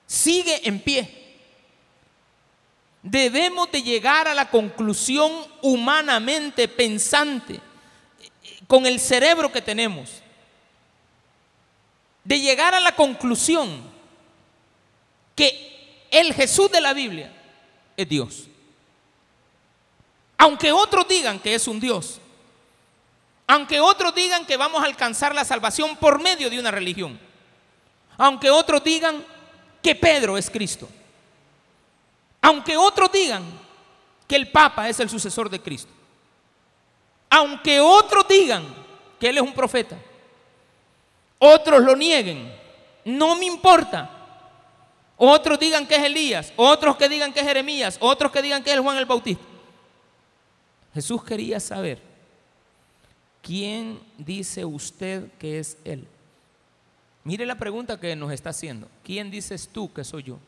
Sigue 0.07 0.67
en 0.67 0.79
pie. 0.79 1.21
Debemos 3.01 3.69
de 3.71 3.81
llegar 3.81 4.27
a 4.27 4.33
la 4.33 4.49
conclusión 4.49 5.31
humanamente 5.62 6.67
pensante, 6.69 7.59
con 8.67 8.86
el 8.86 8.99
cerebro 8.99 9.51
que 9.51 9.62
tenemos, 9.62 10.21
de 12.23 12.39
llegar 12.39 12.73
a 12.73 12.79
la 12.79 12.95
conclusión 12.95 13.91
que 15.36 16.07
el 16.12 16.33
Jesús 16.33 16.71
de 16.71 16.79
la 16.79 16.93
Biblia 16.93 17.33
es 17.97 18.07
Dios. 18.07 18.47
Aunque 20.43 20.73
otros 20.73 21.08
digan 21.08 21.39
que 21.39 21.56
es 21.56 21.69
un 21.69 21.79
Dios, 21.79 22.19
aunque 23.47 23.79
otros 23.79 24.13
digan 24.13 24.45
que 24.45 24.58
vamos 24.58 24.84
a 24.84 24.86
alcanzar 24.86 25.34
la 25.34 25.45
salvación 25.45 25.95
por 25.95 26.21
medio 26.21 26.49
de 26.49 26.60
una 26.60 26.69
religión, 26.69 27.17
aunque 28.17 28.51
otros 28.51 28.84
digan 28.84 29.23
que 29.82 29.95
Pedro 29.95 30.38
es 30.38 30.49
Cristo, 30.49 30.89
aunque 32.41 32.75
otros 32.75 33.10
digan 33.10 33.41
que 34.27 34.36
el 34.36 34.51
Papa 34.51 34.89
es 34.89 34.99
el 34.99 35.10
sucesor 35.10 35.49
de 35.49 35.62
Cristo, 35.62 35.93
aunque 37.29 37.79
otros 37.79 38.27
digan 38.27 38.65
que 39.21 39.29
Él 39.29 39.38
es 39.38 39.43
un 39.43 39.53
profeta, 39.53 39.97
otros 41.39 41.82
lo 41.84 41.95
nieguen, 41.95 42.53
no 43.06 43.38
me 43.38 43.45
importa. 43.45 44.10
Otros 45.15 45.58
digan 45.58 45.88
que 45.88 45.95
es 45.95 46.03
Elías, 46.03 46.51
otros 46.58 46.97
que 46.97 47.08
digan 47.08 47.32
que 47.32 47.39
es 47.39 47.45
Jeremías, 47.45 47.97
otros 48.01 48.29
que 48.29 48.41
digan 48.41 48.62
que 48.62 48.73
es 48.73 48.79
Juan 48.82 48.97
el 48.97 49.06
Bautista. 49.06 49.52
Jesús 50.93 51.23
quería 51.23 51.60
saber, 51.60 51.99
¿quién 53.41 53.99
dice 54.17 54.63
usted 54.65 55.32
que 55.39 55.60
es 55.60 55.77
Él? 55.84 56.08
Mire 57.23 57.45
la 57.45 57.56
pregunta 57.56 57.99
que 57.99 58.15
nos 58.15 58.32
está 58.32 58.49
haciendo. 58.49 58.88
¿Quién 59.03 59.32
dices 59.32 59.69
tú 59.71 59.91
que 59.91 60.03
soy 60.03 60.23
yo? 60.23 60.39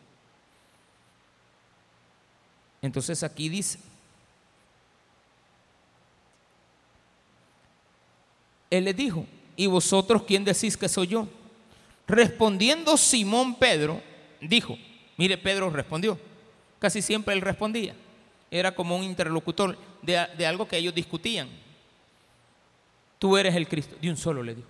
Entonces 2.81 3.23
aquí 3.23 3.49
dice, 3.49 3.79
Él 8.69 8.83
le 8.83 8.93
dijo, 8.93 9.25
¿y 9.55 9.67
vosotros 9.67 10.23
quién 10.23 10.43
decís 10.43 10.75
que 10.75 10.89
soy 10.89 11.07
yo? 11.07 11.27
Respondiendo 12.07 12.97
Simón 12.97 13.55
Pedro, 13.55 14.01
dijo, 14.41 14.77
mire, 15.17 15.37
Pedro 15.37 15.69
respondió, 15.69 16.19
casi 16.79 17.01
siempre 17.01 17.33
él 17.33 17.41
respondía, 17.41 17.95
era 18.51 18.75
como 18.75 18.97
un 18.97 19.03
interlocutor 19.03 19.77
de, 20.05 20.45
algo 20.45 20.67
que 20.67 20.77
ellos 20.77 20.93
discutían. 20.93 21.49
Tú 23.19 23.37
eres 23.37 23.55
el 23.55 23.67
Cristo, 23.67 23.95
de 23.99 24.09
un 24.09 24.17
solo 24.17 24.43
le 24.43 24.55
dijo. 24.55 24.67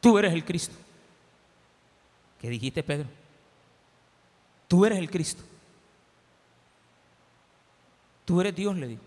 Tú 0.00 0.18
eres 0.18 0.32
el 0.32 0.44
Cristo. 0.44 0.74
¿Qué 2.40 2.48
dijiste, 2.48 2.82
Pedro? 2.82 3.08
Tú 4.68 4.84
eres 4.84 4.98
el 4.98 5.10
Cristo. 5.10 5.42
Tú 8.24 8.40
eres 8.40 8.54
Dios, 8.54 8.76
le 8.76 8.88
dijo. 8.88 9.02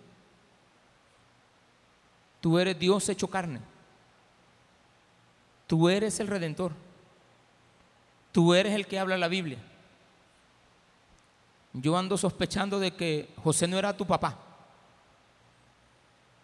Tú 2.42 2.60
eres 2.60 2.78
Dios 2.78 3.10
hecho 3.10 3.28
carne. 3.28 3.60
Tú 5.68 5.90
eres 5.90 6.20
el 6.20 6.28
redentor. 6.28 6.72
Tú 8.32 8.54
eres 8.54 8.74
el 8.74 8.86
que 8.86 9.00
habla 9.00 9.18
la 9.18 9.28
Biblia. 9.28 9.58
Yo 11.78 11.98
ando 11.98 12.18
sospechando 12.18 12.80
de 12.80 12.92
que 12.92 13.28
José 13.44 13.68
no 13.68 13.78
era 13.78 13.98
tu 13.98 14.08
papá. 14.08 14.40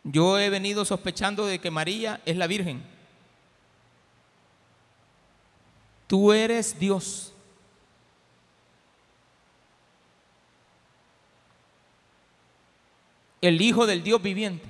Yo 0.03 0.37
he 0.37 0.49
venido 0.49 0.83
sospechando 0.83 1.45
de 1.45 1.59
que 1.59 1.71
María 1.71 2.21
es 2.25 2.35
la 2.35 2.47
Virgen. 2.47 2.83
Tú 6.05 6.33
eres 6.33 6.77
Dios. 6.77 7.31
El 13.39 13.61
Hijo 13.61 13.87
del 13.87 14.03
Dios 14.03 14.21
viviente. 14.21 14.69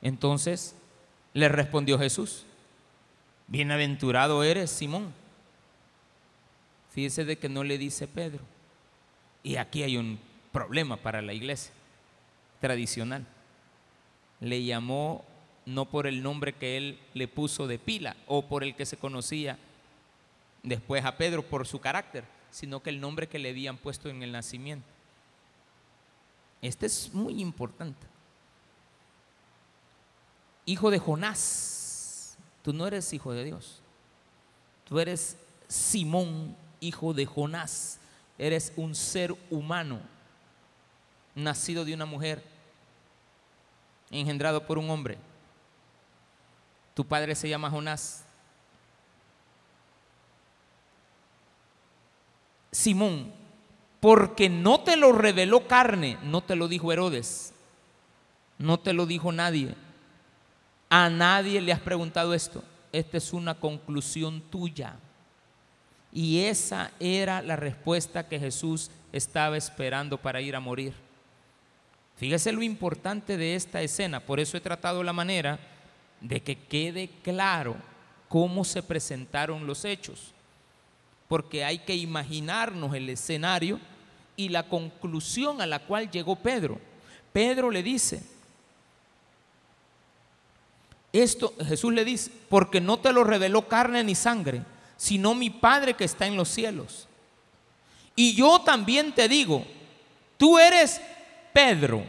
Entonces 0.00 0.74
le 1.32 1.48
respondió 1.48 1.96
Jesús, 1.96 2.44
bienaventurado 3.46 4.42
eres 4.42 4.72
Simón. 4.72 5.14
Fíjese 6.90 7.24
de 7.24 7.38
que 7.38 7.48
no 7.48 7.62
le 7.62 7.78
dice 7.78 8.08
Pedro. 8.08 8.40
Y 9.42 9.56
aquí 9.56 9.82
hay 9.82 9.96
un 9.96 10.18
problema 10.52 10.96
para 10.96 11.22
la 11.22 11.32
iglesia 11.32 11.72
tradicional. 12.60 13.26
Le 14.40 14.64
llamó 14.64 15.24
no 15.66 15.86
por 15.86 16.06
el 16.06 16.22
nombre 16.22 16.52
que 16.52 16.76
él 16.76 16.98
le 17.14 17.28
puso 17.28 17.66
de 17.66 17.78
pila 17.78 18.16
o 18.26 18.46
por 18.46 18.64
el 18.64 18.74
que 18.74 18.86
se 18.86 18.96
conocía 18.96 19.58
después 20.62 21.04
a 21.04 21.16
Pedro 21.16 21.42
por 21.42 21.66
su 21.66 21.80
carácter, 21.80 22.24
sino 22.50 22.82
que 22.82 22.90
el 22.90 23.00
nombre 23.00 23.28
que 23.28 23.38
le 23.38 23.50
habían 23.50 23.76
puesto 23.76 24.08
en 24.08 24.22
el 24.22 24.32
nacimiento. 24.32 24.86
Este 26.60 26.86
es 26.86 27.12
muy 27.12 27.40
importante 27.40 28.12
hijo 30.66 30.90
de 30.90 30.98
Jonás. 30.98 32.36
Tú 32.62 32.72
no 32.72 32.86
eres 32.86 33.12
hijo 33.12 33.32
de 33.32 33.44
Dios. 33.44 33.80
Tú 34.84 35.00
eres 35.00 35.36
Simón, 35.68 36.56
hijo 36.80 37.14
de 37.14 37.26
Jonás. 37.26 37.98
Eres 38.42 38.72
un 38.76 38.94
ser 38.94 39.34
humano, 39.50 40.00
nacido 41.34 41.84
de 41.84 41.94
una 41.94 42.06
mujer, 42.06 42.42
engendrado 44.10 44.66
por 44.66 44.78
un 44.78 44.90
hombre. 44.90 45.16
Tu 46.94 47.06
padre 47.06 47.34
se 47.34 47.48
llama 47.48 47.70
Jonás. 47.70 48.24
Simón, 52.72 53.32
porque 54.00 54.48
no 54.48 54.80
te 54.80 54.96
lo 54.96 55.12
reveló 55.12 55.68
carne, 55.68 56.18
no 56.24 56.42
te 56.42 56.56
lo 56.56 56.66
dijo 56.66 56.92
Herodes, 56.92 57.52
no 58.58 58.80
te 58.80 58.92
lo 58.92 59.06
dijo 59.06 59.30
nadie 59.30 59.74
a 60.94 61.08
nadie 61.08 61.58
le 61.62 61.72
has 61.72 61.80
preguntado 61.80 62.34
esto. 62.34 62.62
Esta 62.92 63.16
es 63.16 63.32
una 63.32 63.54
conclusión 63.54 64.42
tuya. 64.42 64.94
Y 66.12 66.40
esa 66.40 66.90
era 67.00 67.40
la 67.40 67.56
respuesta 67.56 68.28
que 68.28 68.38
Jesús 68.38 68.90
estaba 69.12 69.56
esperando 69.56 70.18
para 70.18 70.40
ir 70.40 70.54
a 70.54 70.60
morir. 70.60 70.92
Fíjese 72.16 72.52
lo 72.52 72.62
importante 72.62 73.36
de 73.36 73.54
esta 73.54 73.82
escena. 73.82 74.20
Por 74.20 74.38
eso 74.38 74.56
he 74.56 74.60
tratado 74.60 75.02
la 75.02 75.12
manera 75.12 75.58
de 76.20 76.40
que 76.40 76.56
quede 76.56 77.08
claro 77.22 77.76
cómo 78.28 78.64
se 78.64 78.82
presentaron 78.82 79.66
los 79.66 79.84
hechos. 79.84 80.32
Porque 81.28 81.64
hay 81.64 81.78
que 81.78 81.96
imaginarnos 81.96 82.94
el 82.94 83.08
escenario 83.08 83.80
y 84.36 84.50
la 84.50 84.68
conclusión 84.68 85.60
a 85.60 85.66
la 85.66 85.80
cual 85.80 86.10
llegó 86.10 86.36
Pedro. 86.36 86.78
Pedro 87.32 87.70
le 87.70 87.82
dice, 87.82 88.22
esto 91.12 91.54
Jesús 91.66 91.92
le 91.92 92.04
dice, 92.04 92.30
porque 92.48 92.80
no 92.80 92.98
te 92.98 93.12
lo 93.12 93.24
reveló 93.24 93.68
carne 93.68 94.04
ni 94.04 94.14
sangre, 94.14 94.62
sino 95.02 95.34
mi 95.34 95.50
Padre 95.50 95.94
que 95.94 96.04
está 96.04 96.26
en 96.28 96.36
los 96.36 96.48
cielos. 96.48 97.08
Y 98.14 98.36
yo 98.36 98.60
también 98.60 99.12
te 99.12 99.26
digo, 99.26 99.66
tú 100.36 100.60
eres 100.60 101.00
Pedro, 101.52 102.04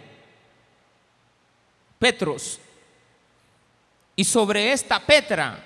Petros, 1.97 2.60
y 4.15 4.23
sobre 4.23 4.71
esta 4.71 4.99
Petra 4.99 5.65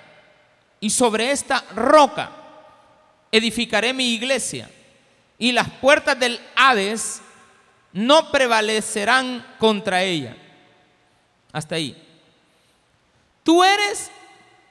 y 0.80 0.88
sobre 0.88 1.30
esta 1.30 1.62
roca 1.74 2.32
edificaré 3.30 3.92
mi 3.92 4.14
iglesia, 4.14 4.70
y 5.38 5.52
las 5.52 5.68
puertas 5.68 6.18
del 6.18 6.40
Hades 6.56 7.20
no 7.92 8.30
prevalecerán 8.30 9.46
contra 9.58 10.02
ella. 10.02 10.34
Hasta 11.52 11.74
ahí. 11.74 11.94
Tú 13.42 13.62
eres 13.62 14.10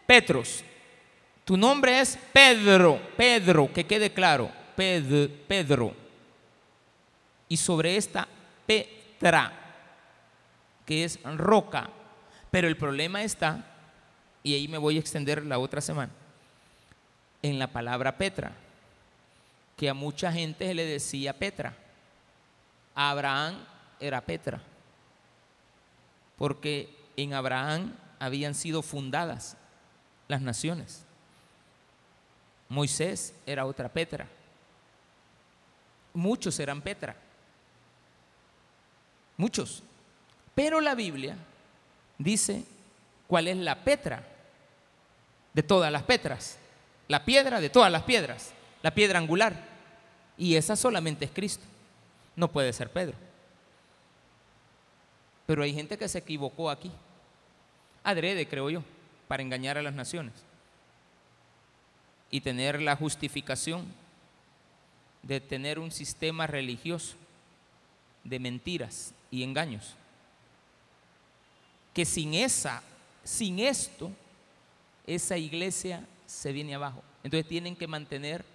Petros. 0.07 0.63
Tu 1.47 1.55
nombre 1.55 2.01
es 2.01 2.19
Pedro. 2.33 2.99
Pedro, 3.15 3.71
que 3.71 3.85
quede 3.85 4.11
claro. 4.11 4.51
Pedro. 4.75 5.93
Y 7.47 7.55
sobre 7.55 7.95
esta 7.95 8.27
Petra, 8.65 9.53
que 10.85 11.05
es 11.05 11.17
roca. 11.23 11.89
Pero 12.51 12.67
el 12.67 12.75
problema 12.75 13.23
está, 13.23 13.63
y 14.43 14.55
ahí 14.55 14.67
me 14.67 14.77
voy 14.77 14.97
a 14.97 14.99
extender 14.99 15.45
la 15.45 15.57
otra 15.57 15.79
semana, 15.79 16.11
en 17.41 17.57
la 17.57 17.67
palabra 17.67 18.17
Petra, 18.17 18.51
que 19.77 19.87
a 19.87 19.93
mucha 19.93 20.33
gente 20.33 20.73
le 20.73 20.83
decía 20.83 21.31
Petra. 21.31 21.77
A 22.93 23.11
Abraham 23.11 23.63
era 24.01 24.19
Petra, 24.19 24.61
porque 26.37 26.93
en 27.15 27.33
Abraham 27.33 27.95
habían 28.19 28.53
sido 28.53 28.81
fundadas 28.81 29.55
las 30.27 30.41
naciones. 30.41 31.06
Moisés 32.69 33.33
era 33.45 33.65
otra 33.65 33.89
Petra. 33.89 34.27
Muchos 36.13 36.59
eran 36.59 36.81
Petra. 36.81 37.15
Muchos. 39.37 39.83
Pero 40.55 40.81
la 40.81 40.95
Biblia 40.95 41.37
dice 42.17 42.63
cuál 43.27 43.47
es 43.47 43.57
la 43.57 43.83
Petra 43.83 44.23
de 45.53 45.63
todas 45.63 45.91
las 45.91 46.03
Petras. 46.03 46.57
La 47.07 47.23
piedra 47.23 47.61
de 47.61 47.69
todas 47.69 47.91
las 47.91 48.03
piedras. 48.03 48.51
La 48.81 48.91
piedra 48.91 49.19
angular. 49.19 49.53
Y 50.37 50.55
esa 50.55 50.75
solamente 50.75 51.25
es 51.25 51.31
Cristo. 51.31 51.63
No 52.35 52.51
puede 52.51 52.73
ser 52.73 52.89
Pedro. 52.91 53.15
Pero 55.45 55.63
hay 55.63 55.73
gente 55.73 55.97
que 55.97 56.09
se 56.09 56.17
equivocó 56.17 56.69
aquí 56.69 56.91
adrede, 58.07 58.47
creo 58.47 58.69
yo, 58.69 58.83
para 59.27 59.43
engañar 59.43 59.77
a 59.77 59.81
las 59.81 59.93
naciones. 59.93 60.33
Y 62.29 62.41
tener 62.41 62.81
la 62.81 62.95
justificación 62.95 63.85
de 65.23 65.39
tener 65.41 65.79
un 65.79 65.91
sistema 65.91 66.47
religioso 66.47 67.15
de 68.23 68.39
mentiras 68.39 69.13
y 69.31 69.43
engaños. 69.43 69.95
Que 71.93 72.05
sin 72.05 72.33
esa, 72.33 72.83
sin 73.23 73.59
esto, 73.59 74.11
esa 75.05 75.37
iglesia 75.37 76.05
se 76.25 76.51
viene 76.51 76.75
abajo. 76.75 77.03
Entonces 77.23 77.47
tienen 77.47 77.75
que 77.75 77.87
mantener 77.87 78.45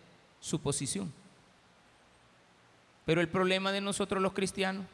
su 0.40 0.60
posición. 0.60 1.12
Pero 3.04 3.20
el 3.20 3.28
problema 3.28 3.72
de 3.72 3.80
nosotros 3.80 4.22
los 4.22 4.32
cristianos 4.32 4.86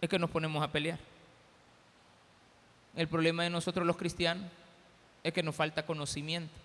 es 0.00 0.08
que 0.08 0.18
nos 0.18 0.30
ponemos 0.30 0.62
a 0.62 0.70
pelear. 0.70 0.98
El 2.94 3.08
problema 3.08 3.42
de 3.44 3.50
nosotros 3.50 3.86
los 3.86 3.96
cristianos 3.96 4.50
es 5.24 5.32
que 5.32 5.42
nos 5.42 5.56
falta 5.56 5.86
conocimiento 5.86 6.61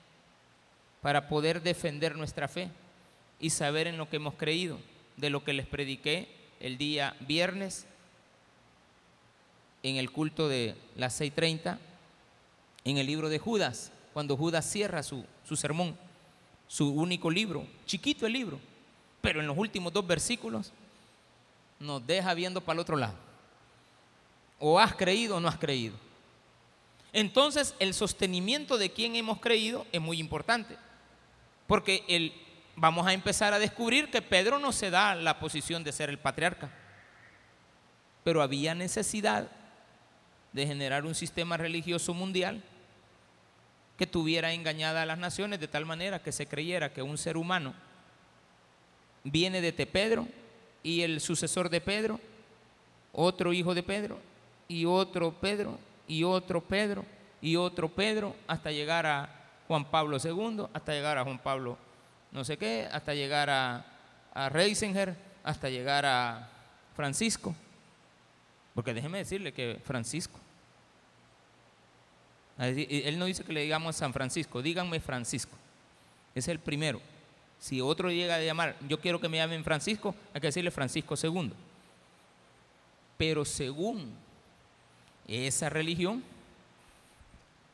para 1.01 1.27
poder 1.27 1.61
defender 1.61 2.15
nuestra 2.15 2.47
fe 2.47 2.69
y 3.39 3.49
saber 3.49 3.87
en 3.87 3.97
lo 3.97 4.09
que 4.09 4.17
hemos 4.17 4.35
creído, 4.35 4.79
de 5.15 5.29
lo 5.29 5.43
que 5.43 5.53
les 5.53 5.67
prediqué 5.67 6.27
el 6.59 6.77
día 6.77 7.15
viernes 7.21 7.85
en 9.83 9.97
el 9.97 10.11
culto 10.11 10.47
de 10.47 10.75
las 10.95 11.19
6.30, 11.21 11.77
en 12.83 12.97
el 12.97 13.05
libro 13.05 13.29
de 13.29 13.39
Judas, 13.39 13.91
cuando 14.13 14.35
Judas 14.35 14.65
cierra 14.69 15.03
su, 15.03 15.23
su 15.47 15.55
sermón, 15.55 15.95
su 16.67 16.89
único 16.89 17.29
libro, 17.29 17.65
chiquito 17.85 18.25
el 18.25 18.33
libro, 18.33 18.59
pero 19.21 19.39
en 19.39 19.47
los 19.47 19.57
últimos 19.57 19.93
dos 19.93 20.05
versículos 20.05 20.71
nos 21.79 22.05
deja 22.05 22.33
viendo 22.33 22.61
para 22.61 22.75
el 22.75 22.79
otro 22.79 22.97
lado. 22.97 23.15
O 24.59 24.79
has 24.79 24.95
creído 24.95 25.37
o 25.37 25.39
no 25.39 25.47
has 25.47 25.57
creído. 25.57 25.95
Entonces 27.13 27.75
el 27.79 27.93
sostenimiento 27.93 28.77
de 28.77 28.91
quien 28.91 29.15
hemos 29.15 29.39
creído 29.39 29.85
es 29.91 30.01
muy 30.01 30.19
importante. 30.19 30.77
Porque 31.65 32.03
el, 32.07 32.33
vamos 32.75 33.07
a 33.07 33.13
empezar 33.13 33.53
a 33.53 33.59
descubrir 33.59 34.09
que 34.09 34.21
Pedro 34.21 34.59
no 34.59 34.71
se 34.71 34.89
da 34.89 35.15
la 35.15 35.39
posición 35.39 35.83
de 35.83 35.91
ser 35.91 36.09
el 36.09 36.19
patriarca. 36.19 36.69
Pero 38.23 38.41
había 38.41 38.75
necesidad 38.75 39.49
de 40.53 40.67
generar 40.67 41.05
un 41.05 41.15
sistema 41.15 41.57
religioso 41.57 42.13
mundial 42.13 42.63
que 43.97 44.07
tuviera 44.07 44.53
engañada 44.53 45.01
a 45.01 45.05
las 45.05 45.17
naciones 45.17 45.59
de 45.59 45.67
tal 45.67 45.85
manera 45.85 46.21
que 46.21 46.31
se 46.31 46.45
creyera 46.45 46.93
que 46.93 47.01
un 47.01 47.17
ser 47.17 47.35
humano 47.35 47.73
viene 49.23 49.59
de 49.61 49.73
Pedro 49.73 50.27
y 50.83 51.01
el 51.01 51.19
sucesor 51.19 51.69
de 51.69 51.81
Pedro, 51.81 52.19
otro 53.11 53.53
hijo 53.53 53.73
de 53.73 53.83
Pedro 53.83 54.19
y 54.67 54.85
otro 54.85 55.33
Pedro 55.33 55.79
y 56.07 56.23
otro 56.23 56.61
Pedro 56.61 57.05
y 57.41 57.55
otro 57.55 57.89
Pedro 57.89 58.35
hasta 58.47 58.71
llegar 58.71 59.05
a 59.05 59.29
Juan 59.67 59.85
Pablo 59.85 60.17
II, 60.23 60.65
hasta 60.73 60.93
llegar 60.93 61.17
a 61.17 61.23
Juan 61.23 61.39
Pablo 61.39 61.77
no 62.31 62.43
sé 62.43 62.57
qué, 62.57 62.87
hasta 62.91 63.13
llegar 63.13 63.49
a, 63.49 63.85
a 64.33 64.49
Reisinger, 64.49 65.15
hasta 65.43 65.69
llegar 65.69 66.05
a 66.05 66.49
Francisco. 66.95 67.55
Porque 68.75 68.93
déjeme 68.93 69.19
decirle 69.19 69.53
que 69.53 69.79
Francisco, 69.83 70.39
él 72.59 73.17
no 73.17 73.25
dice 73.25 73.43
que 73.43 73.53
le 73.53 73.61
digamos 73.61 73.95
San 73.95 74.13
Francisco, 74.13 74.61
díganme 74.61 74.99
Francisco. 74.99 75.55
Es 76.35 76.47
el 76.47 76.59
primero. 76.59 77.01
Si 77.59 77.81
otro 77.81 78.11
llega 78.11 78.35
a 78.35 78.41
llamar, 78.41 78.75
yo 78.87 78.99
quiero 78.99 79.19
que 79.19 79.29
me 79.29 79.37
llamen 79.37 79.63
Francisco, 79.63 80.13
hay 80.33 80.41
que 80.41 80.47
decirle 80.47 80.69
Francisco 80.69 81.15
II. 81.21 81.53
Pero 83.17 83.45
según 83.45 84.13
esa 85.27 85.69
religión, 85.69 86.23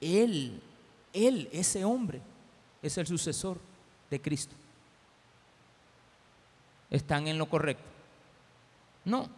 él, 0.02 0.62
él, 1.14 1.50
ese 1.52 1.86
hombre, 1.86 2.22
es 2.82 2.98
el 2.98 3.08
sucesor 3.08 3.60
de 4.10 4.22
Cristo. 4.22 4.56
¿Están 6.90 7.28
en 7.28 7.38
lo 7.38 7.48
correcto? 7.48 7.84
No. 9.06 9.30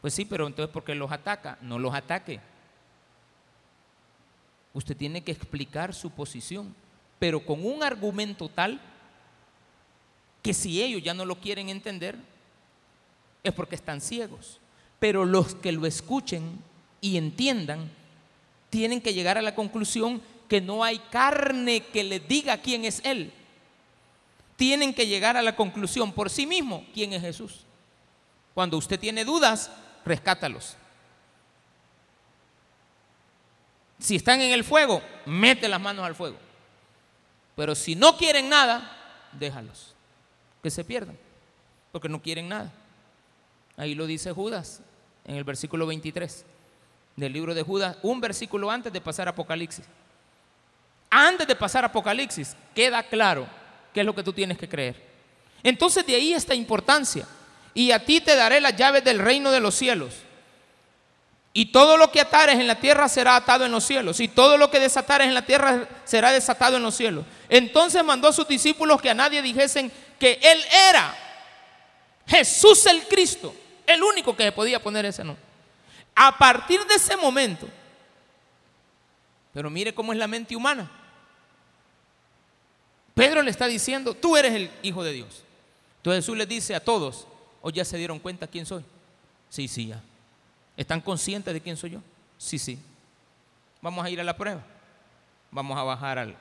Pues 0.00 0.14
sí, 0.14 0.24
pero 0.24 0.46
entonces 0.46 0.72
¿por 0.72 0.84
qué 0.84 0.94
los 0.94 1.10
ataca? 1.10 1.58
No 1.62 1.78
los 1.78 1.94
ataque. 1.94 2.40
Usted 4.74 4.96
tiene 4.96 5.22
que 5.22 5.32
explicar 5.32 5.94
su 5.94 6.10
posición, 6.10 6.74
pero 7.18 7.44
con 7.44 7.64
un 7.64 7.82
argumento 7.82 8.48
tal 8.48 8.80
que 10.42 10.52
si 10.54 10.82
ellos 10.82 11.02
ya 11.02 11.14
no 11.14 11.24
lo 11.24 11.40
quieren 11.40 11.70
entender, 11.70 12.16
es 13.42 13.52
porque 13.52 13.74
están 13.74 14.00
ciegos. 14.00 14.60
Pero 15.00 15.24
los 15.24 15.54
que 15.56 15.72
lo 15.72 15.86
escuchen 15.86 16.60
y 17.06 17.16
entiendan, 17.16 17.88
tienen 18.68 19.00
que 19.00 19.14
llegar 19.14 19.38
a 19.38 19.42
la 19.42 19.54
conclusión 19.54 20.20
que 20.48 20.60
no 20.60 20.82
hay 20.82 20.98
carne 20.98 21.80
que 21.80 22.02
le 22.02 22.18
diga 22.18 22.58
quién 22.58 22.84
es 22.84 23.00
Él. 23.04 23.32
Tienen 24.56 24.92
que 24.92 25.06
llegar 25.06 25.36
a 25.36 25.42
la 25.42 25.54
conclusión 25.54 26.12
por 26.12 26.30
sí 26.30 26.46
mismo 26.46 26.84
quién 26.92 27.12
es 27.12 27.22
Jesús. 27.22 27.60
Cuando 28.54 28.76
usted 28.76 28.98
tiene 28.98 29.24
dudas, 29.24 29.70
rescátalos. 30.04 30.76
Si 34.00 34.16
están 34.16 34.40
en 34.40 34.52
el 34.52 34.64
fuego, 34.64 35.00
mete 35.26 35.68
las 35.68 35.80
manos 35.80 36.04
al 36.04 36.16
fuego. 36.16 36.38
Pero 37.54 37.76
si 37.76 37.94
no 37.94 38.16
quieren 38.16 38.48
nada, 38.48 39.28
déjalos 39.32 39.94
que 40.60 40.70
se 40.70 40.82
pierdan, 40.82 41.16
porque 41.92 42.08
no 42.08 42.20
quieren 42.20 42.48
nada. 42.48 42.72
Ahí 43.76 43.94
lo 43.94 44.06
dice 44.06 44.32
Judas 44.32 44.80
en 45.24 45.36
el 45.36 45.44
versículo 45.44 45.86
23 45.86 46.44
del 47.16 47.32
libro 47.32 47.54
de 47.54 47.62
Judas, 47.62 47.96
un 48.02 48.20
versículo 48.20 48.70
antes 48.70 48.92
de 48.92 49.00
pasar 49.00 49.26
Apocalipsis. 49.26 49.86
Antes 51.10 51.46
de 51.46 51.56
pasar 51.56 51.84
Apocalipsis, 51.84 52.54
queda 52.74 53.02
claro 53.02 53.46
qué 53.94 54.00
es 54.00 54.06
lo 54.06 54.14
que 54.14 54.22
tú 54.22 54.32
tienes 54.32 54.58
que 54.58 54.68
creer. 54.68 55.02
Entonces 55.62 56.06
de 56.06 56.14
ahí 56.14 56.34
esta 56.34 56.54
importancia. 56.54 57.26
Y 57.72 57.90
a 57.90 58.04
ti 58.04 58.20
te 58.20 58.36
daré 58.36 58.60
las 58.60 58.76
llaves 58.76 59.04
del 59.04 59.18
reino 59.18 59.50
de 59.50 59.60
los 59.60 59.74
cielos. 59.74 60.14
Y 61.52 61.66
todo 61.72 61.96
lo 61.96 62.12
que 62.12 62.20
atares 62.20 62.58
en 62.58 62.66
la 62.66 62.74
tierra 62.74 63.08
será 63.08 63.36
atado 63.36 63.64
en 63.64 63.72
los 63.72 63.84
cielos. 63.84 64.20
Y 64.20 64.28
todo 64.28 64.58
lo 64.58 64.70
que 64.70 64.78
desatares 64.78 65.26
en 65.26 65.34
la 65.34 65.46
tierra 65.46 65.88
será 66.04 66.32
desatado 66.32 66.76
en 66.76 66.82
los 66.82 66.94
cielos. 66.94 67.24
Entonces 67.48 68.04
mandó 68.04 68.28
a 68.28 68.32
sus 68.32 68.46
discípulos 68.46 69.00
que 69.00 69.08
a 69.08 69.14
nadie 69.14 69.40
dijesen 69.40 69.90
que 70.18 70.38
Él 70.42 70.62
era 70.90 71.16
Jesús 72.26 72.84
el 72.86 73.06
Cristo, 73.08 73.54
el 73.86 74.02
único 74.02 74.36
que 74.36 74.52
podía 74.52 74.82
poner 74.82 75.06
ese 75.06 75.24
nombre. 75.24 75.45
A 76.18 76.36
partir 76.36 76.84
de 76.86 76.94
ese 76.94 77.14
momento, 77.16 77.68
pero 79.52 79.68
mire 79.70 79.94
cómo 79.94 80.12
es 80.12 80.18
la 80.18 80.26
mente 80.26 80.56
humana. 80.56 80.90
Pedro 83.14 83.42
le 83.42 83.50
está 83.50 83.66
diciendo, 83.66 84.14
tú 84.14 84.36
eres 84.36 84.52
el 84.54 84.70
Hijo 84.82 85.04
de 85.04 85.12
Dios. 85.12 85.44
Entonces 85.98 86.24
Jesús 86.24 86.36
les 86.38 86.48
dice 86.48 86.74
a 86.74 86.80
todos, 86.80 87.26
¿o 87.60 87.70
ya 87.70 87.84
se 87.84 87.98
dieron 87.98 88.18
cuenta 88.18 88.46
quién 88.46 88.64
soy? 88.64 88.84
Sí, 89.50 89.68
sí, 89.68 89.88
ya. 89.88 90.02
¿Están 90.76 91.00
conscientes 91.00 91.52
de 91.52 91.60
quién 91.60 91.76
soy 91.76 91.90
yo? 91.90 92.00
Sí, 92.38 92.58
sí. 92.58 92.78
Vamos 93.82 94.04
a 94.04 94.10
ir 94.10 94.20
a 94.20 94.24
la 94.24 94.36
prueba. 94.36 94.62
Vamos 95.50 95.78
a 95.78 95.82
bajar 95.82 96.18
al... 96.18 96.36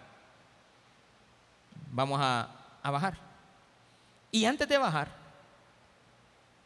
Vamos 1.91 2.19
a, 2.21 2.49
a 2.81 2.91
bajar. 2.91 3.17
Y 4.31 4.45
antes 4.45 4.67
de 4.67 4.77
bajar, 4.77 5.09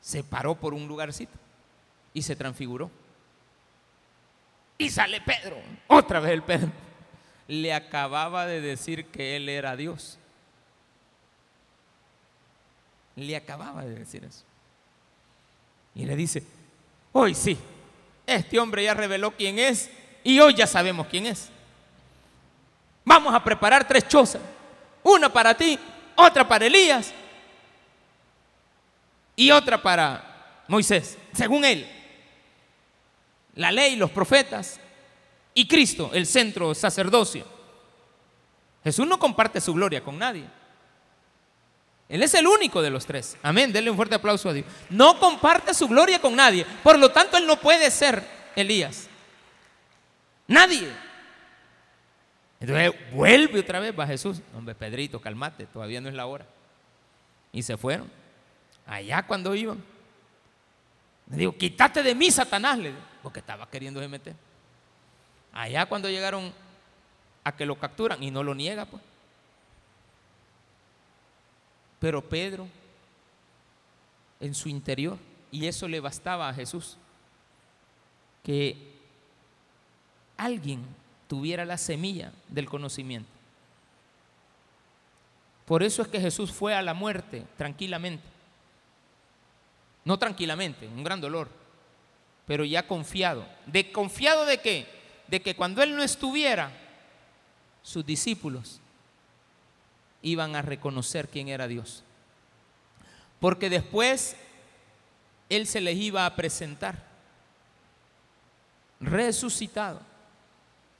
se 0.01 0.24
paró 0.24 0.55
por 0.55 0.74
un 0.74 0.88
lugarcito 0.88 1.34
y 2.14 2.22
se 2.22 2.36
transfiguró. 2.36 2.89
Y 4.80 4.89
sale 4.89 5.19
Pedro, 5.19 5.57
otra 5.88 6.21
vez 6.21 6.32
el 6.32 6.41
Pedro. 6.41 6.71
Le 7.49 7.73
acababa 7.73 8.45
de 8.45 8.61
decir 8.61 9.07
que 9.07 9.36
él 9.36 9.49
era 9.49 9.75
Dios. 9.75 10.17
Le 13.17 13.36
acababa 13.36 13.84
de 13.84 13.93
decir 13.93 14.23
eso. 14.23 14.45
Y 15.93 16.05
le 16.05 16.15
dice, 16.15 16.43
hoy 17.11 17.36
sí, 17.36 17.57
este 18.25 18.57
hombre 18.57 18.86
ya 18.86 18.93
reveló 18.93 19.32
quién 19.32 19.59
es 19.59 19.89
y 20.23 20.39
hoy 20.39 20.53
ya 20.53 20.65
sabemos 20.65 21.07
quién 21.07 21.25
es. 21.25 21.49
Vamos 23.03 23.36
a 23.36 23.43
preparar 23.43 23.86
tres 23.86 24.07
chozas, 24.07 24.41
una 25.03 25.27
para 25.27 25.53
ti, 25.57 25.77
otra 26.15 26.47
para 26.47 26.65
Elías 26.65 27.11
y 29.36 29.51
otra 29.51 29.82
para 29.82 30.63
Moisés, 30.69 31.17
según 31.34 31.65
él. 31.65 31.98
La 33.55 33.71
ley, 33.71 33.95
los 33.95 34.11
profetas 34.11 34.79
y 35.53 35.67
Cristo, 35.67 36.11
el 36.13 36.25
centro 36.25 36.73
sacerdocio. 36.73 37.45
Jesús 38.83 39.07
no 39.07 39.19
comparte 39.19 39.59
su 39.59 39.73
gloria 39.73 40.03
con 40.03 40.17
nadie. 40.17 40.45
Él 42.07 42.23
es 42.23 42.33
el 42.33 42.47
único 42.47 42.81
de 42.81 42.89
los 42.89 43.05
tres. 43.05 43.37
Amén. 43.43 43.71
Denle 43.71 43.91
un 43.91 43.95
fuerte 43.95 44.15
aplauso 44.15 44.49
a 44.49 44.53
Dios. 44.53 44.65
No 44.89 45.19
comparte 45.19 45.73
su 45.73 45.87
gloria 45.87 46.19
con 46.19 46.35
nadie. 46.35 46.65
Por 46.83 46.97
lo 46.97 47.11
tanto, 47.11 47.37
él 47.37 47.45
no 47.45 47.59
puede 47.59 47.91
ser 47.91 48.23
Elías. 48.55 49.07
Nadie. 50.47 50.91
Entonces 52.59 52.93
vuelve 53.13 53.59
otra 53.59 53.79
vez 53.79 53.97
va 53.97 54.07
Jesús. 54.07 54.41
Hombre, 54.55 54.73
Pedrito, 54.73 55.21
calmate, 55.21 55.65
todavía 55.67 56.01
no 56.01 56.09
es 56.09 56.15
la 56.15 56.25
hora. 56.25 56.45
Y 57.53 57.61
se 57.61 57.77
fueron. 57.77 58.09
Allá 58.87 59.21
cuando 59.23 59.53
iban. 59.53 59.83
Le 61.29 61.37
digo, 61.37 61.55
quítate 61.55 62.01
de 62.01 62.15
mí, 62.15 62.31
Satanás, 62.31 62.79
le 62.79 62.89
digo, 62.89 63.01
porque 63.22 63.39
estaba 63.39 63.70
queriendo 63.70 64.07
meter. 64.07 64.36
Allá 65.53 65.86
cuando 65.86 66.09
llegaron 66.09 66.53
a 67.43 67.55
que 67.55 67.65
lo 67.65 67.78
capturan 67.78 68.22
y 68.22 68.32
no 68.32 68.43
lo 68.43 68.53
niega, 68.55 68.86
pues. 68.86 69.01
Pero 71.99 72.28
Pedro, 72.28 72.67
en 74.39 74.55
su 74.55 74.70
interior, 74.70 75.17
y 75.51 75.67
eso 75.67 75.88
le 75.88 75.99
bastaba 75.99 76.47
a 76.47 76.53
Jesús, 76.53 76.97
que 78.43 78.78
alguien 80.38 80.86
tuviera 81.28 81.65
la 81.65 81.78
semilla 81.78 82.32
del 82.47 82.70
conocimiento. 82.70 83.30
Por 85.65 85.84
eso 85.84 86.01
es 86.01 86.07
que 86.07 86.20
Jesús 86.20 86.51
fue 86.51 86.74
a 86.74 86.82
la 86.82 86.93
muerte 86.93 87.45
tranquilamente. 87.57 88.24
No 90.05 90.17
tranquilamente, 90.17 90.88
un 90.88 91.03
gran 91.03 91.22
dolor, 91.22 91.59
pero 92.49 92.65
ya 92.65 92.87
confiado. 92.87 93.45
¿De 93.67 93.91
confiado 93.91 94.43
de 94.43 94.57
qué? 94.57 94.87
De 95.27 95.39
que 95.39 95.55
cuando 95.55 95.83
Él 95.83 95.95
no 95.95 96.01
estuviera, 96.01 96.71
sus 97.83 98.03
discípulos 98.03 98.81
iban 100.23 100.55
a 100.55 100.63
reconocer 100.63 101.29
quién 101.29 101.47
era 101.47 101.67
Dios. 101.67 102.03
Porque 103.39 103.69
después 103.69 104.35
Él 105.47 105.67
se 105.67 105.79
les 105.79 105.95
iba 105.97 106.25
a 106.25 106.35
presentar 106.35 107.05
resucitado. 108.99 110.01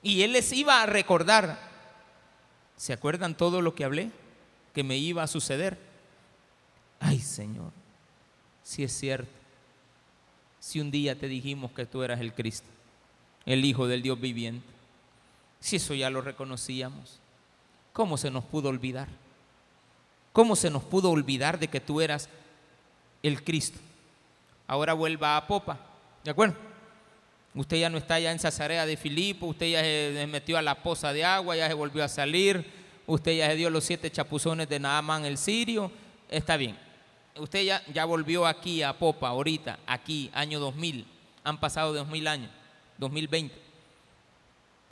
Y 0.04 0.22
Él 0.22 0.34
les 0.34 0.54
iba 0.54 0.84
a 0.84 0.86
recordar, 0.86 1.58
¿se 2.78 2.94
acuerdan 2.94 3.36
todo 3.36 3.64
lo 3.64 3.74
que 3.74 3.86
hablé? 3.86 4.12
Que 4.76 4.84
me 4.84 4.98
iba 4.98 5.24
a 5.24 5.28
suceder. 5.28 5.80
Ay 7.00 7.20
Señor, 7.20 7.72
si 8.62 8.84
es 8.84 8.92
cierto, 8.92 9.39
si 10.60 10.80
un 10.80 10.92
día 10.92 11.18
te 11.18 11.28
dijimos 11.28 11.72
que 11.72 11.86
tú 11.86 12.04
eras 12.04 12.20
el 12.20 12.34
Cristo, 12.34 12.68
el 13.46 13.64
Hijo 13.66 13.88
del 13.88 14.02
Dios 14.02 14.20
viviente, 14.20 14.68
si 15.60 15.78
eso 15.78 15.94
ya 15.94 16.10
lo 16.10 16.22
reconocíamos, 16.22 17.20
¿cómo 17.94 18.18
se 18.18 18.32
nos 18.32 18.44
pudo 18.44 18.70
olvidar? 18.70 19.08
¿Cómo 20.34 20.56
se 20.56 20.70
nos 20.70 20.84
pudo 20.84 21.12
olvidar 21.12 21.60
de 21.60 21.68
que 21.68 21.80
tú 21.80 22.02
eras 22.02 22.30
el 23.24 23.44
Cristo? 23.44 23.80
Ahora 24.68 24.94
vuelva 24.94 25.36
a 25.36 25.48
Popa, 25.48 25.80
¿de 26.24 26.32
acuerdo? 26.32 26.56
Usted 27.56 27.78
ya 27.78 27.90
no 27.90 27.98
está 27.98 28.20
ya 28.20 28.32
en 28.32 28.40
Cesarea 28.40 28.86
de 28.86 28.96
Filipo, 28.96 29.48
usted 29.48 29.72
ya 29.72 29.82
se 29.82 30.28
metió 30.28 30.58
a 30.58 30.62
la 30.62 30.84
poza 30.84 31.12
de 31.12 31.26
agua, 31.26 31.56
ya 31.56 31.68
se 31.68 31.74
volvió 31.74 32.04
a 32.04 32.08
salir, 32.08 32.66
usted 33.08 33.38
ya 33.38 33.48
se 33.48 33.56
dio 33.56 33.70
los 33.70 33.84
siete 33.84 34.12
chapuzones 34.12 34.70
de 34.70 34.80
Naamán 34.80 35.26
el 35.26 35.38
sirio, 35.38 35.92
está 36.30 36.58
bien. 36.58 36.78
Usted 37.40 37.64
ya, 37.64 37.84
ya 37.94 38.06
volvió 38.06 38.46
aquí 38.46 38.84
a 38.84 38.98
Popa, 38.98 39.30
ahorita, 39.30 39.80
aquí, 39.88 40.30
año 40.34 40.60
2000, 40.60 41.06
han 41.44 41.60
pasado 41.60 41.94
2000 41.94 42.28
años, 42.28 42.52
2020. 42.98 43.56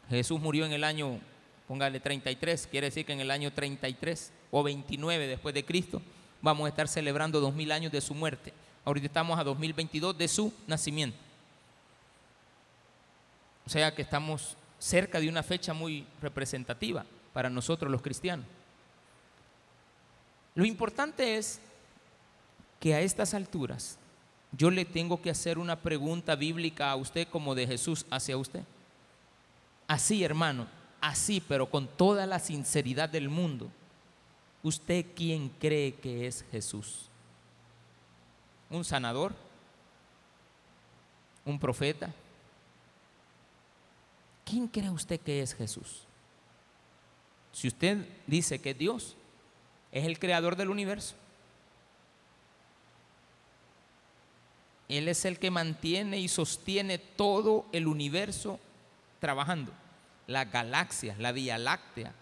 Jesús 0.09 0.39
murió 0.39 0.65
en 0.65 0.73
el 0.73 0.83
año, 0.83 1.19
póngale 1.67 1.99
33, 1.99 2.67
quiere 2.67 2.87
decir 2.87 3.05
que 3.05 3.13
en 3.13 3.19
el 3.19 3.31
año 3.31 3.51
33 3.51 4.31
o 4.51 4.63
29 4.63 5.27
después 5.27 5.53
de 5.53 5.65
Cristo 5.65 6.01
vamos 6.41 6.65
a 6.65 6.69
estar 6.69 6.87
celebrando 6.87 7.41
2000 7.41 7.71
años 7.71 7.91
de 7.91 8.01
su 8.01 8.13
muerte. 8.13 8.53
Ahorita 8.85 9.07
estamos 9.07 9.37
a 9.37 9.43
2022 9.43 10.17
de 10.17 10.27
su 10.27 10.53
nacimiento. 10.65 11.17
O 13.65 13.69
sea 13.69 13.93
que 13.93 14.01
estamos 14.01 14.55
cerca 14.79 15.19
de 15.19 15.27
una 15.27 15.43
fecha 15.43 15.73
muy 15.73 16.07
representativa 16.21 17.05
para 17.33 17.49
nosotros 17.49 17.91
los 17.91 18.01
cristianos. 18.01 18.45
Lo 20.55 20.65
importante 20.65 21.37
es 21.37 21.59
que 22.79 22.93
a 22.93 23.01
estas 23.01 23.33
alturas 23.33 23.97
yo 24.51 24.71
le 24.71 24.85
tengo 24.85 25.21
que 25.21 25.29
hacer 25.29 25.57
una 25.57 25.79
pregunta 25.81 26.35
bíblica 26.35 26.91
a 26.91 26.95
usted 26.95 27.27
como 27.27 27.55
de 27.55 27.67
Jesús 27.67 28.05
hacia 28.09 28.37
usted. 28.37 28.63
Así, 29.87 30.23
hermano, 30.23 30.67
así, 31.01 31.41
pero 31.41 31.69
con 31.69 31.87
toda 31.87 32.25
la 32.25 32.39
sinceridad 32.39 33.09
del 33.09 33.29
mundo. 33.29 33.69
¿Usted 34.63 35.05
quién 35.15 35.49
cree 35.59 35.93
que 35.93 36.27
es 36.27 36.45
Jesús? 36.51 37.09
¿Un 38.69 38.83
sanador? 38.83 39.33
¿Un 41.45 41.59
profeta? 41.59 42.13
¿quién 44.47 44.67
cree 44.67 44.89
usted 44.89 45.19
que 45.19 45.41
es 45.41 45.53
Jesús? 45.53 46.03
Si 47.51 47.67
usted 47.67 48.07
dice 48.25 48.59
que 48.59 48.73
Dios 48.73 49.15
es 49.91 50.05
el 50.05 50.19
creador 50.19 50.55
del 50.55 50.69
universo, 50.69 51.15
Él 54.89 55.07
es 55.07 55.25
el 55.25 55.37
que 55.39 55.51
mantiene 55.51 56.19
y 56.19 56.27
sostiene 56.27 56.97
todo 56.97 57.65
el 57.71 57.87
universo 57.87 58.59
trabajando, 59.19 59.71
las 60.27 60.49
galaxias, 60.51 61.19
la 61.19 61.31
Vía 61.31 61.57
Láctea, 61.57 62.13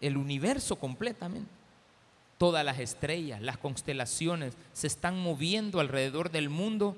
el 0.00 0.16
universo 0.16 0.76
completamente. 0.76 1.50
Todas 2.38 2.64
las 2.64 2.78
estrellas, 2.78 3.42
las 3.42 3.58
constelaciones 3.58 4.54
se 4.72 4.86
están 4.86 5.18
moviendo 5.18 5.80
alrededor 5.80 6.30
del 6.30 6.48
mundo, 6.48 6.96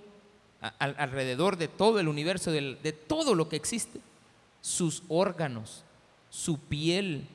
alrededor 0.79 1.57
de 1.57 1.67
todo 1.67 1.99
el 1.99 2.09
universo, 2.09 2.53
de 2.53 2.93
todo 3.09 3.35
lo 3.35 3.49
que 3.49 3.57
existe. 3.57 4.01
Sus 4.61 5.03
órganos, 5.09 5.83
su 6.29 6.59
piel, 6.59 7.27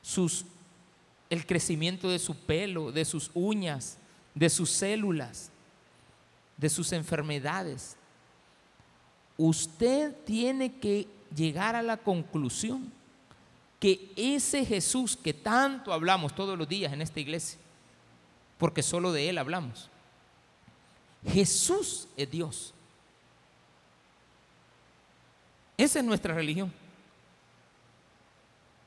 sus, 0.00 0.46
el 1.30 1.46
crecimiento 1.46 2.08
de 2.08 2.18
su 2.18 2.34
pelo, 2.34 2.90
de 2.90 3.04
sus 3.04 3.30
uñas, 3.34 3.98
de 4.34 4.48
sus 4.48 4.70
células, 4.70 5.50
de 6.62 6.70
sus 6.70 6.92
enfermedades. 6.92 7.96
Usted 9.36 10.14
tiene 10.24 10.72
que 10.78 11.08
llegar 11.34 11.74
a 11.74 11.82
la 11.82 11.96
conclusión 11.96 12.92
que 13.80 14.12
ese 14.14 14.64
Jesús 14.64 15.16
que 15.16 15.34
tanto 15.34 15.92
hablamos 15.92 16.36
todos 16.36 16.56
los 16.56 16.68
días 16.68 16.92
en 16.92 17.02
esta 17.02 17.18
iglesia, 17.18 17.58
porque 18.58 18.80
solo 18.80 19.10
de 19.10 19.28
Él 19.28 19.38
hablamos, 19.38 19.90
Jesús 21.26 22.06
es 22.16 22.30
Dios. 22.30 22.72
Esa 25.76 25.98
es 25.98 26.04
nuestra 26.04 26.32
religión. 26.32 26.72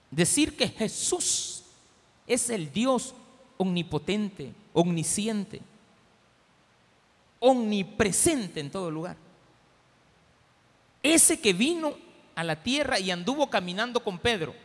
Decir 0.09 0.55
que 0.55 0.69
Jesús 0.69 1.63
es 2.25 2.49
el 2.49 2.71
Dios 2.71 3.13
omnipotente, 3.57 4.53
omnisciente, 4.71 5.61
omnipresente 7.39 8.59
en 8.59 8.71
todo 8.71 8.89
lugar. 8.89 9.17
Ese 11.03 11.39
que 11.39 11.53
vino 11.53 11.95
a 12.35 12.43
la 12.43 12.61
tierra 12.61 12.99
y 12.99 13.11
anduvo 13.11 13.49
caminando 13.49 14.01
con 14.01 14.19
Pedro, 14.19 14.55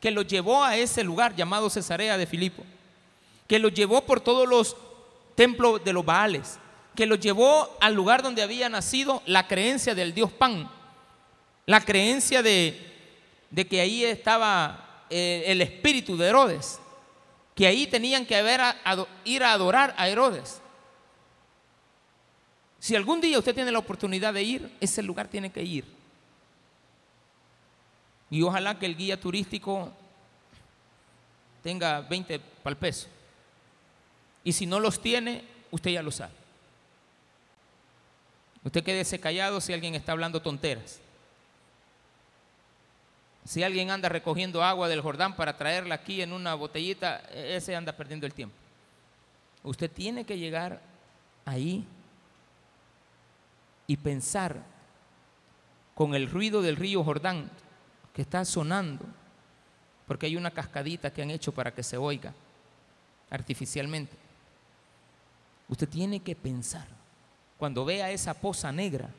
que 0.00 0.10
lo 0.10 0.22
llevó 0.22 0.62
a 0.62 0.76
ese 0.76 1.02
lugar 1.02 1.34
llamado 1.34 1.70
Cesarea 1.70 2.16
de 2.16 2.26
Filipo, 2.26 2.62
que 3.46 3.58
lo 3.58 3.68
llevó 3.68 4.02
por 4.02 4.20
todos 4.20 4.48
los 4.48 4.76
templos 5.34 5.82
de 5.84 5.92
los 5.92 6.04
Baales, 6.04 6.58
que 6.94 7.06
lo 7.06 7.16
llevó 7.16 7.76
al 7.80 7.94
lugar 7.94 8.22
donde 8.22 8.42
había 8.42 8.68
nacido 8.68 9.22
la 9.26 9.46
creencia 9.46 9.94
del 9.94 10.14
Dios 10.14 10.32
Pan, 10.32 10.70
la 11.66 11.80
creencia 11.80 12.42
de, 12.42 12.80
que 13.68 13.80
ahí 13.80 14.04
estaba 14.04 15.04
eh, 15.10 15.44
el 15.46 15.60
espíritu 15.60 16.16
de 16.16 16.28
Herodes, 16.28 16.80
que 17.54 17.66
ahí 17.66 17.86
tenían 17.86 18.24
que 18.24 18.38
ir 19.24 19.42
a 19.42 19.52
adorar 19.52 19.94
a 19.98 20.08
Herodes. 20.08 20.60
Si 22.86 22.94
algún 22.94 23.20
día 23.20 23.36
usted 23.36 23.52
tiene 23.52 23.72
la 23.72 23.80
oportunidad 23.80 24.32
de 24.32 24.44
ir, 24.44 24.76
ese 24.80 25.02
lugar 25.02 25.26
tiene 25.26 25.50
que 25.50 25.60
ir. 25.60 25.84
Y 28.30 28.42
ojalá 28.42 28.78
que 28.78 28.86
el 28.86 28.96
guía 28.96 29.18
turístico 29.18 29.92
tenga 31.64 32.02
20 32.02 32.38
para 32.38 32.70
el 32.70 32.76
peso. 32.76 33.08
Y 34.44 34.52
si 34.52 34.66
no 34.66 34.78
los 34.78 35.02
tiene, 35.02 35.42
usted 35.72 35.90
ya 35.90 36.00
lo 36.00 36.12
sabe. 36.12 36.32
Usted 38.62 38.84
quédese 38.84 39.18
callado 39.18 39.60
si 39.60 39.72
alguien 39.72 39.96
está 39.96 40.12
hablando 40.12 40.40
tonteras. 40.40 41.00
Si 43.44 43.64
alguien 43.64 43.90
anda 43.90 44.08
recogiendo 44.08 44.62
agua 44.62 44.86
del 44.86 45.00
Jordán 45.00 45.34
para 45.34 45.56
traerla 45.56 45.96
aquí 45.96 46.22
en 46.22 46.32
una 46.32 46.54
botellita, 46.54 47.16
ese 47.34 47.74
anda 47.74 47.96
perdiendo 47.96 48.26
el 48.26 48.32
tiempo. 48.32 48.54
Usted 49.64 49.90
tiene 49.90 50.22
que 50.22 50.38
llegar 50.38 50.80
ahí 51.44 51.84
y 53.86 53.96
pensar 53.96 54.62
con 55.94 56.14
el 56.14 56.30
ruido 56.30 56.62
del 56.62 56.76
río 56.76 57.02
Jordán 57.04 57.50
que 58.12 58.22
está 58.22 58.44
sonando, 58.44 59.04
porque 60.06 60.26
hay 60.26 60.36
una 60.36 60.50
cascadita 60.50 61.12
que 61.12 61.22
han 61.22 61.30
hecho 61.30 61.52
para 61.52 61.72
que 61.72 61.82
se 61.82 61.96
oiga 61.96 62.34
artificialmente. 63.30 64.16
Usted 65.68 65.88
tiene 65.88 66.20
que 66.20 66.36
pensar, 66.36 66.86
cuando 67.58 67.84
vea 67.84 68.10
esa 68.10 68.34
poza 68.34 68.70
negra, 68.72 69.10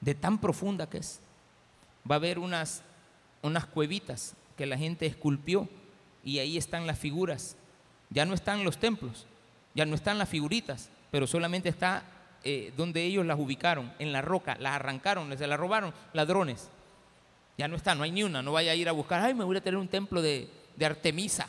de 0.00 0.14
tan 0.14 0.38
profunda 0.38 0.88
que 0.88 0.98
es, 0.98 1.20
va 2.08 2.14
a 2.14 2.18
haber 2.18 2.38
unas, 2.38 2.82
unas 3.42 3.66
cuevitas 3.66 4.34
que 4.56 4.66
la 4.66 4.78
gente 4.78 5.06
esculpió 5.06 5.68
y 6.24 6.38
ahí 6.38 6.56
están 6.56 6.86
las 6.86 6.98
figuras. 6.98 7.56
Ya 8.10 8.24
no 8.24 8.34
están 8.34 8.64
los 8.64 8.78
templos, 8.78 9.26
ya 9.74 9.84
no 9.84 9.94
están 9.94 10.18
las 10.18 10.28
figuritas, 10.28 10.88
pero 11.10 11.26
solamente 11.26 11.68
está 11.68 12.04
eh, 12.44 12.72
donde 12.76 13.02
ellos 13.02 13.26
las 13.26 13.38
ubicaron, 13.38 13.92
en 13.98 14.12
la 14.12 14.22
roca, 14.22 14.56
las 14.60 14.74
arrancaron, 14.74 15.36
se 15.36 15.46
las 15.46 15.58
robaron 15.58 15.92
ladrones. 16.12 16.70
Ya 17.56 17.66
no 17.66 17.76
está, 17.76 17.94
no 17.94 18.04
hay 18.04 18.12
ni 18.12 18.22
una, 18.22 18.42
no 18.42 18.52
vaya 18.52 18.72
a 18.72 18.74
ir 18.76 18.88
a 18.88 18.92
buscar, 18.92 19.20
ay, 19.20 19.34
me 19.34 19.44
voy 19.44 19.56
a 19.56 19.60
tener 19.60 19.78
un 19.78 19.88
templo 19.88 20.22
de, 20.22 20.48
Artemisa. 20.80 21.48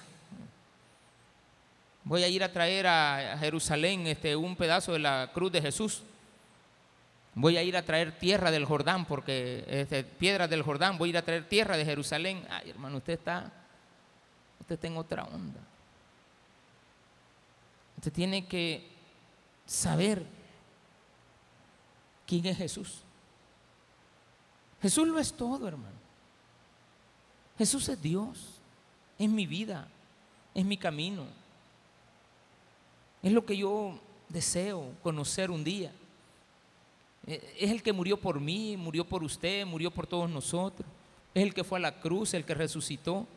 voy 2.03 2.23
a 2.23 2.27
ir 2.27 2.43
a 2.43 2.51
traer 2.51 2.87
a 2.87 3.37
Jerusalén 3.39 4.07
este, 4.07 4.35
un 4.35 4.55
pedazo 4.55 4.93
de 4.93 4.99
la 4.99 5.29
cruz 5.31 5.51
de 5.51 5.61
Jesús. 5.61 6.01
Voy 7.35 7.57
a 7.57 7.63
ir 7.63 7.77
a 7.77 7.83
traer 7.83 8.17
tierra 8.17 8.49
del 8.49 8.65
Jordán, 8.65 9.05
porque 9.05 9.63
este, 9.67 10.03
piedras 10.03 10.49
del 10.49 10.63
Jordán, 10.63 10.97
voy 10.97 11.09
a 11.09 11.11
ir 11.11 11.17
a 11.17 11.21
traer 11.21 11.47
tierra 11.47 11.77
de 11.77 11.85
Jerusalén. 11.85 12.43
Ay, 12.49 12.71
hermano, 12.71 12.97
usted 12.97 13.13
está, 13.13 13.51
usted 14.59 14.73
está 14.73 14.87
en 14.87 14.97
otra 14.97 15.25
onda. 15.25 15.59
Usted 17.97 18.11
tiene 18.11 18.47
que 18.47 18.89
saber 19.67 20.38
quién 22.29 22.45
es 22.45 22.57
Jesús. 22.57 22.99
Jesús 24.83 25.07
lo 25.07 25.17
es 25.17 25.33
todo, 25.33 25.67
hermano. 25.67 25.97
Jesús 27.57 27.89
es 27.89 27.99
Dios, 27.99 28.61
es 29.17 29.27
mi 29.27 29.47
vida, 29.47 29.87
es 30.53 30.63
mi 30.63 30.77
camino. 30.77 31.25
Es 33.23 33.33
lo 33.33 33.43
que 33.43 33.57
yo 33.57 33.99
deseo 34.29 34.93
conocer 35.01 35.49
un 35.49 35.63
día. 35.63 35.91
E, 37.25 37.55
es 37.59 37.71
el 37.71 37.81
que 37.81 37.91
murió 37.91 38.15
por 38.15 38.39
mí, 38.39 38.77
murió 38.77 39.03
por 39.03 39.23
usted, 39.23 39.65
murió 39.65 39.89
por 39.89 40.05
todos 40.05 40.29
nosotros. 40.29 40.87
Es 41.33 41.41
el 41.41 41.53
que 41.55 41.63
fue 41.63 41.79
a 41.79 41.81
la 41.81 41.99
cruz, 41.99 42.35
el 42.35 42.45
que 42.45 42.53
resucitó. 42.53 43.27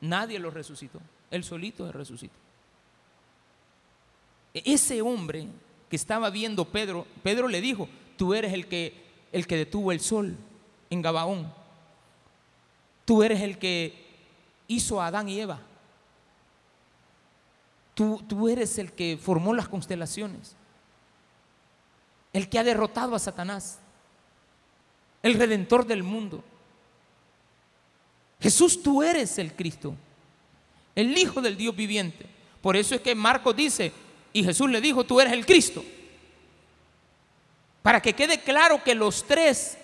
Nadie 0.00 0.38
lo 0.38 0.50
resucitó, 0.50 0.98
él 1.30 1.44
solito 1.44 1.86
se 1.86 1.92
resucitó. 1.92 2.34
E, 4.54 4.62
ese 4.64 5.02
hombre 5.02 5.46
que 5.90 5.96
estaba 5.96 6.30
viendo 6.30 6.64
Pedro, 6.64 7.06
Pedro 7.22 7.46
le 7.46 7.60
dijo, 7.60 7.86
tú 8.20 8.34
eres 8.34 8.52
el 8.52 8.66
que, 8.66 8.92
el 9.32 9.46
que 9.46 9.56
detuvo 9.56 9.92
el 9.92 10.00
sol 10.00 10.36
en 10.90 11.00
Gabaón. 11.00 11.50
Tú 13.06 13.22
eres 13.22 13.40
el 13.40 13.56
que 13.56 13.94
hizo 14.68 15.00
a 15.00 15.06
Adán 15.06 15.30
y 15.30 15.40
Eva. 15.40 15.58
Tú, 17.94 18.22
tú 18.28 18.46
eres 18.46 18.76
el 18.76 18.92
que 18.92 19.18
formó 19.18 19.54
las 19.54 19.68
constelaciones. 19.68 20.54
El 22.34 22.50
que 22.50 22.58
ha 22.58 22.62
derrotado 22.62 23.14
a 23.14 23.18
Satanás. 23.18 23.78
El 25.22 25.32
redentor 25.32 25.86
del 25.86 26.02
mundo. 26.02 26.44
Jesús, 28.38 28.82
tú 28.82 29.02
eres 29.02 29.38
el 29.38 29.54
Cristo. 29.54 29.94
El 30.94 31.16
Hijo 31.16 31.40
del 31.40 31.56
Dios 31.56 31.74
viviente. 31.74 32.26
Por 32.60 32.76
eso 32.76 32.94
es 32.94 33.00
que 33.00 33.14
Marcos 33.14 33.56
dice, 33.56 33.94
y 34.34 34.44
Jesús 34.44 34.68
le 34.68 34.82
dijo, 34.82 35.04
tú 35.04 35.22
eres 35.22 35.32
el 35.32 35.46
Cristo. 35.46 35.82
Para 37.82 38.00
que 38.00 38.14
quede 38.14 38.40
claro 38.40 38.82
que 38.82 38.94
los 38.94 39.26
tres 39.26 39.78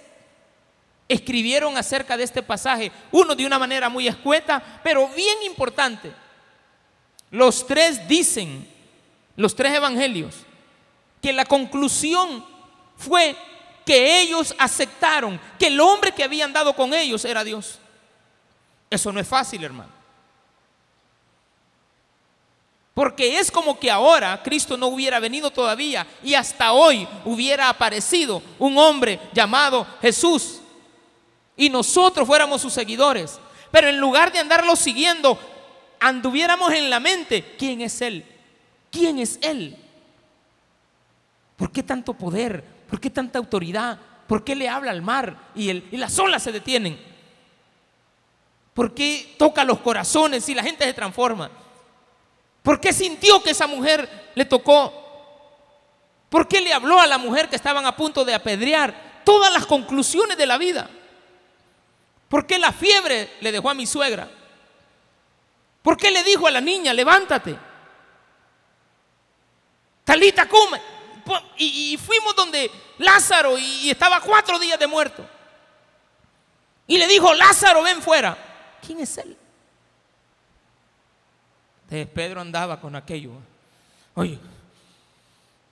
escribieron 1.08 1.76
acerca 1.76 2.16
de 2.16 2.24
este 2.24 2.42
pasaje, 2.42 2.90
uno 3.12 3.34
de 3.34 3.46
una 3.46 3.58
manera 3.58 3.88
muy 3.88 4.08
escueta, 4.08 4.80
pero 4.82 5.08
bien 5.08 5.42
importante. 5.44 6.12
Los 7.30 7.66
tres 7.66 8.06
dicen, 8.06 8.68
los 9.36 9.54
tres 9.54 9.74
evangelios, 9.74 10.34
que 11.22 11.32
la 11.32 11.44
conclusión 11.44 12.44
fue 12.96 13.36
que 13.84 14.20
ellos 14.20 14.54
aceptaron 14.58 15.40
que 15.58 15.68
el 15.68 15.80
hombre 15.80 16.12
que 16.12 16.24
habían 16.24 16.52
dado 16.52 16.74
con 16.74 16.92
ellos 16.92 17.24
era 17.24 17.44
Dios. 17.44 17.78
Eso 18.90 19.12
no 19.12 19.20
es 19.20 19.28
fácil, 19.28 19.62
hermano. 19.64 19.95
Porque 22.96 23.38
es 23.38 23.50
como 23.50 23.78
que 23.78 23.90
ahora 23.90 24.42
Cristo 24.42 24.78
no 24.78 24.86
hubiera 24.86 25.20
venido 25.20 25.50
todavía 25.50 26.06
y 26.24 26.32
hasta 26.32 26.72
hoy 26.72 27.06
hubiera 27.26 27.68
aparecido 27.68 28.42
un 28.58 28.78
hombre 28.78 29.20
llamado 29.34 29.86
Jesús 30.00 30.62
y 31.58 31.68
nosotros 31.68 32.26
fuéramos 32.26 32.62
sus 32.62 32.72
seguidores. 32.72 33.38
Pero 33.70 33.88
en 33.88 34.00
lugar 34.00 34.32
de 34.32 34.38
andarlo 34.38 34.74
siguiendo, 34.76 35.38
anduviéramos 36.00 36.72
en 36.72 36.88
la 36.88 36.98
mente, 36.98 37.54
¿quién 37.58 37.82
es 37.82 38.00
Él? 38.00 38.24
¿Quién 38.90 39.18
es 39.18 39.38
Él? 39.42 39.76
¿Por 41.58 41.70
qué 41.70 41.82
tanto 41.82 42.14
poder? 42.14 42.64
¿Por 42.88 42.98
qué 42.98 43.10
tanta 43.10 43.38
autoridad? 43.38 43.98
¿Por 44.26 44.42
qué 44.42 44.56
le 44.56 44.70
habla 44.70 44.90
al 44.90 45.02
mar 45.02 45.50
y, 45.54 45.70
y 45.70 45.98
las 45.98 46.18
olas 46.18 46.42
se 46.42 46.50
detienen? 46.50 46.98
¿Por 48.72 48.94
qué 48.94 49.34
toca 49.38 49.64
los 49.64 49.80
corazones 49.80 50.48
y 50.48 50.54
la 50.54 50.62
gente 50.62 50.86
se 50.86 50.94
transforma? 50.94 51.50
¿Por 52.66 52.80
qué 52.80 52.92
sintió 52.92 53.40
que 53.44 53.50
esa 53.50 53.68
mujer 53.68 54.32
le 54.34 54.44
tocó? 54.44 54.92
¿Por 56.28 56.48
qué 56.48 56.60
le 56.60 56.72
habló 56.72 56.98
a 56.98 57.06
la 57.06 57.16
mujer 57.16 57.48
que 57.48 57.54
estaban 57.54 57.86
a 57.86 57.94
punto 57.94 58.24
de 58.24 58.34
apedrear? 58.34 59.22
Todas 59.24 59.52
las 59.52 59.66
conclusiones 59.66 60.36
de 60.36 60.46
la 60.46 60.58
vida. 60.58 60.90
¿Por 62.28 62.44
qué 62.44 62.58
la 62.58 62.72
fiebre 62.72 63.36
le 63.40 63.52
dejó 63.52 63.70
a 63.70 63.74
mi 63.74 63.86
suegra? 63.86 64.28
¿Por 65.80 65.96
qué 65.96 66.10
le 66.10 66.24
dijo 66.24 66.48
a 66.48 66.50
la 66.50 66.60
niña, 66.60 66.92
levántate? 66.92 67.56
Talita, 70.02 70.48
come. 70.48 70.82
Y, 71.58 71.96
fuimos 72.04 72.34
donde 72.34 72.68
Lázaro 72.98 73.56
y, 73.56 73.90
estaba 73.90 74.20
cuatro 74.20 74.58
días 74.58 74.80
de 74.80 74.88
muerto. 74.88 75.24
Y 76.88 76.98
le 76.98 77.06
dijo, 77.06 77.32
Lázaro, 77.32 77.84
ven 77.84 78.02
fuera. 78.02 78.36
¿Quién 78.84 78.98
es 78.98 79.18
él? 79.18 79.38
Entonces 81.86 82.08
Pedro 82.08 82.40
andaba 82.40 82.80
con 82.80 82.96
aquello. 82.96 83.30
Oye, 84.14 84.38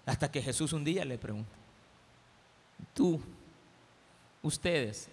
hasta 0.07 0.31
que 0.31 0.41
Jesús 0.41 0.73
un 0.73 0.85
día 0.85 1.05
le 1.05 1.19
pregunta, 1.19 1.51
tú, 2.95 3.21
ustedes, 4.43 5.09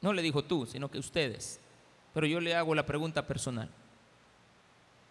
no 0.00 0.12
le 0.12 0.22
dijo 0.22 0.44
tú, 0.44 0.66
sino 0.66 0.88
que 0.88 0.98
ustedes. 0.98 1.58
Pero 2.14 2.26
yo 2.26 2.38
le 2.38 2.54
hago 2.54 2.74
la 2.74 2.86
pregunta 2.86 3.26
personal. 3.26 3.68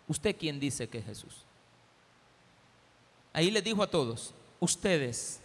¿Usted 0.07 0.37
quién 0.37 0.59
dice 0.59 0.87
que 0.87 0.99
es 0.99 1.05
Jesús? 1.05 1.35
Ahí 3.33 3.51
le 3.51 3.61
dijo 3.61 3.83
a 3.83 3.87
todos, 3.87 4.33
ustedes, 4.61 5.41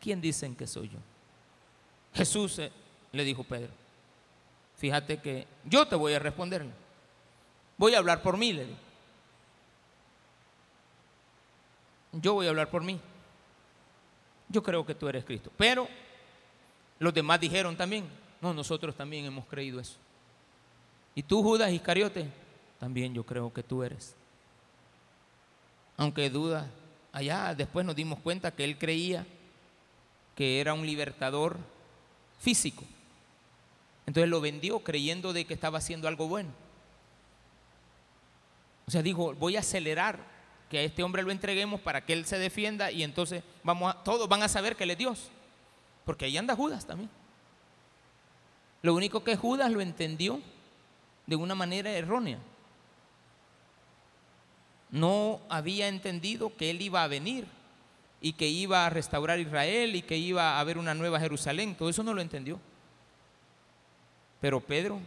¿quién 0.00 0.22
dicen 0.22 0.56
que 0.56 0.66
soy 0.66 0.88
yo? 0.88 0.98
Jesús 2.14 2.58
eh, 2.60 2.72
le 3.12 3.24
dijo 3.24 3.44
Pedro, 3.44 3.70
fíjate 4.78 5.18
que 5.18 5.46
yo 5.64 5.86
te 5.86 5.96
voy 5.96 6.14
a 6.14 6.18
responder. 6.18 6.64
Voy 7.76 7.94
a 7.94 7.98
hablar 7.98 8.22
por 8.22 8.38
mí, 8.38 8.54
le 8.54 8.64
dijo. 8.64 8.87
Yo 12.12 12.34
voy 12.34 12.46
a 12.46 12.50
hablar 12.50 12.70
por 12.70 12.82
mí. 12.82 13.00
Yo 14.48 14.62
creo 14.62 14.84
que 14.84 14.94
tú 14.94 15.08
eres 15.08 15.24
Cristo. 15.24 15.50
Pero 15.56 15.88
los 16.98 17.12
demás 17.12 17.40
dijeron 17.40 17.76
también, 17.76 18.08
no, 18.40 18.54
nosotros 18.54 18.94
también 18.94 19.24
hemos 19.26 19.46
creído 19.46 19.80
eso. 19.80 19.96
Y 21.14 21.22
tú, 21.22 21.42
Judas 21.42 21.70
Iscariote, 21.70 22.26
también 22.78 23.12
yo 23.14 23.24
creo 23.24 23.52
que 23.52 23.62
tú 23.62 23.82
eres. 23.82 24.14
Aunque 25.96 26.30
duda, 26.30 26.70
allá 27.12 27.54
después 27.54 27.84
nos 27.84 27.96
dimos 27.96 28.20
cuenta 28.20 28.52
que 28.52 28.64
él 28.64 28.78
creía 28.78 29.26
que 30.36 30.60
era 30.60 30.72
un 30.72 30.86
libertador 30.86 31.58
físico. 32.38 32.84
Entonces 34.06 34.30
lo 34.30 34.40
vendió 34.40 34.78
creyendo 34.78 35.32
de 35.32 35.44
que 35.44 35.54
estaba 35.54 35.78
haciendo 35.78 36.06
algo 36.06 36.28
bueno. 36.28 36.50
O 38.86 38.90
sea, 38.90 39.02
dijo, 39.02 39.34
voy 39.34 39.56
a 39.56 39.60
acelerar 39.60 40.37
que 40.68 40.78
a 40.78 40.82
este 40.82 41.02
hombre 41.02 41.22
lo 41.22 41.30
entreguemos 41.30 41.80
para 41.80 42.04
que 42.04 42.12
él 42.12 42.26
se 42.26 42.38
defienda 42.38 42.90
y 42.90 43.02
entonces 43.02 43.42
vamos 43.62 43.94
a, 43.94 44.02
todos 44.02 44.28
van 44.28 44.42
a 44.42 44.48
saber 44.48 44.76
que 44.76 44.84
él 44.84 44.90
es 44.90 44.98
Dios. 44.98 45.30
Porque 46.04 46.26
ahí 46.26 46.36
anda 46.36 46.56
Judas 46.56 46.86
también. 46.86 47.10
Lo 48.82 48.94
único 48.94 49.24
que 49.24 49.36
Judas 49.36 49.70
lo 49.70 49.80
entendió 49.80 50.40
de 51.26 51.36
una 51.36 51.54
manera 51.54 51.90
errónea. 51.90 52.38
No 54.90 55.40
había 55.48 55.88
entendido 55.88 56.56
que 56.56 56.70
él 56.70 56.80
iba 56.80 57.02
a 57.02 57.08
venir 57.08 57.46
y 58.20 58.32
que 58.32 58.48
iba 58.48 58.86
a 58.86 58.90
restaurar 58.90 59.38
Israel 59.38 59.94
y 59.94 60.02
que 60.02 60.16
iba 60.16 60.56
a 60.56 60.60
haber 60.60 60.78
una 60.78 60.94
nueva 60.94 61.20
Jerusalén. 61.20 61.74
Todo 61.74 61.90
eso 61.90 62.02
no 62.02 62.14
lo 62.14 62.22
entendió. 62.22 62.58
Pero 64.40 64.60
Pedro, 64.60 65.00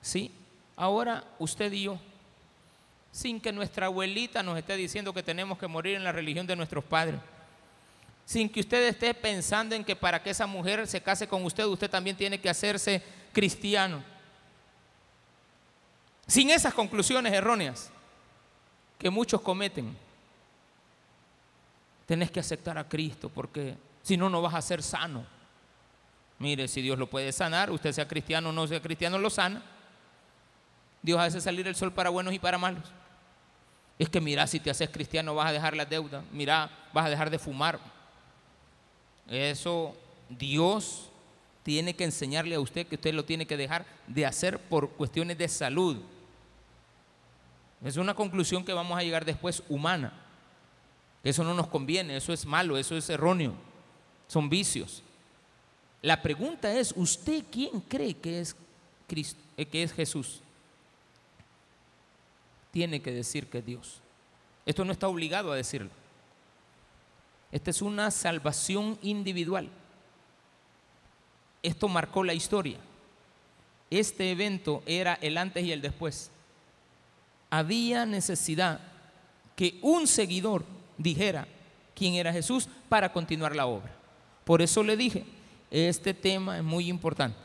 sí, 0.00 0.30
ahora 0.76 1.24
usted 1.38 1.72
y 1.72 1.82
yo, 1.82 1.98
sin 3.12 3.40
que 3.40 3.52
nuestra 3.52 3.86
abuelita 3.86 4.42
nos 4.42 4.58
esté 4.58 4.76
diciendo 4.76 5.14
que 5.14 5.22
tenemos 5.22 5.56
que 5.56 5.68
morir 5.68 5.94
en 5.94 6.02
la 6.02 6.10
religión 6.10 6.46
de 6.46 6.56
nuestros 6.56 6.82
padres 6.82 7.20
sin 8.24 8.48
que 8.48 8.60
usted 8.60 8.88
esté 8.88 9.14
pensando 9.14 9.74
en 9.74 9.84
que 9.84 9.96
para 9.96 10.22
que 10.22 10.30
esa 10.30 10.46
mujer 10.46 10.86
se 10.86 11.02
case 11.02 11.28
con 11.28 11.44
usted, 11.44 11.64
usted 11.64 11.90
también 11.90 12.16
tiene 12.16 12.40
que 12.40 12.48
hacerse 12.48 13.02
cristiano. 13.32 14.02
Sin 16.26 16.50
esas 16.50 16.72
conclusiones 16.72 17.32
erróneas 17.32 17.90
que 18.98 19.10
muchos 19.10 19.40
cometen. 19.40 19.96
Tenés 22.06 22.30
que 22.30 22.40
aceptar 22.40 22.78
a 22.78 22.88
Cristo 22.88 23.28
porque 23.28 23.76
si 24.02 24.16
no, 24.16 24.30
no 24.30 24.40
vas 24.40 24.54
a 24.54 24.62
ser 24.62 24.82
sano. 24.82 25.26
Mire, 26.38 26.68
si 26.68 26.80
Dios 26.80 26.98
lo 26.98 27.08
puede 27.08 27.32
sanar, 27.32 27.70
usted 27.70 27.92
sea 27.92 28.08
cristiano 28.08 28.48
o 28.48 28.52
no 28.52 28.66
sea 28.66 28.80
cristiano, 28.80 29.18
lo 29.18 29.30
sana. 29.30 29.62
Dios 31.02 31.20
hace 31.20 31.40
salir 31.40 31.66
el 31.66 31.74
sol 31.74 31.92
para 31.92 32.10
buenos 32.10 32.32
y 32.32 32.38
para 32.38 32.58
malos. 32.58 32.84
Es 34.02 34.08
que 34.08 34.20
mira, 34.20 34.48
si 34.48 34.58
te 34.58 34.68
haces 34.68 34.90
cristiano 34.90 35.32
vas 35.32 35.50
a 35.50 35.52
dejar 35.52 35.76
la 35.76 35.84
deuda, 35.84 36.24
mira, 36.32 36.68
vas 36.92 37.06
a 37.06 37.08
dejar 37.08 37.30
de 37.30 37.38
fumar, 37.38 37.78
eso 39.28 39.94
Dios 40.28 41.08
tiene 41.62 41.94
que 41.94 42.02
enseñarle 42.02 42.56
a 42.56 42.60
usted 42.60 42.84
que 42.84 42.96
usted 42.96 43.14
lo 43.14 43.24
tiene 43.24 43.46
que 43.46 43.56
dejar 43.56 43.86
de 44.08 44.26
hacer 44.26 44.58
por 44.58 44.90
cuestiones 44.90 45.38
de 45.38 45.46
salud. 45.46 45.98
Es 47.84 47.96
una 47.96 48.12
conclusión 48.14 48.64
que 48.64 48.72
vamos 48.72 48.98
a 48.98 49.04
llegar 49.04 49.24
después 49.24 49.62
humana. 49.68 50.12
Eso 51.22 51.44
no 51.44 51.54
nos 51.54 51.68
conviene, 51.68 52.16
eso 52.16 52.32
es 52.32 52.44
malo, 52.44 52.76
eso 52.76 52.96
es 52.96 53.08
erróneo. 53.08 53.54
Son 54.26 54.50
vicios. 54.50 55.04
La 56.00 56.20
pregunta 56.20 56.76
es, 56.76 56.92
¿usted 56.96 57.44
quién 57.52 57.80
cree 57.82 58.14
que 58.14 58.40
es 58.40 58.56
Cristo, 59.06 59.40
eh, 59.56 59.64
que 59.64 59.84
es 59.84 59.92
Jesús? 59.92 60.41
Tiene 62.72 63.00
que 63.00 63.12
decir 63.12 63.46
que 63.46 63.58
es 63.58 63.66
Dios. 63.66 64.00
Esto 64.66 64.84
no 64.84 64.92
está 64.92 65.06
obligado 65.06 65.52
a 65.52 65.56
decirlo. 65.56 65.90
Esta 67.52 67.70
es 67.70 67.82
una 67.82 68.10
salvación 68.10 68.98
individual. 69.02 69.68
Esto 71.62 71.86
marcó 71.86 72.24
la 72.24 72.34
historia. 72.34 72.78
Este 73.90 74.30
evento 74.30 74.82
era 74.86 75.14
el 75.20 75.36
antes 75.38 75.64
y 75.64 75.70
el 75.70 75.82
después. 75.82 76.30
Había 77.50 78.06
necesidad 78.06 78.80
que 79.54 79.78
un 79.82 80.06
seguidor 80.06 80.64
dijera 80.96 81.46
quién 81.94 82.14
era 82.14 82.32
Jesús 82.32 82.68
para 82.88 83.12
continuar 83.12 83.54
la 83.54 83.66
obra. 83.66 83.94
Por 84.44 84.62
eso 84.62 84.82
le 84.82 84.96
dije, 84.96 85.24
este 85.70 86.14
tema 86.14 86.56
es 86.56 86.64
muy 86.64 86.88
importante. 86.88 87.36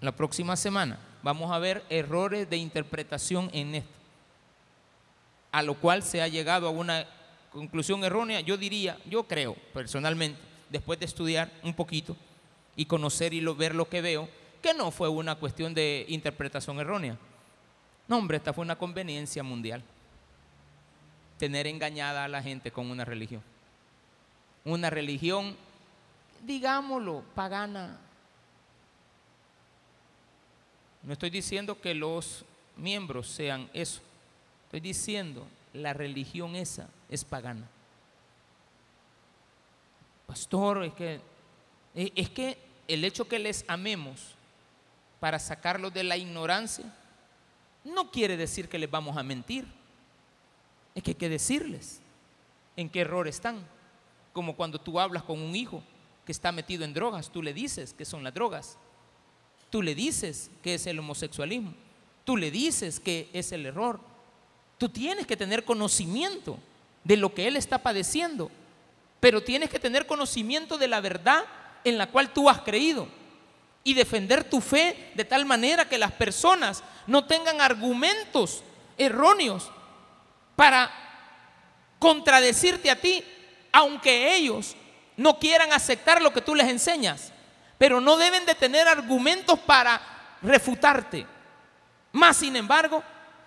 La 0.00 0.12
próxima 0.12 0.56
semana 0.56 0.98
vamos 1.22 1.52
a 1.52 1.58
ver 1.58 1.84
errores 1.88 2.50
de 2.50 2.56
interpretación 2.56 3.48
en 3.52 3.76
esto, 3.76 3.90
a 5.52 5.62
lo 5.62 5.74
cual 5.74 6.02
se 6.02 6.22
ha 6.22 6.28
llegado 6.28 6.66
a 6.66 6.70
una 6.70 7.06
conclusión 7.52 8.02
errónea, 8.02 8.40
yo 8.40 8.56
diría, 8.56 8.98
yo 9.04 9.24
creo 9.24 9.54
personalmente, 9.74 10.40
después 10.70 10.98
de 10.98 11.04
estudiar 11.04 11.52
un 11.62 11.74
poquito 11.74 12.16
y 12.74 12.86
conocer 12.86 13.34
y 13.34 13.40
ver 13.40 13.74
lo 13.74 13.88
que 13.88 14.00
veo, 14.00 14.28
que 14.62 14.72
no 14.72 14.90
fue 14.90 15.08
una 15.08 15.34
cuestión 15.34 15.74
de 15.74 16.06
interpretación 16.08 16.80
errónea. 16.80 17.18
No, 18.08 18.16
hombre, 18.16 18.38
esta 18.38 18.52
fue 18.52 18.64
una 18.64 18.76
conveniencia 18.76 19.42
mundial. 19.42 19.82
Tener 21.38 21.66
engañada 21.66 22.24
a 22.24 22.28
la 22.28 22.42
gente 22.42 22.70
con 22.70 22.90
una 22.90 23.04
religión. 23.04 23.42
Una 24.64 24.88
religión, 24.88 25.56
digámoslo, 26.46 27.22
pagana. 27.34 27.98
No 31.02 31.12
estoy 31.12 31.30
diciendo 31.30 31.80
que 31.80 31.94
los 31.94 32.44
miembros 32.76 33.28
sean 33.28 33.68
eso. 33.74 34.00
Estoy 34.72 34.88
diciendo 34.88 35.46
la 35.74 35.92
religión 35.92 36.56
esa 36.56 36.88
es 37.10 37.26
pagana. 37.26 37.68
Pastor, 40.26 40.84
es 40.84 40.94
que, 40.94 41.20
eh, 41.94 42.10
es 42.16 42.30
que 42.30 42.56
el 42.88 43.04
hecho 43.04 43.28
que 43.28 43.38
les 43.38 43.66
amemos 43.68 44.34
para 45.20 45.38
sacarlos 45.38 45.92
de 45.92 46.04
la 46.04 46.16
ignorancia 46.16 46.86
no 47.84 48.10
quiere 48.10 48.38
decir 48.38 48.70
que 48.70 48.78
les 48.78 48.90
vamos 48.90 49.18
a 49.18 49.22
mentir. 49.22 49.66
Es 50.94 51.02
que 51.02 51.10
hay 51.10 51.16
que 51.16 51.28
decirles 51.28 52.00
en 52.74 52.88
qué 52.88 53.00
error 53.00 53.28
están. 53.28 53.62
Como 54.32 54.56
cuando 54.56 54.80
tú 54.80 54.98
hablas 54.98 55.22
con 55.22 55.38
un 55.38 55.54
hijo 55.54 55.82
que 56.24 56.32
está 56.32 56.50
metido 56.50 56.86
en 56.86 56.94
drogas, 56.94 57.30
tú 57.30 57.42
le 57.42 57.52
dices 57.52 57.92
que 57.92 58.06
son 58.06 58.24
las 58.24 58.32
drogas. 58.32 58.78
Tú 59.68 59.82
le 59.82 59.94
dices 59.94 60.50
que 60.62 60.76
es 60.76 60.86
el 60.86 60.98
homosexualismo. 60.98 61.74
Tú 62.24 62.38
le 62.38 62.50
dices 62.50 63.00
que 63.00 63.28
es 63.34 63.52
el 63.52 63.66
error. 63.66 64.11
Tú 64.82 64.88
tienes 64.88 65.28
que 65.28 65.36
tener 65.36 65.64
conocimiento 65.64 66.58
de 67.04 67.16
lo 67.16 67.32
que 67.32 67.46
Él 67.46 67.54
está 67.54 67.78
padeciendo, 67.78 68.50
pero 69.20 69.40
tienes 69.40 69.70
que 69.70 69.78
tener 69.78 70.08
conocimiento 70.08 70.76
de 70.76 70.88
la 70.88 71.00
verdad 71.00 71.44
en 71.84 71.98
la 71.98 72.08
cual 72.08 72.32
tú 72.32 72.50
has 72.50 72.62
creído 72.62 73.06
y 73.84 73.94
defender 73.94 74.42
tu 74.42 74.60
fe 74.60 75.12
de 75.14 75.24
tal 75.24 75.44
manera 75.44 75.88
que 75.88 75.98
las 75.98 76.10
personas 76.10 76.82
no 77.06 77.26
tengan 77.26 77.60
argumentos 77.60 78.64
erróneos 78.98 79.70
para 80.56 80.90
contradecirte 82.00 82.90
a 82.90 83.00
ti, 83.00 83.22
aunque 83.70 84.34
ellos 84.34 84.74
no 85.16 85.38
quieran 85.38 85.72
aceptar 85.72 86.20
lo 86.20 86.32
que 86.32 86.42
tú 86.42 86.56
les 86.56 86.66
enseñas, 86.66 87.32
pero 87.78 88.00
no 88.00 88.16
deben 88.16 88.44
de 88.46 88.56
tener 88.56 88.88
argumentos 88.88 89.60
para 89.60 90.02
refutarte. 90.42 91.24
Más 92.10 92.36
sin 92.38 92.56
embargo, 92.56 93.00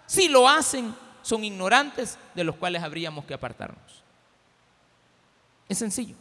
si 0.05 0.29
lo 0.29 0.47
hacen, 0.47 0.95
son 1.25 1.43
ignorantes 1.43 2.19
de 2.35 2.43
los 2.43 2.55
cuales 2.55 2.83
habríamos 2.83 3.25
que 3.25 3.33
apartarnos. 3.33 4.03
Es 5.67 5.79
sencillo. 5.79 6.15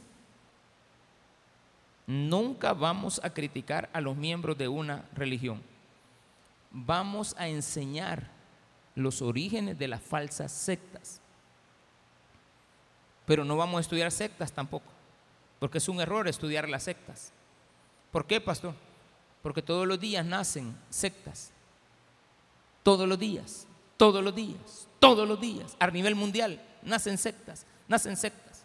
Nunca 2.07 2.73
vamos 2.73 3.21
a 3.23 3.29
criticar 3.29 3.91
a 3.93 4.01
los 4.01 4.17
miembros 4.17 4.57
de 4.57 4.67
una 4.67 5.05
religión. 5.15 5.61
Vamos 6.71 7.37
a 7.39 7.49
enseñar 7.49 8.31
los 8.95 9.21
orígenes 9.21 9.79
de 9.79 9.89
las 9.89 10.01
falsas 10.01 10.51
sectas. 10.51 11.21
Pero 13.27 13.45
no 13.45 13.59
vamos 13.59 13.77
a 13.77 13.81
estudiar 13.83 14.11
sectas 14.11 14.53
tampoco, 14.53 14.91
porque 15.59 15.79
es 15.79 15.89
un 15.91 16.01
error 16.01 16.29
estudiar 16.29 16.67
las 16.67 16.83
sectas. 16.83 17.31
¿Por 18.11 18.27
qué, 18.27 18.41
pastor? 18.41 18.75
Porque 19.43 19.61
todos 19.61 19.87
los 19.87 20.01
días 20.01 20.25
nacen 20.25 20.75
sectas. 20.89 21.51
Todos 22.83 23.07
los 23.07 23.19
días, 23.19 23.67
todos 23.99 24.25
los 24.25 24.35
días, 24.35 24.84
todos 25.05 25.29
los 25.29 25.39
días, 25.39 25.77
a 25.79 25.87
nivel 25.89 26.15
mundial, 26.15 26.59
nacen 26.83 27.19
sectas, 27.19 27.67
nacen 27.89 28.17
sectas. 28.17 28.63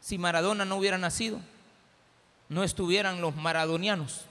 Si 0.00 0.18
Maradona 0.18 0.64
no 0.64 0.76
hubiera 0.76 0.98
nacido, 0.98 1.40
no 2.48 2.64
estuvieran 2.64 3.20
los 3.20 3.36
maradonianos, 3.36 4.22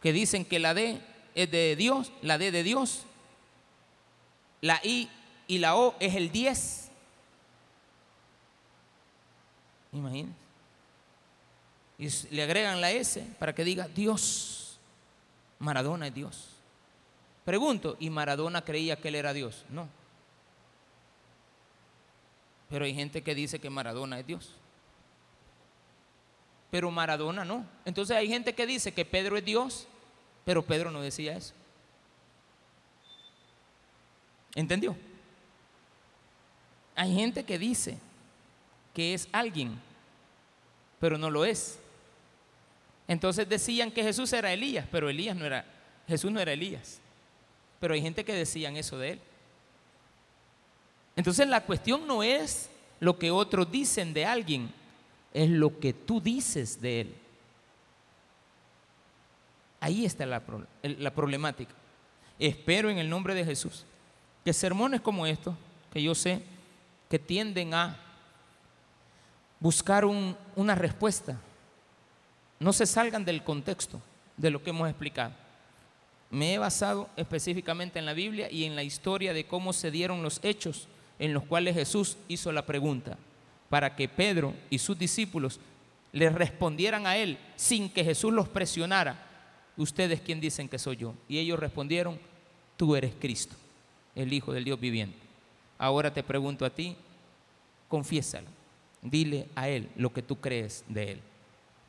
que 0.00 0.12
dicen 0.12 0.44
que 0.44 0.60
la 0.60 0.74
D 0.74 1.00
es 1.34 1.50
de 1.50 1.74
Dios, 1.74 2.12
la 2.22 2.38
D 2.38 2.52
de 2.52 2.62
Dios, 2.62 3.02
la 4.60 4.80
I 4.84 5.10
y 5.48 5.58
la 5.58 5.74
O 5.74 5.96
es 5.98 6.14
el 6.14 6.30
10. 6.30 6.90
Imagínense. 9.92 10.38
Y 11.98 12.34
le 12.34 12.44
agregan 12.44 12.80
la 12.80 12.92
S 12.92 13.26
para 13.40 13.54
que 13.56 13.64
diga 13.64 13.88
Dios. 13.88 14.78
Maradona 15.58 16.06
es 16.06 16.14
Dios. 16.14 16.57
Pregunto, 17.48 17.96
¿y 17.98 18.10
Maradona 18.10 18.62
creía 18.62 19.00
que 19.00 19.08
él 19.08 19.14
era 19.14 19.32
Dios? 19.32 19.64
No. 19.70 19.88
Pero 22.68 22.84
hay 22.84 22.94
gente 22.94 23.22
que 23.22 23.34
dice 23.34 23.58
que 23.58 23.70
Maradona 23.70 24.20
es 24.20 24.26
Dios. 24.26 24.50
Pero 26.70 26.90
Maradona 26.90 27.46
no. 27.46 27.64
Entonces 27.86 28.14
hay 28.14 28.28
gente 28.28 28.54
que 28.54 28.66
dice 28.66 28.92
que 28.92 29.06
Pedro 29.06 29.38
es 29.38 29.46
Dios, 29.46 29.88
pero 30.44 30.62
Pedro 30.62 30.90
no 30.90 31.00
decía 31.00 31.38
eso. 31.38 31.54
¿Entendió? 34.54 34.94
Hay 36.96 37.14
gente 37.14 37.44
que 37.44 37.58
dice 37.58 37.98
que 38.92 39.14
es 39.14 39.26
alguien, 39.32 39.80
pero 41.00 41.16
no 41.16 41.30
lo 41.30 41.46
es. 41.46 41.78
Entonces 43.06 43.48
decían 43.48 43.90
que 43.90 44.02
Jesús 44.02 44.34
era 44.34 44.52
Elías, 44.52 44.86
pero 44.92 45.08
Elías 45.08 45.34
no 45.34 45.46
era, 45.46 45.64
Jesús 46.06 46.30
no 46.30 46.40
era 46.40 46.52
Elías. 46.52 47.00
Pero 47.80 47.94
hay 47.94 48.02
gente 48.02 48.24
que 48.24 48.32
decían 48.32 48.76
eso 48.76 48.98
de 48.98 49.12
él. 49.12 49.20
Entonces 51.16 51.48
la 51.48 51.64
cuestión 51.64 52.06
no 52.06 52.22
es 52.22 52.70
lo 53.00 53.18
que 53.18 53.30
otros 53.30 53.70
dicen 53.70 54.14
de 54.14 54.24
alguien, 54.24 54.72
es 55.32 55.50
lo 55.50 55.78
que 55.78 55.92
tú 55.92 56.20
dices 56.20 56.80
de 56.80 57.02
él. 57.02 57.14
Ahí 59.80 60.04
está 60.04 60.26
la, 60.26 60.42
la 60.82 61.14
problemática. 61.14 61.72
Espero 62.38 62.90
en 62.90 62.98
el 62.98 63.08
nombre 63.08 63.34
de 63.34 63.44
Jesús 63.44 63.84
que 64.44 64.52
sermones 64.52 65.00
como 65.00 65.26
estos, 65.26 65.54
que 65.92 66.02
yo 66.02 66.14
sé 66.14 66.42
que 67.08 67.18
tienden 67.18 67.74
a 67.74 67.96
buscar 69.60 70.04
una 70.04 70.74
respuesta, 70.74 71.38
no 72.60 72.72
se 72.72 72.86
salgan 72.86 73.24
del 73.24 73.42
contexto 73.42 74.00
de 74.36 74.50
lo 74.50 74.62
que 74.62 74.70
hemos 74.70 74.88
explicado. 74.88 75.32
Me 76.30 76.54
he 76.54 76.58
basado 76.58 77.08
específicamente 77.16 77.98
en 77.98 78.06
la 78.06 78.12
Biblia 78.12 78.50
y 78.50 78.64
en 78.64 78.76
la 78.76 78.82
historia 78.82 79.32
de 79.32 79.46
cómo 79.46 79.72
se 79.72 79.90
dieron 79.90 80.22
los 80.22 80.40
hechos 80.42 80.88
en 81.18 81.32
los 81.32 81.44
cuales 81.44 81.74
Jesús 81.74 82.16
hizo 82.28 82.52
la 82.52 82.66
pregunta, 82.66 83.18
para 83.68 83.96
que 83.96 84.08
Pedro 84.08 84.54
y 84.70 84.78
sus 84.78 84.98
discípulos 84.98 85.58
le 86.12 86.30
respondieran 86.30 87.06
a 87.06 87.16
él 87.16 87.38
sin 87.56 87.90
que 87.90 88.04
Jesús 88.04 88.32
los 88.32 88.48
presionara. 88.48 89.24
Ustedes 89.76 90.20
quién 90.20 90.40
dicen 90.40 90.68
que 90.68 90.78
soy 90.78 90.96
yo. 90.96 91.14
Y 91.28 91.38
ellos 91.38 91.58
respondieron, 91.58 92.18
tú 92.76 92.96
eres 92.96 93.14
Cristo, 93.18 93.54
el 94.14 94.32
Hijo 94.32 94.52
del 94.52 94.64
Dios 94.64 94.80
viviente. 94.80 95.18
Ahora 95.76 96.12
te 96.12 96.22
pregunto 96.22 96.64
a 96.64 96.70
ti, 96.70 96.96
confiésalo, 97.88 98.48
dile 99.02 99.46
a 99.54 99.68
Él 99.68 99.88
lo 99.96 100.12
que 100.12 100.22
tú 100.22 100.36
crees 100.36 100.84
de 100.88 101.12
Él. 101.12 101.20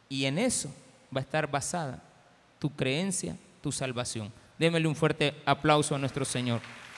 Y 0.07 0.25
en 0.25 0.37
eso 0.37 0.69
va 1.15 1.21
a 1.21 1.23
estar 1.23 1.49
basada 1.49 2.03
tu 2.59 2.69
creencia 2.69 3.35
tu 3.61 3.71
salvación. 3.71 4.31
Démele 4.57 4.87
un 4.87 4.95
fuerte 4.95 5.35
aplauso 5.45 5.95
a 5.95 5.99
nuestro 5.99 6.25
Señor. 6.25 6.61